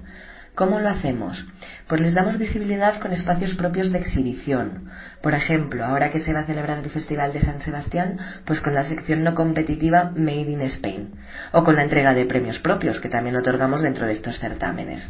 ¿Cómo 0.56 0.80
lo 0.80 0.90
hacemos? 0.90 1.46
Pues 1.88 2.02
les 2.02 2.16
damos 2.16 2.40
visibilidad 2.40 3.00
con 3.00 3.14
espacios 3.14 3.54
propios 3.54 3.92
de 3.92 4.00
exhibición. 4.00 4.90
Por 5.22 5.36
ejemplo, 5.36 5.86
ahora 5.86 6.10
que 6.10 6.22
se 6.22 6.34
va 6.34 6.40
a 6.40 6.46
celebrar 6.46 6.80
el 6.80 6.90
Festival 6.90 7.32
de 7.34 7.42
San 7.42 7.62
Sebastián, 7.62 8.18
pues 8.46 8.62
con 8.62 8.74
la 8.74 8.84
sección 8.84 9.24
no 9.24 9.36
competitiva 9.36 10.12
Made 10.16 10.50
in 10.50 10.62
Spain. 10.62 11.14
O 11.52 11.64
con 11.64 11.76
la 11.76 11.84
entrega 11.84 12.16
de 12.16 12.26
premios 12.26 12.58
propios 12.58 13.00
que 13.00 13.10
también 13.10 13.36
otorgamos 13.36 13.84
dentro 13.84 14.08
de 14.08 14.14
estos 14.14 14.40
certámenes. 14.40 15.08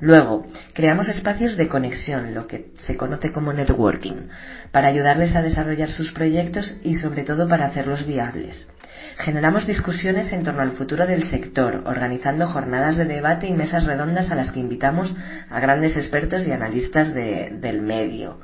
Luego, 0.00 0.46
creamos 0.72 1.08
espacios 1.08 1.56
de 1.56 1.68
conexión, 1.68 2.34
lo 2.34 2.46
que 2.46 2.72
se 2.80 2.96
conoce 2.96 3.32
como 3.32 3.52
networking, 3.52 4.28
para 4.72 4.88
ayudarles 4.88 5.36
a 5.36 5.42
desarrollar 5.42 5.90
sus 5.90 6.12
proyectos 6.12 6.76
y 6.82 6.96
sobre 6.96 7.22
todo 7.22 7.48
para 7.48 7.66
hacerlos 7.66 8.06
viables. 8.06 8.66
Generamos 9.16 9.66
discusiones 9.66 10.32
en 10.32 10.42
torno 10.42 10.62
al 10.62 10.72
futuro 10.72 11.06
del 11.06 11.24
sector, 11.24 11.84
organizando 11.86 12.46
jornadas 12.46 12.96
de 12.96 13.04
debate 13.04 13.46
y 13.46 13.52
mesas 13.52 13.84
redondas 13.84 14.30
a 14.30 14.34
las 14.34 14.50
que 14.50 14.60
invitamos 14.60 15.14
a 15.48 15.60
grandes 15.60 15.96
expertos 15.96 16.46
y 16.46 16.52
analistas 16.52 17.14
del 17.14 17.82
medio. 17.82 18.40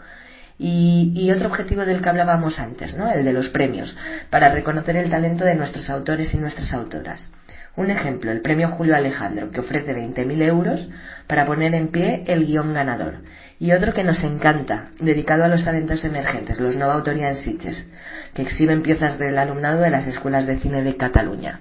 Y, 0.58 1.12
y, 1.16 1.30
otro 1.30 1.48
objetivo 1.48 1.86
del 1.86 2.02
que 2.02 2.08
hablábamos 2.10 2.58
antes, 2.58 2.94
¿no? 2.94 3.10
el 3.10 3.24
de 3.24 3.32
los 3.32 3.48
premios, 3.48 3.96
para 4.28 4.50
reconocer 4.50 4.94
el 4.96 5.08
talento 5.08 5.44
de 5.44 5.54
nuestros 5.54 5.88
autores 5.88 6.34
y 6.34 6.36
nuestras 6.36 6.74
autoras. 6.74 7.30
Un 7.76 7.90
ejemplo, 7.90 8.32
el 8.32 8.40
premio 8.40 8.68
Julio 8.68 8.96
Alejandro, 8.96 9.50
que 9.50 9.60
ofrece 9.60 9.94
20.000 9.94 10.42
euros 10.42 10.88
para 11.26 11.46
poner 11.46 11.74
en 11.74 11.88
pie 11.88 12.24
el 12.26 12.46
guion 12.46 12.74
ganador. 12.74 13.18
Y 13.60 13.72
otro 13.72 13.94
que 13.94 14.02
nos 14.02 14.22
encanta, 14.24 14.88
dedicado 14.98 15.44
a 15.44 15.48
los 15.48 15.64
talentos 15.64 16.04
emergentes, 16.04 16.58
los 16.58 16.76
Nova 16.76 16.94
Autoría 16.94 17.28
en 17.28 17.36
Sitges, 17.36 17.86
que 18.34 18.42
exhiben 18.42 18.82
piezas 18.82 19.18
del 19.18 19.38
alumnado 19.38 19.82
de 19.82 19.90
las 19.90 20.06
escuelas 20.06 20.46
de 20.46 20.58
cine 20.58 20.82
de 20.82 20.96
Cataluña. 20.96 21.60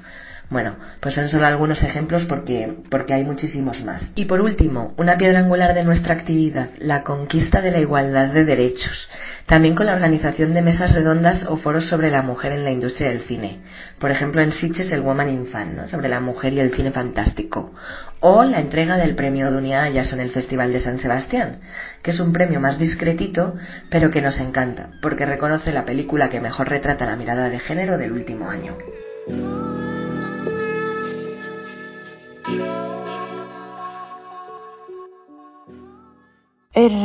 Bueno, 0.50 0.78
pues 1.00 1.14
son 1.14 1.30
solo 1.30 1.46
algunos 1.46 1.84
ejemplos 1.84 2.26
porque, 2.26 2.74
porque 2.90 3.14
hay 3.14 3.24
muchísimos 3.24 3.84
más. 3.84 4.10
Y 4.16 4.26
por 4.26 4.42
último, 4.42 4.96
una 4.98 5.16
piedra 5.16 5.40
angular 5.40 5.76
de 5.76 5.84
nuestra 5.84 6.16
actividad, 6.16 6.70
la 6.80 7.04
conquista 7.04 7.62
de 7.62 7.70
la 7.70 7.80
igualdad 7.80 8.30
de 8.30 8.46
derechos. 8.46 9.10
También 9.46 9.76
con 9.76 9.86
la 9.86 9.94
organización 9.94 10.56
de 10.56 10.64
mesas 10.64 10.96
redondas 10.96 11.46
o 11.48 11.58
foros 11.58 11.86
sobre 11.86 12.10
la 12.10 12.24
mujer 12.24 12.52
en 12.52 12.64
la 12.64 12.72
industria 12.72 13.10
del 13.10 13.22
cine. 13.22 13.60
Por 14.00 14.10
ejemplo, 14.10 14.42
en 14.42 14.52
Sitges 14.52 14.92
el 14.92 15.02
Woman 15.02 15.30
in 15.30 15.46
Fan, 15.46 15.76
¿no? 15.76 15.88
sobre 15.88 16.10
la 16.10 16.20
mujer 16.20 16.54
y 16.54 16.60
el 16.60 16.74
cine 16.74 16.90
fantástico. 16.90 17.72
O 18.20 18.44
la 18.44 18.60
entrega 18.60 18.98
del 18.98 19.14
premio 19.14 19.52
Dunia 19.52 19.84
Ayas 19.84 20.12
en 20.14 20.20
el 20.20 20.32
Festival 20.32 20.74
de 20.74 20.80
San 20.80 20.98
Sebastián, 20.98 21.60
que 22.02 22.10
es 22.10 22.20
un 22.20 22.34
premio 22.34 22.60
más 22.60 22.80
discretito, 22.80 23.56
pero 23.92 24.10
que 24.10 24.24
nos 24.24 24.40
encanta, 24.40 24.90
porque 25.04 25.28
reconoce 25.28 25.72
la 25.72 25.86
película 25.86 26.30
que 26.30 26.42
mejor 26.42 26.70
retrata 26.70 27.06
la 27.06 27.16
mirada 27.16 27.52
de 27.52 27.60
género 27.60 28.00
del 28.00 28.14
último 28.14 28.50
año. 28.50 28.76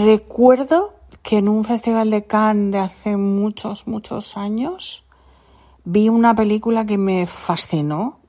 Recuerdo 0.04 0.94
que 1.22 1.38
en 1.38 1.48
un 1.48 1.64
festival 1.64 2.10
de 2.10 2.24
Cannes 2.24 2.72
de 2.72 2.78
hace 2.78 3.16
muchos, 3.16 3.86
muchos 3.86 4.36
años 4.36 5.04
vi 5.84 6.08
una 6.08 6.34
película 6.34 6.84
que 6.86 6.98
me 6.98 7.26
fascinó. 7.26 8.20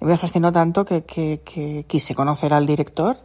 Me 0.00 0.16
fascinó 0.16 0.50
tanto 0.50 0.84
que, 0.84 1.84
quise 1.86 2.14
conocer 2.14 2.54
al 2.54 2.66
director. 2.66 3.18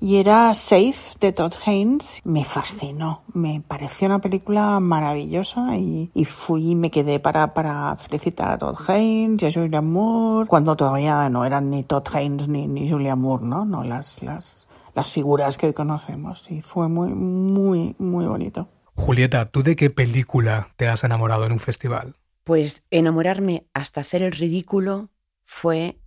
Y 0.00 0.16
era 0.16 0.52
Safe 0.52 1.16
de 1.20 1.32
Todd 1.32 1.54
Haynes. 1.64 2.20
Me 2.24 2.44
fascinó. 2.44 3.22
Me 3.32 3.62
pareció 3.66 4.06
una 4.06 4.20
película 4.20 4.78
maravillosa 4.80 5.78
y, 5.78 6.10
fui 6.26 6.72
y 6.72 6.74
me 6.74 6.90
quedé 6.90 7.20
para, 7.20 7.54
para 7.54 7.96
felicitar 7.96 8.50
a 8.50 8.58
Todd 8.58 8.76
Haynes 8.88 9.42
y 9.42 9.46
a 9.46 9.52
Julia 9.52 9.80
Moore 9.80 10.46
cuando 10.46 10.76
todavía 10.76 11.28
no 11.30 11.46
eran 11.46 11.70
ni 11.70 11.84
Todd 11.84 12.04
Haynes 12.12 12.48
ni, 12.48 12.66
ni 12.66 12.90
Julia 12.90 13.16
Moore, 13.16 13.46
¿no? 13.46 13.64
No 13.64 13.82
las, 13.82 14.22
las, 14.22 14.66
las 14.94 15.10
figuras 15.10 15.58
que 15.58 15.74
conocemos 15.74 16.50
y 16.50 16.62
fue 16.62 16.88
muy, 16.88 17.10
muy, 17.10 17.94
muy 17.98 18.26
bonito. 18.26 18.68
Julieta, 18.94 19.50
¿tú 19.50 19.62
de 19.62 19.76
qué 19.76 19.90
película 19.90 20.72
te 20.76 20.88
has 20.88 21.02
enamorado 21.04 21.44
en 21.44 21.52
un 21.52 21.58
festival? 21.58 22.16
Pues 22.44 22.82
enamorarme 22.90 23.66
hasta 23.74 24.02
hacer 24.02 24.22
el 24.22 24.32
ridículo 24.32 25.10
fue 25.44 25.98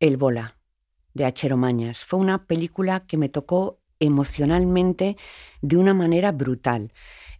El 0.00 0.16
Bola, 0.16 0.56
de 1.12 1.26
Achero 1.26 1.56
Mañas. 1.56 2.04
Fue 2.04 2.18
una 2.18 2.46
película 2.46 3.06
que 3.06 3.16
me 3.16 3.28
tocó 3.28 3.78
emocionalmente 4.00 5.16
de 5.62 5.76
una 5.76 5.94
manera 5.94 6.32
brutal. 6.32 6.92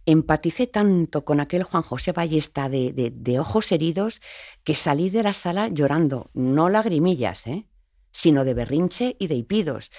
Empaticé 0.05 0.67
tanto 0.67 1.25
con 1.25 1.39
aquel 1.39 1.63
Juan 1.63 1.83
José 1.83 2.11
Ballesta 2.11 2.69
de, 2.69 2.93
de, 2.93 3.11
de 3.11 3.39
ojos 3.39 3.71
heridos 3.71 4.21
que 4.63 4.75
salí 4.75 5.09
de 5.09 5.23
la 5.23 5.33
sala 5.33 5.67
llorando, 5.67 6.29
no 6.33 6.69
lagrimillas, 6.69 7.47
¿eh? 7.47 7.65
Sino 8.15 8.45
de 8.45 8.53
berrinche 8.53 9.17
y 9.19 9.27
de 9.27 9.35
hipidos. 9.35 9.91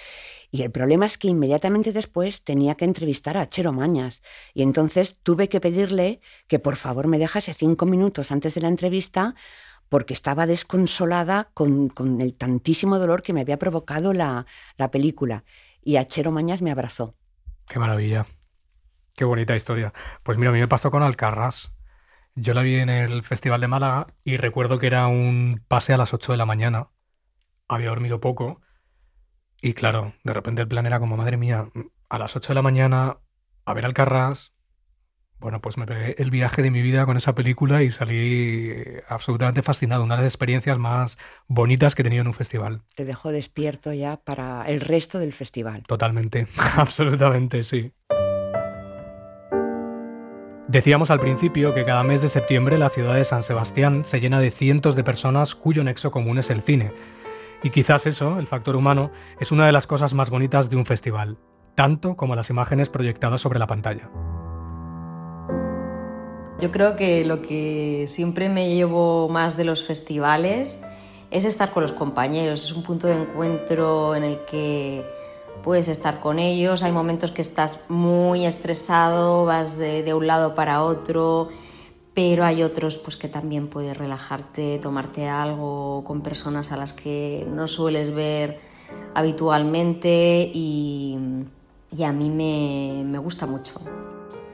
Y 0.51 0.63
el 0.63 0.71
problema 0.71 1.05
es 1.05 1.19
que 1.19 1.29
inmediatamente 1.29 1.93
después 1.93 2.43
tenía 2.43 2.75
que 2.75 2.87
entrevistar 2.87 3.37
a 3.37 3.47
Chero 3.47 3.75
Mañas. 3.75 4.23
Y 4.55 4.63
entonces 4.63 5.19
tuve 5.23 5.51
que 5.51 5.61
pedirle 5.61 6.23
que 6.49 6.59
por 6.59 6.77
favor 6.77 7.09
me 7.09 7.19
dejase 7.19 7.53
cinco 7.53 7.85
minutos 7.85 8.33
antes 8.33 8.55
de 8.55 8.63
la 8.63 8.69
entrevista 8.69 9.35
porque 9.91 10.15
estaba 10.15 10.47
desconsolada 10.47 11.51
con, 11.53 11.91
con 11.91 12.23
el 12.23 12.35
tantísimo 12.35 12.99
dolor 12.99 13.21
que 13.21 13.35
me 13.35 13.43
había 13.43 13.59
provocado 13.59 14.15
la, 14.15 14.47
la 14.79 14.91
película. 14.91 15.45
Y 15.83 15.97
Achero 15.97 16.33
Mañas 16.33 16.63
me 16.63 16.71
abrazó. 16.71 17.15
Qué 17.69 17.79
maravilla. 17.79 18.25
Qué 19.15 19.27
bonita 19.27 19.55
historia. 19.55 19.93
Pues 20.23 20.39
mira, 20.39 20.51
a 20.51 20.55
mí 20.55 20.61
me 20.61 20.69
pasó 20.69 20.91
con 20.91 21.03
Alcarrás. 21.03 21.75
Yo 22.35 22.55
la 22.55 22.63
vi 22.63 22.77
en 22.77 22.89
el 22.89 23.23
Festival 23.25 23.61
de 23.61 23.69
Málaga 23.69 24.07
y 24.25 24.39
recuerdo 24.39 24.79
que 24.79 24.87
era 24.87 25.07
un 25.07 25.63
pase 25.69 25.93
a 25.93 25.99
las 25.99 26.15
8 26.15 26.33
de 26.33 26.39
la 26.39 26.47
mañana 26.47 26.89
había 27.69 27.89
dormido 27.89 28.21
poco 28.21 28.61
y 29.61 29.75
claro, 29.75 30.15
de 30.23 30.33
repente 30.33 30.63
el 30.63 30.69
plan 30.69 30.87
era 30.87 31.01
como, 31.01 31.17
madre 31.17 31.37
mía, 31.37 31.71
a 32.09 32.19
las 32.19 32.37
8 32.37 32.49
de 32.49 32.55
la 32.55 32.63
mañana 32.63 33.19
a 33.65 33.75
ver 33.75 33.85
Alcarrás. 33.85 34.53
Bueno, 35.39 35.61
pues 35.61 35.77
me 35.77 35.87
pegué 35.87 36.15
el 36.19 36.31
viaje 36.31 36.63
de 36.63 36.71
mi 36.71 36.81
vida 36.81 37.05
con 37.05 37.17
esa 37.19 37.35
película 37.35 37.83
y 37.83 37.91
salí 37.91 38.75
absolutamente 39.09 39.63
fascinado. 39.63 40.03
Una 40.03 40.17
de 40.17 40.23
las 40.23 40.33
experiencias 40.33 40.79
más 40.79 41.19
bonitas 41.47 41.95
que 41.95 42.03
he 42.03 42.05
tenido 42.05 42.23
en 42.23 42.29
un 42.29 42.35
festival. 42.35 42.83
Te 42.95 43.05
dejó 43.05 43.33
despierto 43.33 43.93
ya 43.93 44.17
para 44.17 44.63
el 44.67 44.81
resto 44.81 45.19
del 45.19 45.35
festival. 45.35 45.83
Totalmente, 45.87 46.47
absolutamente, 46.77 47.65
sí. 47.65 47.93
Decíamos 50.69 51.11
al 51.11 51.21
principio 51.21 51.75
que 51.75 51.85
cada 51.85 52.03
mes 52.03 52.23
de 52.23 52.29
septiembre 52.29 52.79
la 52.79 52.89
ciudad 52.89 53.15
de 53.15 53.25
San 53.25 53.43
Sebastián 53.43 54.05
se 54.05 54.21
llena 54.21 54.41
de 54.41 54.51
cientos 54.51 54.97
de 54.97 55.05
personas 55.05 55.55
cuyo 55.55 55.85
nexo 55.85 56.11
común 56.11 56.39
es 56.39 56.51
el 56.51 56.63
cine. 56.63 56.93
Y 57.63 57.71
quizás 57.71 58.07
eso, 58.07 58.39
el 58.39 58.47
factor 58.47 58.77
humano, 58.77 59.11
es 59.41 59.53
una 59.53 59.67
de 59.67 59.73
las 59.73 59.87
cosas 59.87 60.15
más 60.15 60.31
bonitas 60.31 60.71
de 60.71 60.77
un 60.77 60.87
festival, 60.87 61.39
tanto 61.75 62.17
como 62.17 62.37
las 62.37 62.51
imágenes 62.51 62.89
proyectadas 62.89 63.41
sobre 63.41 63.59
la 63.59 63.67
pantalla. 63.67 64.11
Yo 66.61 66.73
creo 66.73 66.97
que 66.97 67.25
lo 67.25 67.43
que 67.43 68.07
siempre 68.09 68.49
me 68.49 68.75
llevo 68.75 69.29
más 69.29 69.57
de 69.57 69.65
los 69.65 69.85
festivales 69.85 70.83
es 71.31 71.45
estar 71.45 71.71
con 71.71 71.83
los 71.83 71.93
compañeros, 71.93 72.65
es 72.65 72.73
un 72.73 72.83
punto 72.83 73.09
de 73.09 73.17
encuentro 73.17 74.15
en 74.15 74.25
el 74.25 74.39
que 74.47 75.05
puedes 75.63 75.89
estar 75.89 76.21
con 76.21 76.39
ellos, 76.39 76.83
hay 76.83 76.93
momentos 76.93 77.31
que 77.31 77.43
estás 77.43 77.85
muy 77.89 78.47
estresado, 78.47 79.45
vas 79.45 79.79
de, 79.79 80.15
un 80.15 80.27
lado 80.27 80.55
para 80.55 80.83
otro, 80.83 81.49
pero 82.17 82.47
hay 82.47 82.63
otros 82.63 82.97
pues 82.97 83.19
que 83.19 83.29
también 83.29 83.69
puedes 83.69 83.95
relajarte, 83.95 84.79
tomarte 84.79 85.29
algo 85.29 86.03
con 86.03 86.23
personas 86.23 86.73
a 86.73 86.79
las 86.79 86.95
que 86.95 87.47
no 87.47 87.69
sueles 87.69 88.15
ver 88.15 88.59
habitualmente 89.13 90.51
y, 90.55 91.19
a 92.03 92.13
mí 92.13 92.31
me 92.31 93.19
gusta 93.19 93.45
mucho. 93.45 93.83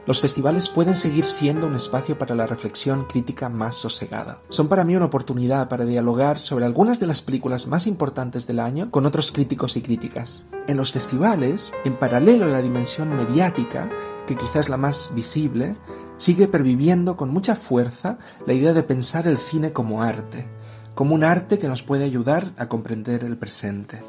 Los 0.05 0.19
festivales 0.19 0.67
pueden 0.67 0.95
seguir 0.95 1.23
siendo 1.23 1.65
un 1.65 1.75
espacio 1.75 2.17
para 2.17 2.35
la 2.35 2.45
reflexión 2.45 3.05
crítica 3.05 3.47
más 3.47 3.77
sosegada. 3.77 4.39
Son 4.49 4.67
para 4.67 4.83
mí 4.83 4.97
una 4.97 5.05
oportunidad 5.05 5.69
para 5.69 5.85
dialogar 5.85 6.39
sobre 6.39 6.65
algunas 6.65 6.99
de 6.99 7.07
las 7.07 7.21
películas 7.21 7.67
más 7.67 7.87
importantes 7.87 8.45
del 8.45 8.59
año 8.59 8.91
con 8.91 9.05
otros 9.05 9.31
críticos 9.31 9.77
y 9.77 9.81
críticas. 9.81 10.45
En 10.67 10.75
los 10.75 10.91
festivales, 10.91 11.73
en 11.85 11.95
paralelo 11.95 12.43
a 12.43 12.49
la 12.49 12.61
dimensión 12.61 13.15
mediática, 13.15 13.89
que 14.27 14.35
quizás 14.35 14.65
es 14.65 14.69
la 14.69 14.75
más 14.75 15.13
visible, 15.15 15.77
sigue 16.17 16.47
perviviendo 16.47 17.17
con 17.17 17.29
mucha 17.29 17.55
fuerza 17.55 18.17
la 18.45 18.53
idea 18.53 18.73
de 18.73 18.83
pensar 18.83 19.27
el 19.27 19.37
cine 19.37 19.73
como 19.73 20.03
arte, 20.03 20.45
como 20.95 21.15
un 21.15 21.23
arte 21.23 21.59
que 21.59 21.67
nos 21.67 21.83
puede 21.83 22.03
ayudar 22.05 22.53
a 22.57 22.67
comprender 22.67 23.23
el 23.23 23.37
presente. 23.37 24.01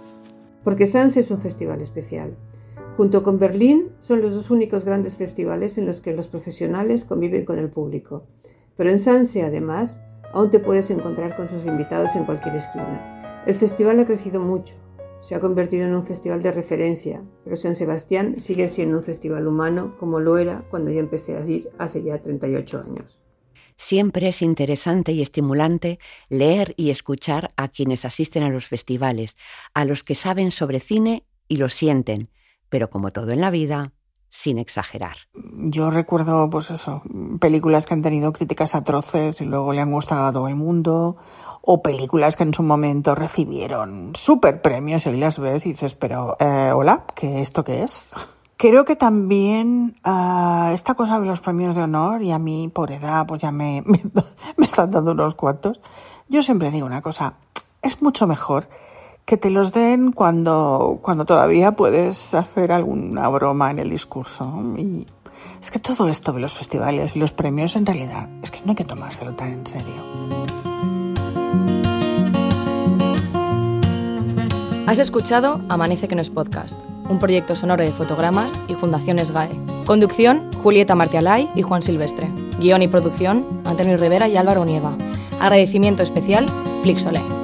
Porque 0.63 0.87
Sans 0.87 1.17
es 1.17 1.31
un 1.31 1.41
festival 1.41 1.81
especial. 1.81 2.37
Junto 2.97 3.23
con 3.23 3.39
Berlín, 3.39 3.91
son 3.99 4.23
los 4.23 4.33
dos 4.33 4.51
únicos 4.51 4.85
grandes 4.85 5.17
festivales 5.17 5.79
en 5.79 5.87
los 5.87 6.01
que 6.01 6.15
los 6.15 6.29
profesionales 6.29 7.05
conviven 7.05 7.45
con 7.45 7.59
el 7.59 7.69
público. 7.69 8.25
Pero 8.77 8.91
en 8.91 8.99
Sanse, 8.99 9.43
además, 9.43 10.01
aún 10.33 10.51
te 10.51 10.61
puedes 10.61 10.91
encontrar 10.91 11.37
con 11.37 11.49
sus 11.49 11.67
invitados 11.67 12.15
en 12.15 12.25
cualquier 12.25 12.57
esquina. 12.57 13.43
El 13.47 13.55
festival 13.55 13.99
ha 14.01 14.05
crecido 14.05 14.41
mucho, 14.41 14.75
se 15.25 15.35
ha 15.35 15.41
convertido 15.41 15.87
en 15.87 15.95
un 15.95 16.05
festival 16.05 16.43
de 16.43 16.53
referencia, 16.53 17.25
pero 17.45 17.57
San 17.57 17.75
Sebastián 17.75 18.41
sigue 18.41 18.69
siendo 18.69 18.99
un 18.99 19.03
festival 19.03 19.47
humano 19.47 19.97
como 19.99 20.21
lo 20.21 20.37
era 20.37 20.67
cuando 20.69 20.91
yo 20.91 21.01
empecé 21.01 21.35
a 21.39 21.47
ir 21.47 21.71
hace 21.79 22.03
ya 22.03 22.21
38 22.21 22.83
años. 22.87 23.19
Siempre 23.79 24.29
es 24.29 24.43
interesante 24.43 25.13
y 25.13 25.23
estimulante 25.23 25.99
leer 26.29 26.75
y 26.77 26.91
escuchar 26.91 27.55
a 27.57 27.69
quienes 27.69 28.05
asisten 28.05 28.43
a 28.43 28.51
los 28.51 28.67
festivales, 28.67 29.35
a 29.73 29.87
los 29.87 30.05
que 30.05 30.15
saben 30.15 30.51
sobre 30.51 30.79
cine 30.79 31.25
y 31.49 31.57
lo 31.57 31.71
sienten, 31.71 32.29
pero 32.69 32.91
como 32.91 33.11
todo 33.11 33.31
en 33.31 33.41
la 33.41 33.51
vida, 33.51 33.95
sin 34.35 34.59
exagerar. 34.59 35.17
Yo 35.33 35.91
recuerdo, 35.91 36.51
pues 36.51 36.73
eso, 36.73 37.03
películas 37.39 37.87
que 37.87 37.95
han 37.95 38.03
tenido 38.03 38.33
críticas 38.33 38.75
atroces 38.75 39.41
y 39.41 39.45
luego 39.45 39.73
le 39.73 39.81
han 39.81 39.93
gustado 39.93 40.27
a 40.27 40.33
todo 40.33 40.49
el 40.49 40.57
mundo, 40.57 41.17
o 41.63 41.83
películas 41.83 42.37
que 42.37 42.43
en 42.43 42.53
su 42.53 42.65
momento 42.65 43.15
recibieron 43.15 44.11
súper 44.17 44.61
premios 44.61 45.07
y 45.07 45.11
ahí 45.11 45.17
las 45.19 45.39
ves 45.39 45.65
y 45.67 45.69
dices, 45.71 45.95
pero, 45.95 46.37
eh, 46.41 46.73
hola, 46.75 47.05
¿qué 47.15 47.41
esto 47.41 47.63
qué 47.63 47.85
es? 47.85 48.13
Creo 48.57 48.85
que 48.85 48.97
también 48.97 49.95
uh, 50.05 50.73
esta 50.73 50.95
cosa 50.95 51.21
de 51.21 51.27
los 51.27 51.41
premios 51.41 51.77
de 51.77 51.83
honor, 51.83 52.21
y 52.21 52.33
a 52.33 52.41
mí 52.41 52.69
por 52.75 52.91
edad, 52.91 53.27
pues 53.27 53.41
ya 53.41 53.53
me, 53.53 53.83
me, 53.87 54.03
me 54.57 54.67
están 54.67 54.91
dando 54.91 55.13
unos 55.13 55.37
cuantos, 55.37 55.81
yo 56.29 56.43
siempre 56.43 56.73
digo 56.73 56.87
una 56.87 57.03
cosa, 57.03 57.35
es 57.83 58.03
mucho 58.03 58.27
mejor 58.27 58.69
que 59.25 59.37
te 59.37 59.51
los 59.51 59.73
den 59.73 60.13
cuando, 60.13 60.99
cuando 61.03 61.25
todavía 61.25 61.73
puedes 61.73 62.35
hacer 62.35 62.73
alguna 62.73 63.29
broma 63.29 63.71
en 63.71 63.79
el 63.79 63.91
discurso. 63.91 64.63
Y 64.77 65.07
es 65.61 65.71
que 65.71 65.79
todo 65.79 66.09
esto 66.09 66.33
de 66.33 66.41
los 66.41 66.53
festivales 66.53 67.17
y 67.17 67.19
los 67.19 67.33
premios 67.33 67.77
en 67.77 67.87
realidad 67.87 68.29
es 68.43 68.51
que 68.51 68.61
no 68.61 68.71
hay 68.71 68.77
que 68.77 68.85
tomárselo 68.85 69.35
tan 69.35 69.53
en 69.53 69.67
serio. 69.67 69.95
Has 74.87 74.99
escuchado 74.99 75.61
Amanece 75.71 76.07
que 76.07 76.15
no 76.15 76.21
es 76.21 76.29
podcast, 76.29 76.79
un 77.09 77.19
proyecto 77.19 77.57
sonoro 77.57 77.83
de 77.83 77.93
fotogramas 77.93 78.59
y 78.69 78.75
Fundaciones 78.75 79.31
GAE. 79.31 79.59
Conducción, 79.87 80.51
Julieta 80.63 80.95
Martialay 80.95 81.51
y 81.55 81.63
Juan 81.63 81.83
Silvestre. 81.83 82.31
Guión 82.61 82.83
y 82.83 82.89
producción, 82.89 83.63
Antonio 83.65 83.97
Rivera 83.97 84.29
y 84.29 84.37
Álvaro 84.37 84.65
Nieva. 84.65 84.97
Agradecimiento 85.41 86.03
especial, 86.03 86.47
Flixolé. 86.83 87.44